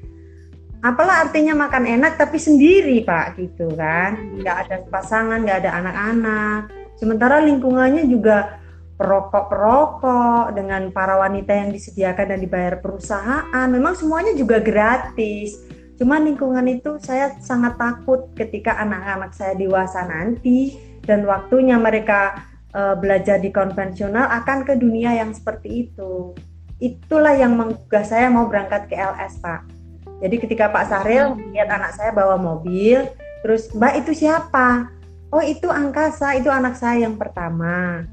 Apalah 0.84 1.24
artinya 1.24 1.56
makan 1.56 1.88
enak 1.88 2.20
tapi 2.20 2.36
sendiri 2.36 3.00
Pak 3.08 3.40
gitu 3.40 3.72
kan. 3.80 4.20
Nggak 4.44 4.58
ada 4.68 4.76
pasangan, 4.92 5.40
nggak 5.48 5.64
ada 5.64 5.72
anak-anak. 5.80 6.60
Sementara 7.00 7.40
lingkungannya 7.40 8.12
juga 8.12 8.60
perokok-perokok 9.04 10.56
dengan 10.56 10.88
para 10.96 11.20
wanita 11.20 11.52
yang 11.52 11.76
disediakan 11.76 12.32
dan 12.32 12.40
dibayar 12.40 12.80
perusahaan. 12.80 13.68
Memang 13.68 14.00
semuanya 14.00 14.32
juga 14.32 14.64
gratis. 14.64 15.60
Cuma 16.00 16.24
lingkungan 16.24 16.64
itu 16.72 16.96
saya 17.04 17.36
sangat 17.44 17.76
takut 17.76 18.32
ketika 18.40 18.80
anak-anak 18.80 19.36
saya 19.36 19.60
dewasa 19.60 20.08
nanti 20.08 20.80
dan 21.04 21.28
waktunya 21.28 21.76
mereka 21.76 22.48
eh, 22.72 22.96
belajar 22.96 23.44
di 23.44 23.52
konvensional 23.52 24.32
akan 24.32 24.64
ke 24.64 24.80
dunia 24.80 25.20
yang 25.20 25.36
seperti 25.36 25.92
itu. 25.92 26.32
Itulah 26.80 27.36
yang 27.36 27.60
menggugah 27.60 28.08
saya 28.08 28.32
mau 28.32 28.48
berangkat 28.48 28.88
ke 28.88 28.96
LS, 28.96 29.44
Pak. 29.44 29.68
Jadi 30.24 30.36
ketika 30.40 30.72
Pak 30.72 30.88
Sahril 30.88 31.36
lihat 31.52 31.68
anak 31.68 32.00
saya 32.00 32.16
bawa 32.16 32.40
mobil, 32.40 33.04
terus 33.44 33.68
Mbak 33.76 34.08
itu 34.08 34.24
siapa? 34.24 34.88
Oh 35.36 35.44
itu 35.44 35.68
Angkasa, 35.68 36.40
itu 36.40 36.48
anak 36.48 36.80
saya 36.80 37.04
yang 37.04 37.20
pertama. 37.20 38.08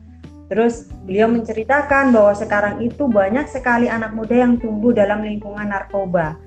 Terus 0.51 0.91
beliau 1.07 1.31
menceritakan 1.31 2.11
bahwa 2.11 2.35
sekarang 2.35 2.83
itu 2.83 3.07
banyak 3.07 3.47
sekali 3.47 3.87
anak 3.87 4.11
muda 4.11 4.35
yang 4.35 4.59
tumbuh 4.59 4.91
dalam 4.91 5.23
lingkungan 5.23 5.71
narkoba. 5.71 6.43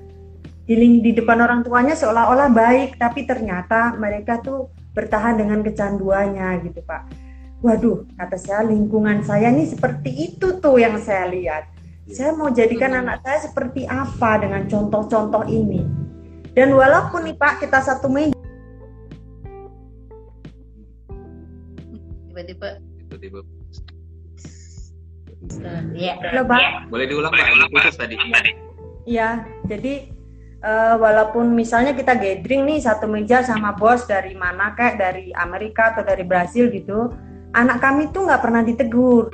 Di, 0.68 0.76
di 0.76 1.10
depan 1.16 1.40
orang 1.40 1.64
tuanya 1.64 1.96
seolah-olah 1.96 2.52
baik, 2.52 3.00
tapi 3.00 3.24
ternyata 3.24 3.96
mereka 3.96 4.44
tuh 4.44 4.68
bertahan 4.92 5.40
dengan 5.40 5.64
kecanduannya 5.64 6.68
gitu 6.68 6.84
Pak. 6.84 7.02
Waduh, 7.64 8.04
kata 8.20 8.36
saya 8.36 8.60
lingkungan 8.68 9.24
saya 9.24 9.48
nih 9.48 9.72
seperti 9.72 10.12
itu 10.12 10.60
tuh 10.60 10.76
yang 10.76 11.00
saya 11.00 11.24
lihat. 11.32 11.72
Saya 12.04 12.36
mau 12.36 12.52
jadikan 12.52 12.92
Hmm. 12.92 13.08
anak 13.08 13.24
saya 13.24 13.48
seperti 13.48 13.88
apa 13.88 14.36
dengan 14.36 14.68
contoh-contoh 14.68 15.48
ini. 15.48 15.80
Dan 16.52 16.76
walaupun 16.76 17.24
nih 17.24 17.40
Pak 17.40 17.64
kita 17.64 17.80
satu 17.80 18.12
meja 18.12 18.36
Tiba-tiba 22.28 22.84
Tiba-tiba. 23.08 23.63
Ya. 25.94 26.14
loh 26.34 26.44
Pak, 26.46 26.88
Boleh 26.88 27.06
diulang 27.06 27.32
Pak, 27.32 27.70
putus 27.70 27.94
tadi. 27.96 28.14
Iya, 29.04 29.44
jadi 29.68 30.08
eh, 30.64 30.94
walaupun 30.96 31.52
misalnya 31.52 31.92
kita 31.92 32.16
gathering 32.16 32.64
nih 32.64 32.80
satu 32.80 33.04
meja 33.04 33.44
sama 33.44 33.76
bos 33.76 34.08
dari 34.08 34.32
mana 34.32 34.72
kayak 34.72 34.96
dari 34.96 35.28
Amerika 35.36 35.92
atau 35.92 36.02
dari 36.04 36.24
Brasil 36.24 36.72
gitu, 36.72 37.12
anak 37.52 37.84
kami 37.84 38.08
tuh 38.10 38.24
nggak 38.24 38.42
pernah 38.42 38.64
ditegur. 38.64 39.28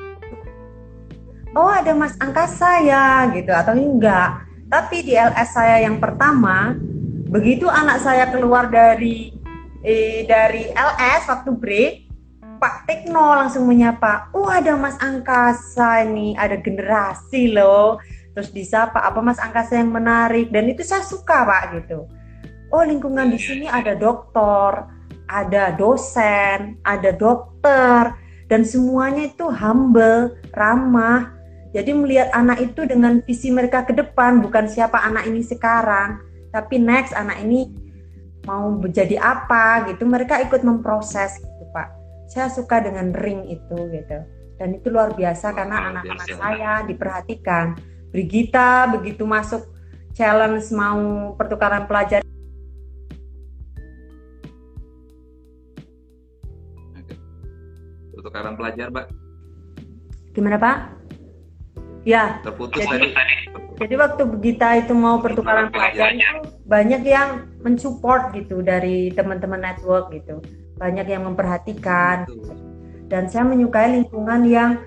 Oh 1.50 1.70
ada 1.70 1.90
Mas 1.94 2.14
Angkasa 2.18 2.82
ya 2.86 3.30
gitu 3.34 3.50
atau 3.50 3.74
enggak. 3.74 4.46
Tapi 4.70 5.02
di 5.02 5.18
LS 5.18 5.50
saya 5.50 5.82
yang 5.82 5.98
pertama, 5.98 6.78
begitu 7.26 7.66
anak 7.66 7.98
saya 8.02 8.30
keluar 8.30 8.70
dari 8.70 9.34
eh, 9.82 10.22
dari 10.26 10.70
LS 10.70 11.26
waktu 11.26 11.50
break 11.58 12.09
Pak 12.61 12.84
Tekno 12.84 13.40
langsung 13.40 13.64
menyapa 13.64 14.28
oh 14.36 14.52
ada 14.52 14.76
Mas 14.76 15.00
Angkasa 15.00 16.04
ini 16.04 16.36
ada 16.36 16.61
generasi 16.61 17.56
loh. 17.56 17.96
Terus 18.36 18.52
disapa 18.52 19.00
apa 19.00 19.24
Mas 19.24 19.40
Angkasa 19.40 19.80
yang 19.80 19.96
menarik? 19.96 20.52
Dan 20.52 20.68
itu 20.68 20.84
saya 20.84 21.00
suka 21.00 21.48
Pak 21.48 21.62
gitu. 21.80 22.04
Oh 22.68 22.84
lingkungan 22.84 23.32
di 23.32 23.40
sini 23.40 23.66
ada 23.66 23.96
dokter 23.96 24.84
ada 25.26 25.72
dosen 25.74 26.76
ada 26.84 27.11
dokter 27.16 28.12
dan 28.52 28.61
semuanya 28.62 29.32
itu 29.32 29.48
humble 29.48 30.36
ramah. 30.52 31.32
Jadi 31.72 31.96
melihat 31.96 32.28
anak 32.36 32.61
itu 32.61 32.84
dengan 32.84 33.24
visi 33.24 33.48
mereka 33.48 33.88
ke 33.88 33.96
depan 33.96 34.44
bukan 34.44 34.68
siapa 34.68 35.00
anak 35.00 35.24
ini 35.24 35.40
sekarang 35.40 36.20
tapi 36.50 36.82
next 36.82 37.14
anak 37.14 37.38
ini 37.40 37.70
mau 38.44 38.74
menjadi 38.74 39.22
apa 39.22 39.86
gitu 39.90 40.02
mereka 40.02 40.42
ikut 40.42 40.66
memproses 40.66 41.38
saya 42.30 42.46
suka 42.46 42.78
dengan 42.78 43.10
ring 43.10 43.42
itu 43.44 43.76
gitu 43.90 44.18
dan 44.54 44.68
itu 44.70 44.86
luar 44.86 45.10
biasa 45.12 45.50
karena 45.50 45.76
Luar 45.76 45.90
anak-anak 45.98 46.26
biasa. 46.30 46.38
saya 46.38 46.72
diperhatikan 46.86 47.66
Brigita 48.10 48.90
begitu 48.90 49.22
masuk 49.26 49.66
challenge 50.14 50.66
mau 50.74 50.98
pertukaran 51.34 51.86
pelajar. 51.86 52.22
Pertukaran 58.14 58.54
pelajar, 58.54 58.86
Mbak. 58.92 59.06
gimana 60.30 60.62
Pak 60.62 60.76
ya 62.06 62.38
Terputus 62.46 62.86
Jadi- 62.86 63.10
tadi. 63.10 63.34
Jadi 63.80 63.94
waktu 63.96 64.22
Gita 64.44 64.76
itu 64.76 64.92
mau 64.92 65.18
pertukaran 65.18 65.72
pelajar 65.72 66.12
itu 66.12 66.44
banyak 66.68 67.02
yang 67.02 67.48
mensupport 67.64 68.28
gitu 68.36 68.60
dari 68.60 69.08
teman-teman 69.10 69.58
network 69.58 70.12
gitu. 70.12 70.38
Banyak 70.80 71.06
yang 71.06 71.28
memperhatikan 71.28 72.24
dan 73.12 73.28
saya 73.28 73.44
menyukai 73.44 74.00
lingkungan 74.00 74.48
yang 74.48 74.80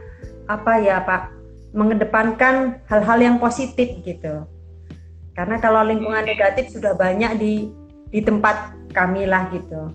apa 0.50 0.82
ya 0.82 1.06
Pak 1.06 1.30
mengedepankan 1.72 2.82
hal-hal 2.90 3.20
yang 3.22 3.38
positif 3.38 4.02
gitu. 4.02 4.50
Karena 5.38 5.58
kalau 5.62 5.86
lingkungan 5.86 6.26
negatif 6.26 6.74
sudah 6.74 6.98
banyak 6.98 7.38
di 7.38 7.70
di 8.10 8.20
tempat 8.22 8.74
kami 8.94 9.30
lah 9.30 9.50
gitu. 9.54 9.90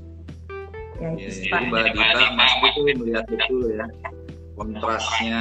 Ya 0.99 1.15
Ya, 1.15 1.31
itu 1.31 1.47
Pak. 1.51 1.61
Mbak 1.71 1.85
Dita, 1.95 2.23
Mas 2.35 2.53
itu 2.59 2.81
melihat 2.99 3.25
betul 3.31 3.75
ya 3.75 3.87
kontrasnya 4.59 5.41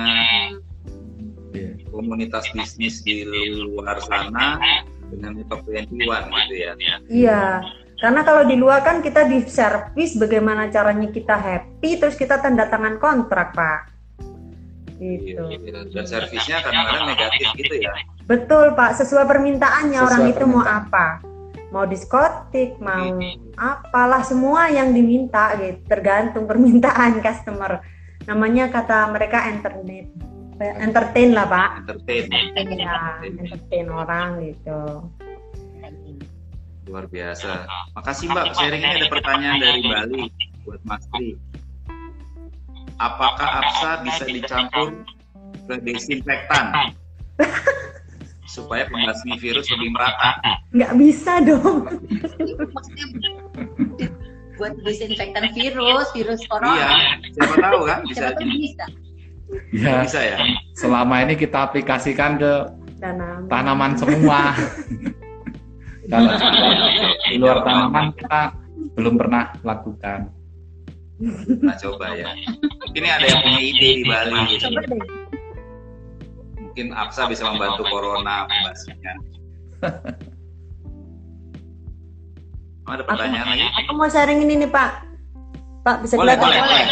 Iya. 1.58 1.74
komunitas 1.90 2.46
bisnis 2.54 3.02
di 3.02 3.26
luar 3.66 3.98
sana 4.06 4.62
dengan 5.10 5.42
top 5.50 5.66
21 5.66 5.90
gitu 6.30 6.54
ya. 6.54 6.74
Iya, 7.10 7.42
karena 7.98 8.22
kalau 8.22 8.46
di 8.46 8.54
luar 8.54 8.86
kan 8.86 9.02
kita 9.02 9.26
di 9.26 9.42
servis 9.50 10.14
bagaimana 10.14 10.70
caranya 10.70 11.10
kita 11.10 11.34
happy, 11.34 11.98
terus 11.98 12.14
kita 12.14 12.38
tanda 12.38 12.70
tangan 12.70 13.02
kontrak, 13.02 13.58
Pak. 13.58 13.80
Gitu. 15.02 15.34
Iya, 15.38 15.86
Dan 15.94 16.06
servisnya 16.06 16.62
kadang-kadang 16.62 17.06
negatif 17.10 17.48
gitu 17.58 17.76
ya. 17.82 17.94
Betul, 18.30 18.78
Pak. 18.78 19.02
Sesuai 19.02 19.26
permintaannya 19.26 19.98
Sesuai 19.98 20.10
orang 20.14 20.24
itu 20.30 20.44
mau 20.46 20.62
permintaan. 20.62 20.86
apa? 20.86 21.08
Mau 21.68 21.86
diskotik, 21.90 22.80
mau 22.80 23.18
apalah 23.58 24.22
semua 24.22 24.70
yang 24.70 24.94
diminta 24.94 25.58
gitu. 25.58 25.82
Tergantung 25.90 26.46
permintaan 26.46 27.18
customer. 27.26 27.82
Namanya 28.30 28.70
kata 28.70 29.10
mereka 29.10 29.50
internet. 29.50 30.06
Entertain 30.58 31.34
lah, 31.34 31.46
Pak. 31.50 31.70
Entertain. 31.86 32.26
Ya, 32.78 33.22
entertain 33.26 33.88
orang 33.90 34.42
gitu. 34.42 35.06
Luar 36.88 37.06
biasa. 37.06 37.68
Makasih 37.94 38.32
Mbak, 38.32 38.46
sharing 38.56 38.82
ini 38.82 38.94
ada 38.98 39.08
pertanyaan 39.12 39.58
dari 39.60 39.80
Bali 39.84 40.24
buat 40.64 40.80
Mas 40.84 41.04
Tri. 41.12 41.36
Apakah 42.98 43.62
APSA 43.62 43.92
bisa 44.02 44.24
dicampur 44.26 44.90
ke 45.68 45.76
desinfektan 45.84 46.96
supaya 48.50 48.88
pembasmi 48.88 49.38
virus 49.38 49.68
lebih 49.70 49.94
merata? 49.94 50.40
Nggak 50.72 50.94
bisa 50.98 51.34
dong. 51.44 51.86
Buat 54.58 54.74
disinfektan 54.82 55.54
virus, 55.54 56.10
virus 56.18 56.42
Iya, 56.42 56.50
corona. 56.50 56.90
siapa 57.30 57.56
tahu 57.62 57.80
kan 57.86 58.00
bisa 58.10 58.26
Siapa 58.26 58.42
tahu 58.42 58.58
bisa. 58.58 58.86
Ya, 59.70 59.94
bisa 60.02 60.20
ya. 60.20 60.38
selama 60.74 61.22
ini 61.22 61.38
kita 61.38 61.70
aplikasikan 61.70 62.42
ke 62.42 62.54
Tanam. 62.98 63.46
tanaman 63.46 63.94
semua. 63.94 64.58
Kalau 66.08 66.32
di 67.28 67.36
luar 67.36 67.58
tanaman 67.68 68.16
kita 68.16 68.56
belum 68.96 69.20
pernah 69.20 69.52
lakukan. 69.62 70.32
Nah 71.60 71.76
coba 71.76 72.16
ya. 72.16 72.32
Mungkin 72.88 73.02
ini 73.04 73.10
ada 73.10 73.26
yang 73.28 73.40
punya 73.44 73.60
ide 73.60 73.90
di 74.00 74.04
Bali 74.06 74.40
gitu. 74.56 74.68
Mungkin 76.62 76.86
APSA 76.94 77.28
bisa 77.28 77.44
membantu 77.50 77.84
corona 77.90 78.46
pembasminya. 78.48 79.14
Ada 82.88 83.04
Aku, 83.04 83.10
pertanyaan 83.10 83.48
lagi? 83.52 83.68
aku 83.84 83.92
mau 84.00 84.08
sharing 84.08 84.40
ini 84.48 84.64
nih 84.64 84.70
Pak. 84.72 84.92
Pak 85.84 86.08
bisa 86.08 86.16
Boleh, 86.16 86.40
kelihatan? 86.40 86.64
boleh, 86.64 86.64
boleh. 86.64 86.86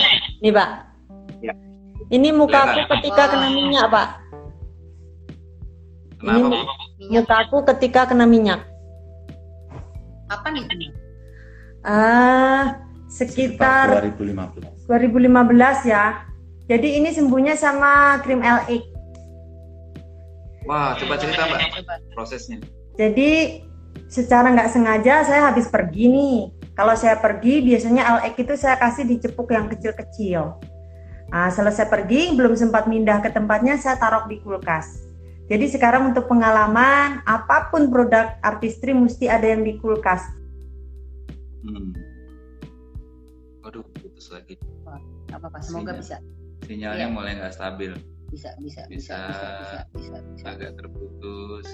Nih 0.43 0.51
Pak. 0.51 0.69
Ya. 1.39 1.53
Ini 2.11 2.29
muka 2.35 2.59
aku 2.67 2.81
ketika 2.99 3.23
kena 3.31 3.47
minyak 3.47 3.87
Pak. 3.87 4.07
Kenapa? 6.19 6.47
Ini-? 6.99 7.15
Muka 7.15 7.35
aku 7.47 7.57
ketika 7.71 8.01
kena 8.11 8.25
minyak. 8.27 8.59
Apa 10.29 10.47
nih? 10.49 10.91
Ah, 11.85 12.81
sekitar 13.05 14.01
2015. 14.01 14.89
2015 14.89 15.85
ya. 15.85 16.25
Jadi 16.65 16.97
ini 16.97 17.13
sembuhnya 17.13 17.53
sama 17.53 18.17
krim 18.25 18.41
LX. 18.41 18.83
Wah, 20.65 20.97
coba 20.97 21.13
cerita 21.21 21.45
Mbak 21.45 22.17
prosesnya. 22.17 22.57
Jadi 22.97 23.61
secara 24.09 24.49
nggak 24.49 24.71
sengaja 24.73 25.21
saya 25.21 25.53
habis 25.53 25.69
pergi 25.69 26.09
nih. 26.09 26.37
Kalau 26.73 26.97
saya 26.97 27.21
pergi 27.21 27.61
biasanya 27.61 28.17
LX 28.19 28.33
itu 28.41 28.53
saya 28.57 28.75
kasih 28.81 29.05
dicepuk 29.05 29.47
yang 29.53 29.69
kecil-kecil. 29.69 30.57
Nah, 31.29 31.49
selesai 31.53 31.85
pergi 31.87 32.33
belum 32.33 32.57
sempat 32.57 32.89
pindah 32.89 33.21
ke 33.21 33.29
tempatnya 33.29 33.77
saya 33.77 33.95
taruh 34.01 34.25
di 34.25 34.41
kulkas. 34.41 35.05
Jadi 35.45 35.65
sekarang 35.69 36.09
untuk 36.09 36.25
pengalaman 36.25 37.21
apa 37.21 37.69
pun 37.69 37.93
produk 37.93 38.33
artistry 38.41 38.91
mesti 38.91 39.29
ada 39.29 39.45
yang 39.45 39.61
di 39.61 39.77
kulkas. 39.77 40.25
Hmm. 41.61 41.93
Waduh, 43.61 43.85
putus 43.95 44.29
lagi. 44.29 44.57
Gak 45.27 45.37
apa-apa, 45.37 45.57
semoga 45.61 45.93
bisa. 45.93 46.17
Sinyalnya 46.63 47.07
Iya. 47.07 47.13
mulai 47.13 47.31
nggak 47.35 47.53
stabil, 47.53 47.93
Bisa, 48.25 48.57
bisa, 48.57 48.81
bisa, 48.89 49.13
Bisa. 49.13 49.17
bisa, 49.21 49.47
bisa, 49.53 49.77
bisa, 49.93 50.17
bisa. 50.33 50.45
agak 50.49 50.71
terputus. 50.75 51.67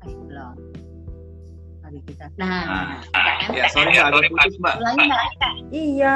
Eh, 0.00 0.14
belum. 0.18 0.56
Mari 1.80 2.00
kita. 2.04 2.26
Nah, 2.36 2.96
Nah, 3.12 3.52
ya 3.52 3.68
sorry 3.68 3.92
agak 3.94 4.24
putus 4.26 4.56
Mbak. 4.56 4.74
ulangi 4.80 5.04
mbak. 5.04 5.22
Iya. 5.70 6.14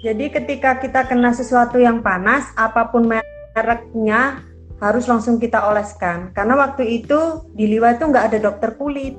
Jadi 0.00 0.32
ketika 0.32 0.80
kita 0.80 1.04
kena 1.04 1.36
sesuatu 1.36 1.76
yang 1.76 2.00
panas, 2.00 2.48
apa 2.56 2.88
pun 2.88 3.04
mereknya 3.04 4.40
harus 4.80 5.04
langsung 5.04 5.36
kita 5.36 5.60
oleskan. 5.60 6.32
Karena 6.32 6.56
waktu 6.56 7.04
itu 7.04 7.44
di 7.52 7.68
Liwa 7.68 7.92
itu 7.92 8.08
nggak 8.08 8.32
ada 8.32 8.38
dokter 8.40 8.72
kulit. 8.80 9.12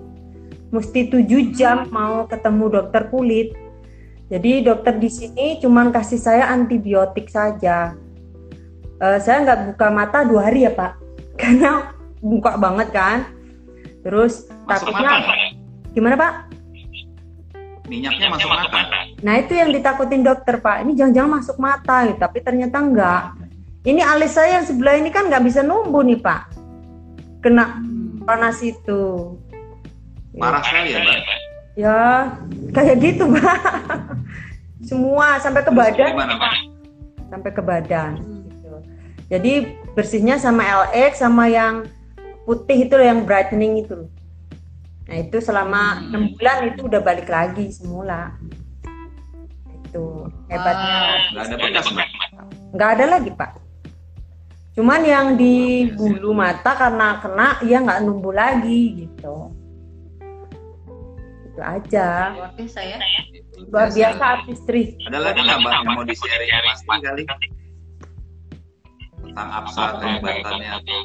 Mesti 0.74 1.14
7 1.14 1.54
jam 1.54 1.86
mau 1.94 2.26
ketemu 2.26 2.82
dokter 2.82 3.14
kulit. 3.14 3.54
Jadi 4.32 4.66
dokter 4.66 4.98
di 4.98 5.12
sini 5.12 5.60
cuman 5.62 5.94
kasih 5.94 6.18
saya 6.18 6.50
antibiotik 6.50 7.30
saja. 7.30 7.94
Eh, 8.98 9.20
saya 9.22 9.44
nggak 9.46 9.60
buka 9.74 9.88
mata 9.92 10.24
dua 10.24 10.50
hari 10.50 10.66
ya 10.66 10.72
Pak, 10.72 10.94
karena 11.42 11.94
buka 12.24 12.58
banget 12.58 12.90
kan. 12.90 13.28
Terus 14.02 14.50
Masuk 14.66 14.90
takutnya 14.90 15.10
mata. 15.20 15.34
gimana 15.94 16.16
Pak? 16.18 16.34
Minyaknya 17.92 18.32
masuk 18.32 18.48
mata. 18.48 18.80
Nah 19.20 19.36
itu 19.36 19.52
yang 19.52 19.76
ditakutin 19.76 20.24
dokter 20.24 20.64
Pak. 20.64 20.88
Ini 20.88 20.96
jangan-jangan 20.96 21.32
masuk 21.44 21.58
mata, 21.60 22.08
gitu. 22.08 22.24
tapi 22.24 22.40
ternyata 22.40 22.80
enggak. 22.80 23.36
Ini 23.84 24.00
alis 24.00 24.40
saya 24.40 24.62
yang 24.62 24.66
sebelah 24.66 24.96
ini 24.96 25.12
kan 25.12 25.28
nggak 25.28 25.44
bisa 25.44 25.60
numbuh 25.60 26.00
nih 26.00 26.24
Pak. 26.24 26.56
Kena 27.44 27.84
panas 28.24 28.64
itu. 28.64 29.36
Parah 30.40 30.64
sekali 30.64 30.96
ya 30.96 31.04
Mbak. 31.04 31.20
Ya 31.76 32.00
kayak 32.72 32.96
gitu 33.04 33.28
Pak. 33.28 33.60
Semua 34.88 35.36
sampai 35.44 35.62
ke 35.68 35.72
Terus 35.76 35.82
badan, 35.84 36.12
Gimana 36.16 36.36
sampai 37.28 37.52
ke 37.52 37.62
badan. 37.62 38.12
Gitu. 38.24 38.72
Jadi 39.28 39.54
bersihnya 39.92 40.40
sama 40.40 40.64
LX 40.64 41.20
sama 41.20 41.52
yang 41.52 41.84
putih 42.48 42.88
itu 42.88 42.94
loh, 42.96 43.04
yang 43.04 43.28
brightening 43.28 43.84
itu. 43.84 44.00
loh. 44.00 44.21
Nah 45.12 45.20
itu 45.20 45.44
selama 45.44 46.00
Hmm. 46.00 46.08
enam 46.08 46.24
bulan 46.40 46.58
itu 46.72 46.82
udah 46.88 47.02
balik 47.04 47.28
lagi 47.28 47.68
semula. 47.68 48.32
Itu 49.92 50.32
hebatnya. 50.48 50.96
Nggak 51.36 51.44
ada 51.44 51.56
bekas 51.60 51.86
nggak 52.72 52.92
ada 52.96 53.06
lagi 53.20 53.32
pak 53.36 53.52
Cuman 54.72 55.04
yang 55.04 55.36
di 55.36 55.92
bulu 55.92 56.32
mata 56.32 56.72
karena 56.80 57.20
kena 57.20 57.60
ya 57.68 57.84
nggak 57.84 58.08
numbuh 58.08 58.32
lagi 58.32 59.04
gitu. 59.04 59.52
Itu 61.52 61.60
aja. 61.60 62.32
Luar 62.32 62.56
biasa 62.56 62.80
ya. 62.80 62.98
Luar 63.68 63.92
biasa 63.92 64.24
artistri. 64.40 64.96
Ada 65.12 65.20
lagi 65.20 65.44
nggak 65.44 65.60
mbak 65.60 65.72
yang 65.76 65.86
mau 65.92 66.04
di-sharing 66.08 66.50
pasti 66.64 66.88
kali? 67.04 67.24
Tentang 69.28 69.50
absa 69.60 69.84
kehebatannya 70.00 70.70
atau 70.72 71.00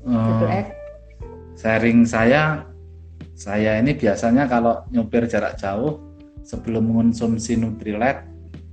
Gitu, 0.00 0.44
Eh, 0.48 0.64
eh. 0.64 0.79
Sharing 1.60 2.08
saya 2.08 2.64
saya 3.36 3.76
ini 3.76 3.92
biasanya 3.92 4.48
kalau 4.48 4.80
nyupir 4.88 5.28
jarak 5.28 5.60
jauh 5.60 6.00
sebelum 6.40 6.88
mengonsumsi 6.88 7.60
Nutrilite 7.60 8.24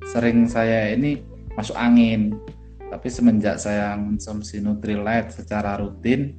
sering 0.08 0.48
saya 0.48 0.96
ini 0.96 1.20
masuk 1.52 1.76
angin. 1.76 2.32
Tapi 2.88 3.08
semenjak 3.12 3.60
saya 3.60 4.00
mengonsumsi 4.00 4.64
Nutrilite 4.64 5.36
secara 5.36 5.76
rutin 5.76 6.32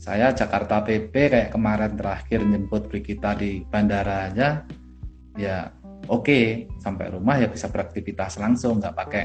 saya 0.00 0.32
Jakarta 0.32 0.80
PP 0.80 1.12
kayak 1.12 1.52
kemarin 1.52 1.96
terakhir 1.96 2.40
jemput 2.44 2.88
Brigita 2.88 3.36
di 3.36 3.64
bandara 3.64 4.32
aja 4.32 4.64
ya 5.36 5.72
oke 6.08 6.68
sampai 6.80 7.12
rumah 7.12 7.36
ya 7.40 7.48
bisa 7.48 7.68
beraktivitas 7.68 8.40
langsung 8.40 8.80
nggak 8.80 8.96
pakai 8.96 9.24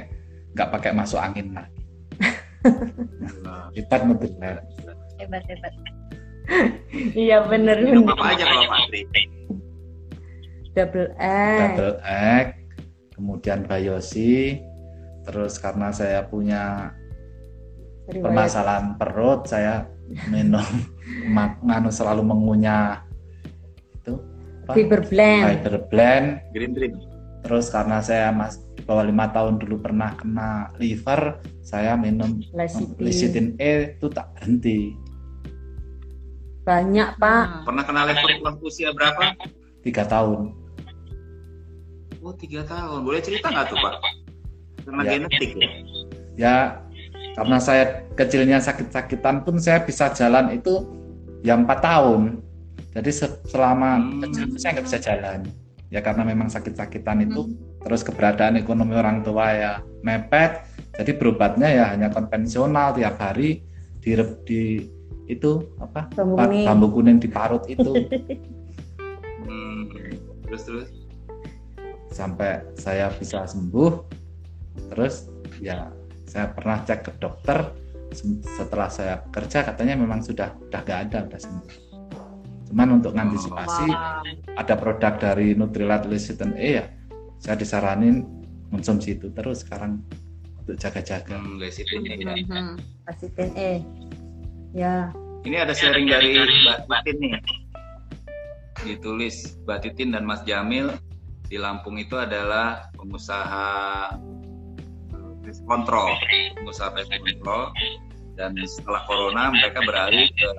nggak 0.51 0.69
pakai 0.71 0.91
masuk 0.91 1.19
angin 1.19 1.55
lagi. 1.55 1.79
Hebat 3.75 4.01
Nutrilite 4.03 4.63
Hebat 5.15 5.43
hebat. 5.47 6.00
Iya 7.15 7.47
bener 7.47 7.77
minum 7.79 8.03
bener. 8.03 8.15
apa 8.15 8.25
aja 8.35 8.43
kalau? 8.43 8.63
Double 10.71 11.09
X. 11.19 11.59
double 11.59 11.95
egg, 12.01 12.47
kemudian 13.11 13.59
bayosi, 13.63 14.55
terus 15.23 15.59
karena 15.59 15.91
saya 15.91 16.23
punya 16.23 16.95
Riwayat. 18.07 18.23
permasalahan 18.23 18.85
perut, 18.95 19.47
saya 19.47 19.83
minum 20.27 20.63
ma- 21.35 21.59
nganu 21.59 21.91
selalu 21.91 22.23
mengunyah 22.23 23.03
itu 23.93 24.15
apa? 24.63 24.71
Fiber 24.75 25.01
blend. 25.03 25.43
fiber 25.43 25.75
blend. 25.91 26.27
Green 26.55 26.71
Dream. 26.71 26.95
Terus 27.41 27.67
karena 27.67 27.99
saya 27.99 28.29
mas 28.29 28.61
di 28.77 28.85
bawah 28.85 29.01
lima 29.01 29.27
tahun 29.27 29.57
dulu 29.57 29.81
pernah 29.81 30.13
kena 30.13 30.69
liver, 30.77 31.41
saya 31.59 31.97
minum 31.97 32.37
Lecithin. 32.53 32.95
lecithin 32.95 33.47
E 33.57 33.97
itu 33.97 34.07
tak 34.07 34.29
berhenti 34.37 34.93
Banyak 36.61 37.17
pak. 37.17 37.65
Pernah 37.65 37.83
kena 37.83 38.01
level 38.05 38.29
usia 38.61 38.93
berapa? 38.93 39.33
tiga 39.81 40.05
tahun. 40.05 40.53
Oh 42.21 42.33
tiga 42.37 42.61
tahun. 42.63 43.01
Boleh 43.01 43.17
cerita 43.17 43.49
nggak 43.49 43.65
tuh 43.65 43.77
Pak? 43.81 43.95
Karena 44.81 45.01
Ya. 45.01 45.09
genetik 45.15 45.51
ya. 45.57 45.69
ya 46.37 46.57
karena 47.33 47.57
saya 47.57 47.83
kecilnya 48.13 48.57
sakit-sakitan 48.57 49.41
pun 49.41 49.57
saya 49.57 49.81
bisa 49.81 50.09
jalan 50.11 50.51
itu 50.51 50.83
ya 51.41 51.53
empat 51.53 51.79
tahun 51.79 52.41
jadi 52.91 53.07
se- 53.07 53.39
selama 53.45 53.99
Hmm. 53.99 54.19
kecil 54.21 54.43
itu 54.47 54.57
saya 54.57 54.71
nggak 54.73 54.87
bisa 54.89 54.99
jalan 54.99 55.39
ya 55.87 55.99
karena 56.01 56.23
memang 56.25 56.47
sakit-sakitan 56.47 57.23
itu 57.23 57.45
Hmm. 57.45 57.55
terus 57.83 58.01
keberadaan 58.01 58.57
ekonomi 58.57 58.95
orang 58.95 59.21
tua 59.21 59.53
ya 59.53 59.73
mepet 60.01 60.65
jadi 60.97 61.11
berobatnya 61.13 61.69
ya 61.69 61.85
hanya 61.93 62.09
konvensional 62.09 62.95
tiap 62.95 63.15
hari 63.15 63.63
di 64.01 64.11
di 64.43 64.61
itu 65.31 65.51
apa 65.77 66.11
Bambu 66.11 66.35
pa- 66.35 66.45
kuning. 66.45 66.65
bambu 66.65 66.87
kuning 66.89 67.17
diparut 67.17 67.63
itu 67.65 67.91
Hmm. 69.41 69.83
Terus 70.45 70.61
terus. 70.63 70.89
sampai 72.07 72.59
saya 72.73 73.07
bisa 73.09 73.43
sembuh 73.43 74.03
terus 74.87 75.27
ya 75.57 75.87
saya 76.23 76.51
pernah 76.51 76.79
cek 76.81 76.99
ke 77.01 77.11
dokter 77.17 77.71
setelah 78.49 78.87
saya 78.87 79.23
kerja 79.27 79.63
katanya 79.65 79.95
memang 79.95 80.19
sudah 80.19 80.51
udah 80.61 80.81
gak 80.81 80.99
ada 81.07 81.23
udah 81.25 81.39
sembuh 81.39 81.71
cuman 82.67 82.87
untuk 82.93 83.11
mengantisipasi 83.11 83.87
Wah. 83.87 84.23
ada 84.53 84.75
produk 84.75 85.13
dari 85.17 85.51
Nutrilite 85.51 86.05
Lecithin 86.05 86.51
E 86.53 86.69
ya 86.73 86.85
saya 87.37 87.55
disaranin 87.55 88.27
konsumsi 88.69 89.15
itu 89.15 89.27
terus 89.29 89.63
sekarang 89.63 90.03
untuk 90.61 90.75
jaga-jaga 90.77 91.35
Hmm, 91.35 91.59
lecithin 91.59 92.03
E. 93.57 93.71
Ya. 94.71 95.11
Ini 95.41 95.57
ada 95.57 95.73
sharing 95.73 96.05
dari 96.05 96.37
Mbak 96.85 97.01
Titin 97.05 97.15
nih. 97.33 97.41
Ditulis 98.85 99.57
Mbak 99.65 99.79
Titin 99.85 100.13
dan 100.13 100.23
Mas 100.25 100.45
Jamil 100.45 100.93
di 101.49 101.57
Lampung 101.57 101.97
itu 101.97 102.13
adalah 102.17 102.93
pengusaha 102.93 103.67
kontrol, 105.67 106.15
pengusaha 106.61 106.89
pest 106.95 107.11
kontrol 107.11 107.73
dan 108.39 108.55
setelah 108.63 109.01
corona 109.09 109.51
mereka 109.51 109.83
beralih 109.83 110.29
ke 110.31 110.49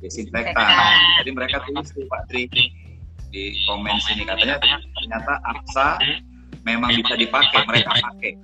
desinfektan. 0.00 0.94
Jadi 1.20 1.30
mereka 1.34 1.60
tulis 1.66 1.90
tuh 1.90 2.06
Pak 2.06 2.30
Tri 2.30 2.46
di 3.34 3.52
komen 3.66 3.98
sini. 3.98 4.22
Katanya 4.24 4.62
ternyata 4.62 5.32
aksa 5.42 5.98
memang 6.62 6.94
bisa 6.94 7.18
dipakai, 7.18 7.66
mereka 7.66 7.90
pakai, 7.98 8.38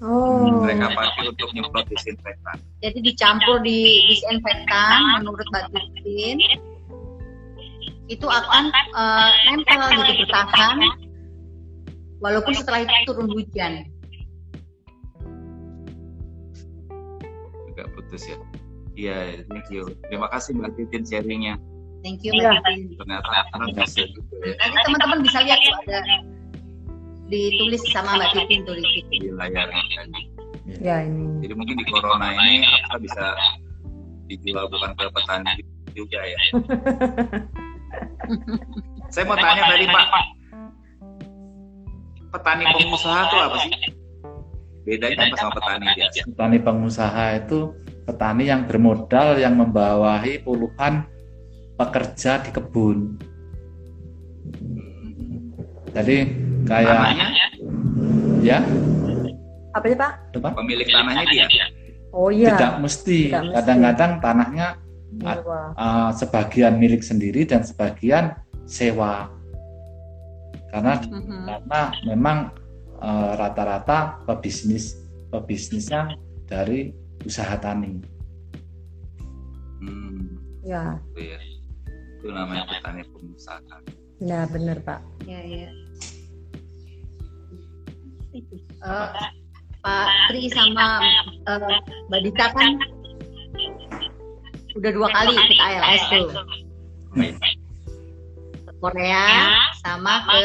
Oh. 0.00 0.64
mereka 0.64 0.96
pakai 0.96 1.28
untuk 1.28 1.52
nyemprot 1.52 1.84
desinfektan. 1.92 2.56
Jadi 2.80 2.98
dicampur 3.04 3.60
di 3.60 4.08
disinfektan 4.08 5.20
menurut 5.20 5.44
Mbak 5.52 5.76
Titin 5.76 6.40
itu 8.08 8.26
akan 8.26 8.72
eh, 8.72 9.30
nempel 9.52 9.80
gitu 10.00 10.24
bertahan 10.24 10.76
walaupun 12.24 12.52
setelah 12.56 12.88
itu 12.88 13.12
turun 13.12 13.28
hujan. 13.28 13.84
Agak 17.76 17.92
putus 17.92 18.24
ya. 18.24 18.40
Iya, 18.96 19.44
thank 19.52 19.68
you. 19.68 19.84
Terima 20.08 20.32
kasih 20.32 20.56
Mbak 20.56 20.80
Titin 20.80 21.04
sharingnya. 21.04 21.54
Thank 22.00 22.24
you 22.24 22.32
Iya. 22.32 22.56
Mbak 22.56 22.64
Titin. 22.72 22.96
Ternyata 22.96 23.28
anak 23.52 23.68
bisa 23.76 24.02
juga 24.16 24.34
ya 24.48 24.54
Nanti 24.64 24.78
teman-teman 24.88 25.18
bisa 25.20 25.38
lihat 25.44 25.60
ada 25.60 26.00
ditulis 27.30 27.82
sama 27.94 28.18
Mbak 28.18 28.30
Titin 28.34 28.60
tuh 28.66 28.74
di 28.76 29.28
layarnya. 29.30 30.02
Ya 30.82 31.06
ini. 31.06 31.46
Jadi 31.46 31.54
mungkin 31.54 31.76
di 31.78 31.86
corona 31.88 32.34
ini 32.34 32.66
apa 32.90 32.98
bisa 32.98 33.24
dijual 34.26 34.66
bukan 34.70 34.90
ke 34.98 35.04
petani 35.14 35.52
juga 35.94 36.20
ya. 36.22 36.40
Saya 39.10 39.26
mau 39.26 39.34
tanya 39.34 39.66
tadi 39.66 39.86
Pak, 39.90 40.06
petani 42.30 42.64
pengusaha 42.70 43.20
itu 43.26 43.36
apa 43.42 43.56
sih? 43.66 43.72
Bedanya 44.86 45.26
apa 45.26 45.36
sama 45.38 45.52
petani 45.58 45.86
biasa? 45.98 46.20
petani 46.30 46.58
pengusaha 46.62 47.24
itu 47.42 47.58
petani 48.06 48.44
yang 48.46 48.62
bermodal 48.66 49.38
yang 49.38 49.54
membawahi 49.58 50.42
puluhan 50.46 51.06
pekerja 51.74 52.42
di 52.42 52.50
kebun 52.54 53.18
jadi 55.90 56.18
kayak 56.70 56.86
Tanahnya, 56.94 57.26
ya 58.40 58.58
Apa 59.74 59.84
sih 59.86 59.98
pak? 59.98 60.12
apa? 60.38 60.48
pemilik 60.54 60.86
tanahnya 60.86 61.24
dia. 61.26 61.66
Oh 62.10 62.30
iya. 62.30 62.54
tidak 62.54 62.72
mesti 62.78 63.18
kadang-kadang 63.30 64.12
tanahnya 64.18 64.66
uh, 65.74 66.10
sebagian 66.10 66.78
milik 66.78 67.02
sendiri 67.02 67.42
dan 67.42 67.62
sebagian 67.62 68.34
sewa 68.66 69.30
karena 70.70 70.98
Mhm. 71.02 71.42
karena 71.46 71.80
memang 72.06 72.38
uh, 72.98 73.34
rata-rata 73.34 74.22
pebisnis 74.26 74.94
pebisnisnya 75.30 76.14
dari 76.46 76.94
usaha 77.22 77.54
tani 77.58 77.98
Hmm, 79.80 80.36
Ya. 80.60 81.00
itu 81.16 81.20
ya. 81.24 81.38
Itu 82.20 82.28
namanya 82.30 82.68
petani 82.68 83.00
pengusaha. 83.08 83.80
Nah 84.20 84.44
bener 84.52 84.76
pak. 84.84 85.00
Ya, 85.24 85.40
ya. 85.40 85.72
Eh, 88.30 89.08
Pak 89.80 90.08
Tri 90.30 90.42
sama 90.52 91.00
eh, 91.02 91.78
Mbak 92.08 92.20
Dita 92.24 92.46
kan 92.54 92.72
udah 94.78 94.90
dua 94.94 95.08
kali 95.10 95.34
ikut 95.34 95.58
ALS 95.58 96.02
tuh 96.06 96.26
Baik. 97.18 97.34
ke 98.62 98.72
Korea 98.78 99.50
sama 99.82 100.22
ke 100.30 100.38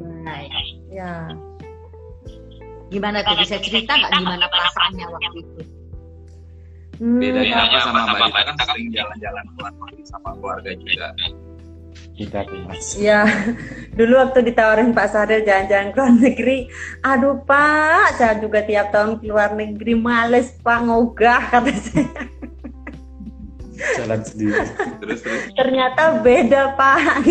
Dubai. 0.00 0.48
Ya. 0.88 1.28
Gimana 2.88 3.20
tuh 3.20 3.36
bisa 3.36 3.60
cerita 3.60 4.00
nggak 4.00 4.12
gimana 4.16 4.46
perasaannya 4.48 5.06
waktu 5.12 5.38
itu? 5.44 5.62
Hmm, 6.96 7.20
Bedanya 7.20 7.68
apa 7.68 7.78
sama 7.84 8.00
Mbak 8.08 8.20
Dita 8.32 8.40
kan 8.48 8.54
sering 8.64 8.88
jalan-jalan 8.96 9.44
keluar 9.52 9.72
sama 10.08 10.30
keluarga 10.40 10.70
juga. 10.72 11.06
Mas 12.64 12.96
Ya, 12.96 13.28
dulu 13.98 14.16
waktu 14.16 14.40
ditawarin 14.48 14.96
Pak 14.96 15.08
Sadil 15.12 15.44
jalan-jalan 15.44 15.92
ke 15.92 15.96
luar 16.00 16.12
negeri, 16.16 16.58
aduh 17.04 17.44
Pak, 17.44 18.16
saya 18.16 18.40
juga 18.40 18.64
tiap 18.64 18.88
tahun 18.88 19.20
ke 19.20 19.28
luar 19.28 19.52
negeri 19.52 19.92
males 19.92 20.56
Pak 20.64 20.78
ngogah 20.88 21.42
kata 21.52 21.72
saya. 21.76 22.08
jalan 23.76 24.20
sendiri. 24.24 24.64
Terus 25.04 25.20
terus. 25.20 25.42
Ternyata 25.52 26.24
beda 26.24 26.62
pak. 26.74 27.24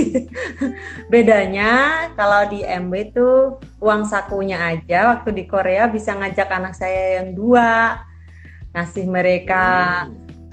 Bedanya 1.11 2.05
kalau 2.13 2.45
di 2.49 2.61
MB 2.61 2.93
itu 2.93 3.57
uang 3.81 4.05
sakunya 4.05 4.61
aja 4.61 5.17
waktu 5.17 5.33
di 5.33 5.43
Korea 5.49 5.89
bisa 5.89 6.13
ngajak 6.13 6.49
anak 6.49 6.73
saya 6.77 7.21
yang 7.21 7.33
dua 7.33 8.01
ngasih 8.75 9.05
mereka 9.07 9.63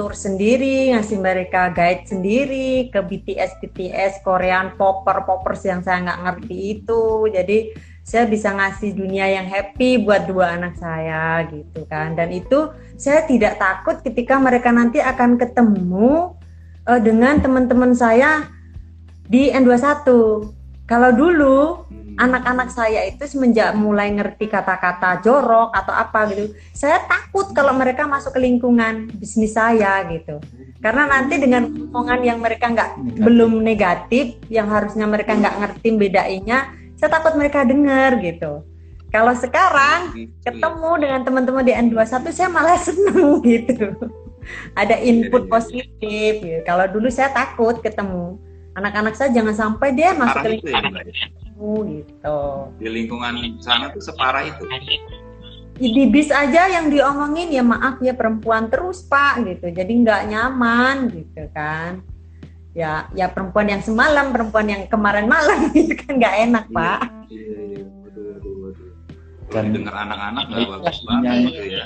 tour 0.03 0.18
sendiri 0.18 0.90
ngasih 0.90 1.22
mereka 1.22 1.70
guide 1.70 2.11
sendiri 2.11 2.90
ke 2.90 2.98
BTS 2.98 3.62
BTS 3.62 4.26
Korean 4.26 4.74
popper 4.74 5.22
poppers 5.22 5.62
yang 5.62 5.78
saya 5.86 6.03
nggak 6.03 6.20
ngerti 6.26 6.57
itu. 6.82 7.30
Jadi 7.30 7.59
saya 8.03 8.26
bisa 8.26 8.50
ngasih 8.50 8.98
dunia 8.98 9.30
yang 9.30 9.46
happy 9.46 10.03
buat 10.03 10.26
dua 10.26 10.59
anak 10.59 10.74
saya 10.74 11.46
gitu 11.46 11.86
kan. 11.86 12.18
Dan 12.18 12.34
itu 12.34 12.74
saya 12.98 13.22
tidak 13.30 13.62
takut 13.62 14.03
ketika 14.03 14.42
mereka 14.42 14.74
nanti 14.74 14.98
akan 14.98 15.38
ketemu 15.38 16.34
uh, 16.90 16.98
dengan 16.98 17.38
teman-teman 17.38 17.94
saya 17.94 18.50
di 19.30 19.55
N21 19.55 20.03
kalau 20.90 21.11
dulu 21.14 21.86
anak-anak 22.18 22.68
saya 22.72 23.08
itu 23.08 23.24
semenjak 23.24 23.72
mulai 23.76 24.12
ngerti 24.12 24.48
kata-kata 24.50 25.20
jorok 25.24 25.72
atau 25.72 25.94
apa 25.94 26.28
gitu 26.32 26.52
saya 26.72 27.00
takut 27.08 27.52
kalau 27.56 27.72
mereka 27.76 28.04
masuk 28.04 28.36
ke 28.36 28.40
lingkungan 28.42 29.08
bisnis 29.16 29.54
saya 29.56 30.04
gitu 30.10 30.40
karena 30.82 31.06
nanti 31.08 31.38
dengan 31.38 31.68
omongan 31.68 32.20
yang 32.20 32.38
mereka 32.42 32.68
nggak 32.68 32.90
belum 33.22 33.62
negatif 33.62 34.36
yang 34.50 34.66
harusnya 34.68 35.06
mereka 35.06 35.32
nggak 35.36 35.56
ngerti 35.62 35.88
bedainnya 35.96 36.82
saya 37.02 37.18
takut 37.18 37.34
mereka 37.34 37.66
dengar 37.66 38.14
gitu. 38.22 38.62
Kalau 39.10 39.34
sekarang 39.34 40.14
Gitu 40.14 40.30
ya. 40.46 40.54
ketemu 40.54 40.90
dengan 41.02 41.20
teman-teman 41.26 41.66
di 41.66 41.74
N21 41.74 42.30
saya 42.30 42.46
malah 42.46 42.78
seneng 42.86 43.42
gitu. 43.42 43.90
Ada 44.78 45.02
input 45.02 45.42
Iya, 45.44 45.50
iya, 45.50 45.50
iya. 45.50 45.50
positif 45.50 46.32
gitu. 46.46 46.60
Kalau 46.62 46.86
dulu 46.86 47.10
saya 47.10 47.34
takut 47.34 47.82
ketemu 47.82 48.38
anak-anak 48.78 49.18
saya 49.18 49.34
jangan 49.34 49.50
sampai 49.50 49.98
dia 49.98 50.14
masuk 50.14 50.46
ke 50.46 50.46
ya, 50.46 50.52
lingkungan 50.54 50.82
ya? 50.94 51.26
Gitu. 51.86 52.38
di 52.78 52.88
lingkungan 52.90 53.34
sana 53.62 53.90
tuh 53.94 54.02
separah 54.02 54.42
itu 54.46 54.62
Di 55.72 56.04
bis 56.06 56.28
aja 56.30 56.68
yang 56.68 56.92
diomongin 56.92 57.48
ya 57.50 57.64
maaf 57.64 57.98
ya 58.04 58.14
perempuan 58.14 58.70
terus 58.70 59.02
pak 59.02 59.42
gitu. 59.42 59.66
Jadi 59.72 59.92
nggak 60.04 60.30
nyaman 60.30 61.10
gitu 61.10 61.48
kan. 61.50 62.04
Ya 62.76 63.08
ya 63.16 63.26
perempuan 63.32 63.66
yang 63.66 63.82
semalam, 63.82 64.30
perempuan 64.30 64.68
yang 64.68 64.82
kemarin 64.86 65.26
malam 65.26 65.66
gitu 65.76 65.96
kan 65.96 66.20
nggak 66.20 66.34
enak 66.50 66.64
pak. 66.70 67.00
Iya, 67.32 67.58
iya. 67.72 67.84
Dan- 69.50 69.68
didengar 69.74 69.96
anak-anak 70.06 70.42
nggak 70.48 70.60
Iya, 70.60 70.70
bagus 70.70 70.96
iya. 70.96 71.06
banget 71.08 71.34
gitu 71.50 71.62
ya. 71.66 71.84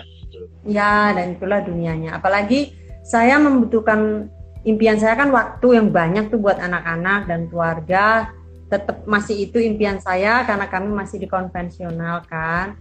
Ya, 0.67 0.95
dan 1.15 1.27
itulah 1.39 1.61
dunianya. 1.63 2.11
Apalagi 2.19 2.75
saya 3.07 3.39
membutuhkan 3.39 4.29
impian 4.67 4.99
saya 4.99 5.15
kan 5.15 5.31
waktu 5.31 5.79
yang 5.79 5.89
banyak 5.95 6.27
tuh 6.29 6.43
buat 6.43 6.59
anak-anak 6.59 7.31
dan 7.31 7.47
keluarga. 7.49 8.35
Tetap 8.67 9.07
masih 9.07 9.47
itu 9.47 9.63
impian 9.63 10.03
saya 10.03 10.43
karena 10.43 10.67
kami 10.67 10.91
masih 10.91 11.23
di 11.23 11.29
konvensional 11.31 12.27
kan. 12.27 12.75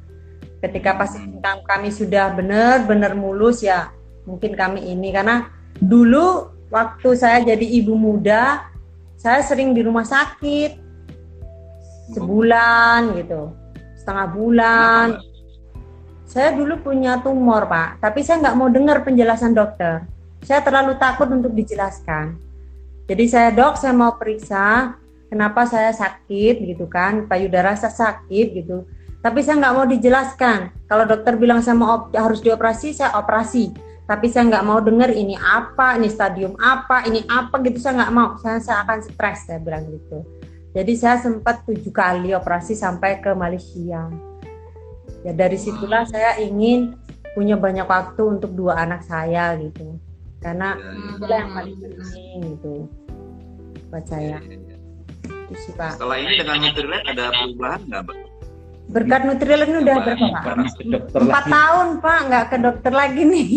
Ketika 0.59 0.97
pas 0.97 1.13
kami 1.65 1.93
sudah 1.93 2.33
benar-benar 2.33 3.13
mulus 3.13 3.61
ya, 3.61 3.93
mungkin 4.25 4.57
kami 4.57 4.81
ini 4.81 5.13
karena 5.13 5.53
dulu 5.77 6.49
waktu 6.73 7.09
saya 7.13 7.45
jadi 7.45 7.65
ibu 7.83 7.93
muda, 7.93 8.65
saya 9.13 9.45
sering 9.45 9.77
di 9.77 9.85
rumah 9.85 10.05
sakit 10.05 10.81
sebulan 12.13 13.17
gitu, 13.21 13.53
setengah 13.97 14.27
bulan. 14.33 15.07
Saya 16.25 16.57
dulu 16.57 16.81
punya 16.81 17.21
tumor, 17.21 17.69
Pak, 17.69 18.01
tapi 18.01 18.25
saya 18.25 18.41
nggak 18.41 18.57
mau 18.57 18.69
dengar 18.73 19.05
penjelasan 19.05 19.53
dokter. 19.53 20.03
Saya 20.41 20.61
terlalu 20.65 20.97
takut 20.97 21.29
untuk 21.29 21.53
dijelaskan. 21.53 22.37
Jadi 23.05 23.25
saya 23.29 23.53
dok, 23.53 23.77
saya 23.77 23.93
mau 23.93 24.17
periksa 24.17 24.97
kenapa 25.29 25.65
saya 25.65 25.91
sakit 25.91 26.61
gitu 26.63 26.85
kan, 26.89 27.25
payudara 27.29 27.73
saya 27.77 27.93
sakit 27.93 28.47
gitu. 28.53 28.85
Tapi 29.25 29.41
saya 29.41 29.57
nggak 29.57 29.73
mau 29.73 29.85
dijelaskan. 29.89 30.85
Kalau 30.85 31.09
dokter 31.09 31.33
bilang 31.33 31.57
saya 31.65 31.73
mau 31.73 31.89
op- 31.97 32.13
harus 32.13 32.45
dioperasi, 32.45 32.93
saya 32.93 33.17
operasi. 33.17 33.73
Tapi 34.05 34.29
saya 34.29 34.45
nggak 34.53 34.65
mau 34.69 34.77
dengar 34.77 35.09
ini 35.09 35.33
apa, 35.33 35.97
ini 35.97 36.13
stadium 36.13 36.53
apa, 36.61 37.09
ini 37.09 37.25
apa 37.25 37.57
gitu. 37.65 37.81
Saya 37.81 38.05
nggak 38.05 38.13
mau. 38.13 38.37
Saya, 38.37 38.61
saya 38.61 38.85
akan 38.85 39.01
stres, 39.01 39.49
saya 39.49 39.57
bilang 39.57 39.89
gitu. 39.89 40.21
Jadi 40.77 40.93
saya 40.93 41.17
sempat 41.17 41.65
tujuh 41.65 41.89
kali 41.89 42.37
operasi 42.37 42.77
sampai 42.77 43.17
ke 43.17 43.33
Malaysia. 43.33 44.11
Ya 45.25 45.33
dari 45.33 45.57
situlah 45.57 46.05
saya 46.05 46.37
ingin 46.37 46.93
punya 47.33 47.57
banyak 47.57 47.89
waktu 47.89 48.21
untuk 48.29 48.53
dua 48.53 48.77
anak 48.85 49.01
saya 49.01 49.57
gitu. 49.57 49.97
Karena 50.37 50.77
Ya, 50.77 50.85
ya. 50.85 51.09
itulah 51.17 51.37
yang 51.41 51.51
paling 51.57 51.75
penting 51.81 52.37
gitu 52.53 52.73
buat 53.89 54.05
saya. 54.05 54.37
Iya, 55.45 55.53
iya. 55.53 55.61
Itu 55.61 55.61
sih 55.61 55.73
Pak. 55.77 55.91
Setelah 55.97 56.17
ini 56.17 56.33
dengan 56.41 56.57
Nutrilite 56.61 57.07
ada 57.13 57.25
perubahan 57.33 57.81
nggak, 57.85 58.01
Mbak? 58.05 58.17
Berkat 58.85 59.21
Nutrilite 59.25 59.69
ini 59.69 59.77
udah 59.81 59.95
berapa 60.01 60.25
Pak? 60.29 60.43
Empat 61.15 61.45
tahun 61.49 61.87
Pak, 62.01 62.19
nggak 62.29 62.45
ke 62.49 62.57
dokter 62.61 62.93
lagi 62.93 63.21
nih. 63.25 63.49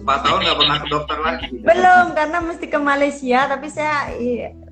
Empat 0.00 0.20
tahun 0.24 0.38
nggak 0.44 0.58
pernah 0.60 0.76
ke 0.80 0.88
dokter 0.88 1.18
lagi. 1.20 1.46
Belum, 1.64 2.06
karena 2.12 2.38
mesti 2.44 2.66
ke 2.68 2.78
Malaysia. 2.80 3.40
Tapi 3.48 3.66
saya 3.72 4.12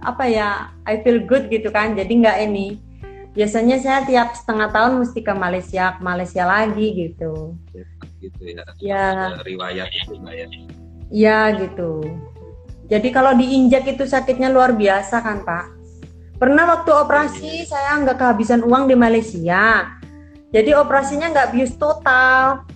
apa 0.00 0.24
ya, 0.28 0.72
I 0.84 1.00
feel 1.00 1.24
good 1.24 1.48
gitu 1.48 1.72
kan. 1.72 1.96
Jadi 1.96 2.12
nggak 2.24 2.38
ini. 2.48 2.80
Biasanya 3.32 3.80
saya 3.80 4.04
tiap 4.04 4.36
setengah 4.36 4.68
tahun 4.68 5.00
mesti 5.00 5.24
ke 5.24 5.32
Malaysia, 5.32 5.96
ke 5.96 6.00
Malaysia 6.04 6.44
lagi 6.44 7.08
gitu. 7.08 7.56
Gitu 8.20 8.40
ya. 8.44 8.64
Ya. 8.76 9.06
Riwayat 9.40 9.88
itu, 9.88 10.20
ya. 10.20 10.46
Iya 11.12 11.38
gitu. 11.64 12.04
Jadi 12.90 13.08
kalau 13.14 13.34
diinjak 13.34 13.86
itu 13.86 14.04
sakitnya 14.06 14.50
luar 14.50 14.74
biasa 14.74 15.22
kan 15.22 15.42
Pak. 15.46 15.64
Pernah 16.38 16.64
waktu 16.74 16.90
operasi 16.90 17.50
saya 17.66 17.98
nggak 18.02 18.18
kehabisan 18.18 18.66
uang 18.66 18.90
di 18.90 18.96
Malaysia. 18.98 19.94
Jadi 20.50 20.74
operasinya 20.74 21.30
nggak 21.30 21.50
bius 21.54 21.74
total. 21.78 22.66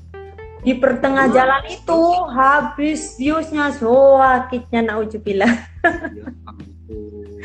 Di 0.66 0.74
pertengah 0.78 1.30
jalan 1.30 1.62
itu 1.70 2.00
habis 2.34 3.14
biusnya 3.18 3.70
so 3.74 4.18
sakitnya 4.18 4.82
naujubillah. 4.86 5.54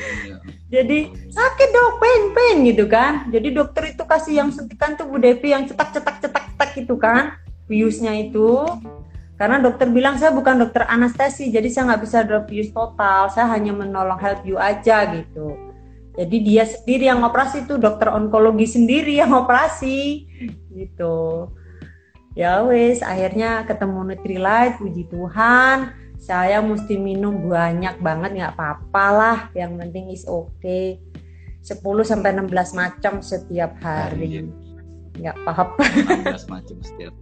Ya 0.02 0.14
ya. 0.26 0.36
Jadi 0.72 1.12
sakit 1.12 1.70
dok, 1.76 2.00
pain 2.00 2.24
pain 2.32 2.58
gitu 2.64 2.88
kan. 2.88 3.28
Jadi 3.28 3.52
dokter 3.52 3.92
itu 3.92 4.08
kasih 4.08 4.40
yang 4.40 4.50
suntikan 4.56 4.96
tuh 4.96 5.04
Bu 5.04 5.20
Devi 5.20 5.52
yang 5.52 5.68
cetak 5.68 5.92
cetak 5.92 6.24
cetak 6.24 6.44
cetak 6.56 6.70
gitu 6.80 6.96
kan, 6.96 7.36
biusnya 7.68 8.16
itu. 8.16 8.64
Karena 9.42 9.58
dokter 9.58 9.90
bilang 9.90 10.22
saya 10.22 10.30
bukan 10.38 10.62
dokter 10.62 10.86
anestesi, 10.86 11.50
jadi 11.50 11.66
saya 11.66 11.90
nggak 11.90 12.02
bisa 12.06 12.22
drop 12.22 12.46
bius 12.46 12.70
total. 12.70 13.26
Saya 13.34 13.50
hanya 13.58 13.74
menolong 13.74 14.22
help 14.22 14.46
you 14.46 14.62
aja 14.62 15.10
gitu. 15.18 15.58
Jadi 16.14 16.38
dia 16.46 16.70
sendiri 16.70 17.10
yang 17.10 17.26
operasi 17.26 17.66
tuh 17.66 17.82
dokter 17.82 18.14
onkologi 18.14 18.70
sendiri 18.70 19.18
yang 19.18 19.34
operasi 19.34 20.30
gitu. 20.70 21.50
Ya 22.38 22.62
wes, 22.62 23.02
akhirnya 23.02 23.66
ketemu 23.66 24.14
Nutrilite, 24.14 24.78
puji 24.78 25.10
Tuhan. 25.10 25.90
Saya 26.22 26.62
mesti 26.62 27.02
minum 27.02 27.50
banyak 27.50 27.98
banget 27.98 28.38
nggak 28.38 28.54
apa-apa 28.54 29.06
lah, 29.10 29.40
yang 29.58 29.74
penting 29.82 30.14
is 30.14 30.22
okay. 30.30 31.02
10 31.66 31.82
sampai 32.06 32.38
16 32.38 32.78
macam 32.78 33.26
setiap 33.26 33.74
hari. 33.82 34.46
Nggak 35.18 35.34
apa-apa. 35.42 35.82
16 36.30 36.46
macam 36.46 36.78
setiap. 36.86 37.14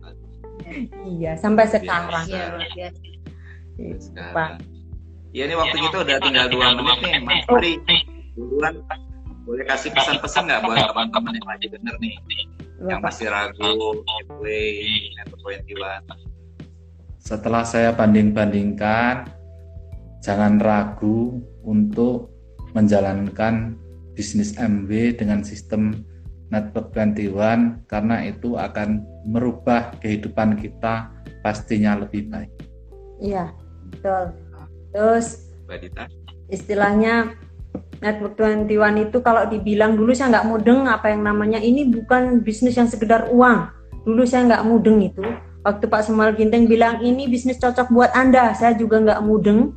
Iya, 1.05 1.31
sampai 1.39 1.65
sekarang. 1.67 2.25
Iya. 2.29 2.89
Gitu, 3.79 4.13
Pak. 4.13 4.59
Sekarang. 4.59 4.61
Ya 5.29 5.45
ini 5.45 5.53
waktu 5.53 5.77
kita 5.77 5.97
udah 6.01 6.17
tinggal 6.25 6.45
dua 6.49 6.73
menit 6.73 6.97
nih, 7.05 7.21
Mas 7.21 7.45
Pri. 7.45 7.73
Duluan 8.33 8.81
boleh 9.49 9.65
kasih 9.65 9.89
pesan-pesan 9.97 10.45
nggak 10.45 10.61
buat 10.61 10.77
teman-teman 10.93 11.33
yang 11.33 11.47
lagi 11.49 11.67
denger 11.73 11.95
nih, 11.97 12.15
yang 12.85 13.01
Bapak. 13.01 13.17
masih 13.17 13.27
ragu, 13.33 13.73
giveaway, 14.05 15.09
Network 15.17 15.65
21. 15.65 16.05
setelah 17.17 17.65
saya 17.65 17.89
banding-bandingkan 17.93 19.25
jangan 20.21 20.61
ragu 20.61 21.41
untuk 21.65 22.29
menjalankan 22.77 23.73
bisnis 24.13 24.53
MW 24.53 25.17
dengan 25.17 25.41
sistem 25.41 26.05
Network 26.49 26.89
21 26.97 27.85
karena 27.85 28.25
itu 28.25 28.57
akan 28.57 29.05
merubah 29.25 29.93
kehidupan 30.01 30.57
kita 30.57 31.13
pastinya 31.45 31.93
lebih 32.01 32.25
baik. 32.29 32.51
Iya, 33.21 33.53
betul. 33.93 34.33
Terus 34.89 35.53
istilahnya 36.49 37.37
Network 38.01 38.39
21 38.39 39.11
itu 39.11 39.17
kalau 39.21 39.45
dibilang 39.45 39.93
dulu 39.93 40.09
saya 40.15 40.39
nggak 40.39 40.47
mudeng 40.49 40.89
apa 40.89 41.13
yang 41.13 41.21
namanya 41.21 41.59
ini 41.61 41.85
bukan 41.85 42.41
bisnis 42.41 42.79
yang 42.79 42.89
sekedar 42.89 43.29
uang. 43.29 43.69
Dulu 44.07 44.25
saya 44.25 44.49
nggak 44.49 44.65
mudeng 44.65 45.05
itu. 45.05 45.21
Waktu 45.61 45.85
Pak 45.91 46.07
Semal 46.07 46.33
Ginteng 46.33 46.65
bilang 46.65 47.03
ini 47.03 47.27
bisnis 47.27 47.59
cocok 47.59 47.91
buat 47.91 48.11
Anda, 48.15 48.55
saya 48.55 48.73
juga 48.73 49.03
nggak 49.03 49.21
mudeng. 49.21 49.75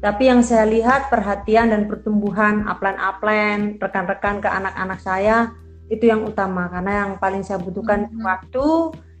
Tapi 0.00 0.30
yang 0.30 0.40
saya 0.46 0.64
lihat 0.70 1.10
perhatian 1.10 1.74
dan 1.74 1.90
pertumbuhan 1.90 2.62
upline-upline, 2.70 3.82
rekan-rekan 3.82 4.38
ke 4.38 4.46
anak-anak 4.46 5.02
saya 5.02 5.50
itu 5.86 6.04
yang 6.04 6.22
utama 6.22 6.66
karena 6.66 6.92
yang 7.00 7.10
paling 7.16 7.40
saya 7.40 7.58
butuhkan 7.58 8.08
Mhm. 8.08 8.20
waktu 8.20 8.66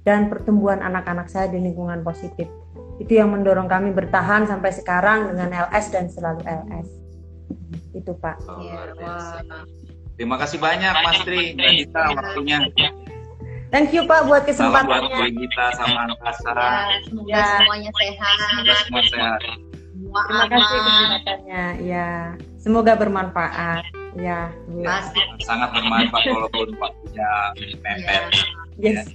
dan 0.02 0.26
pertumbuhan 0.26 0.80
anak-anak 0.80 1.26
saya 1.26 1.46
di 1.46 1.58
lingkungan 1.58 2.02
positif. 2.02 2.46
itu 2.96 3.12
yang 3.12 3.28
mendorong 3.28 3.68
kami 3.68 3.92
bertahan 3.92 4.48
sampai 4.48 4.72
sekarang 4.72 5.28
dengan 5.28 5.68
LS 5.68 5.92
dan 5.92 6.08
selalu 6.08 6.40
LS 6.40 6.88
itu 7.92 8.08
pak 8.16 8.40
Oh, 8.42 8.56
Iya. 8.56 8.96
Terima 10.16 10.40
kasih 10.40 10.56
banyak 10.56 10.92
Mas 10.96 11.20
Tri, 11.20 11.52
Mbak 11.52 11.72
Dita 11.76 12.02
waktunya. 12.16 12.56
thank 13.68 13.92
you 13.92 14.08
pak 14.08 14.24
buat 14.24 14.48
Salam 14.48 14.88
buat 14.88 15.12
kesempatannya 15.12 15.28
Gita 15.28 15.66
sama 15.76 16.08
Angkasa. 16.08 16.52
Ya, 16.56 16.72
semoga 17.04 17.28
Ya. 17.28 17.44
semuanya 17.60 17.90
sehat. 17.92 18.36
Semoga 18.40 18.74
semua 18.80 19.02
sehat. 19.04 19.40
Semua 19.44 20.20
terima 20.24 20.44
kasih 20.48 20.78
kesempatannya 20.80 21.64
ya 21.84 22.10
semoga 22.66 22.98
bermanfaat. 22.98 23.86
Ya 24.18 24.50
Pasti. 24.82 25.22
Sangat 25.46 25.70
bermanfaat 25.70 26.24
walaupun 26.34 26.74
waktunya 26.82 27.30
mepet. 27.78 28.22
yes. 28.80 29.06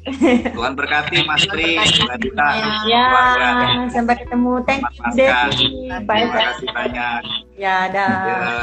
Tuhan 0.56 0.74
berkati 0.78 1.26
Mas 1.28 1.44
Tri, 1.52 1.76
Mbak 1.76 2.18
Dita, 2.22 2.48
ya. 2.88 3.06
keluarga. 3.12 3.92
sampai 3.92 4.16
ketemu. 4.24 4.54
Thank 4.64 4.82
you 5.20 5.28
Terima 6.00 6.32
kasih 6.32 6.70
banyak. 6.72 7.22
ya 7.60 7.78
dah. 7.92 8.16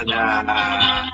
Ya, 0.08 0.26
dah. 0.42 1.04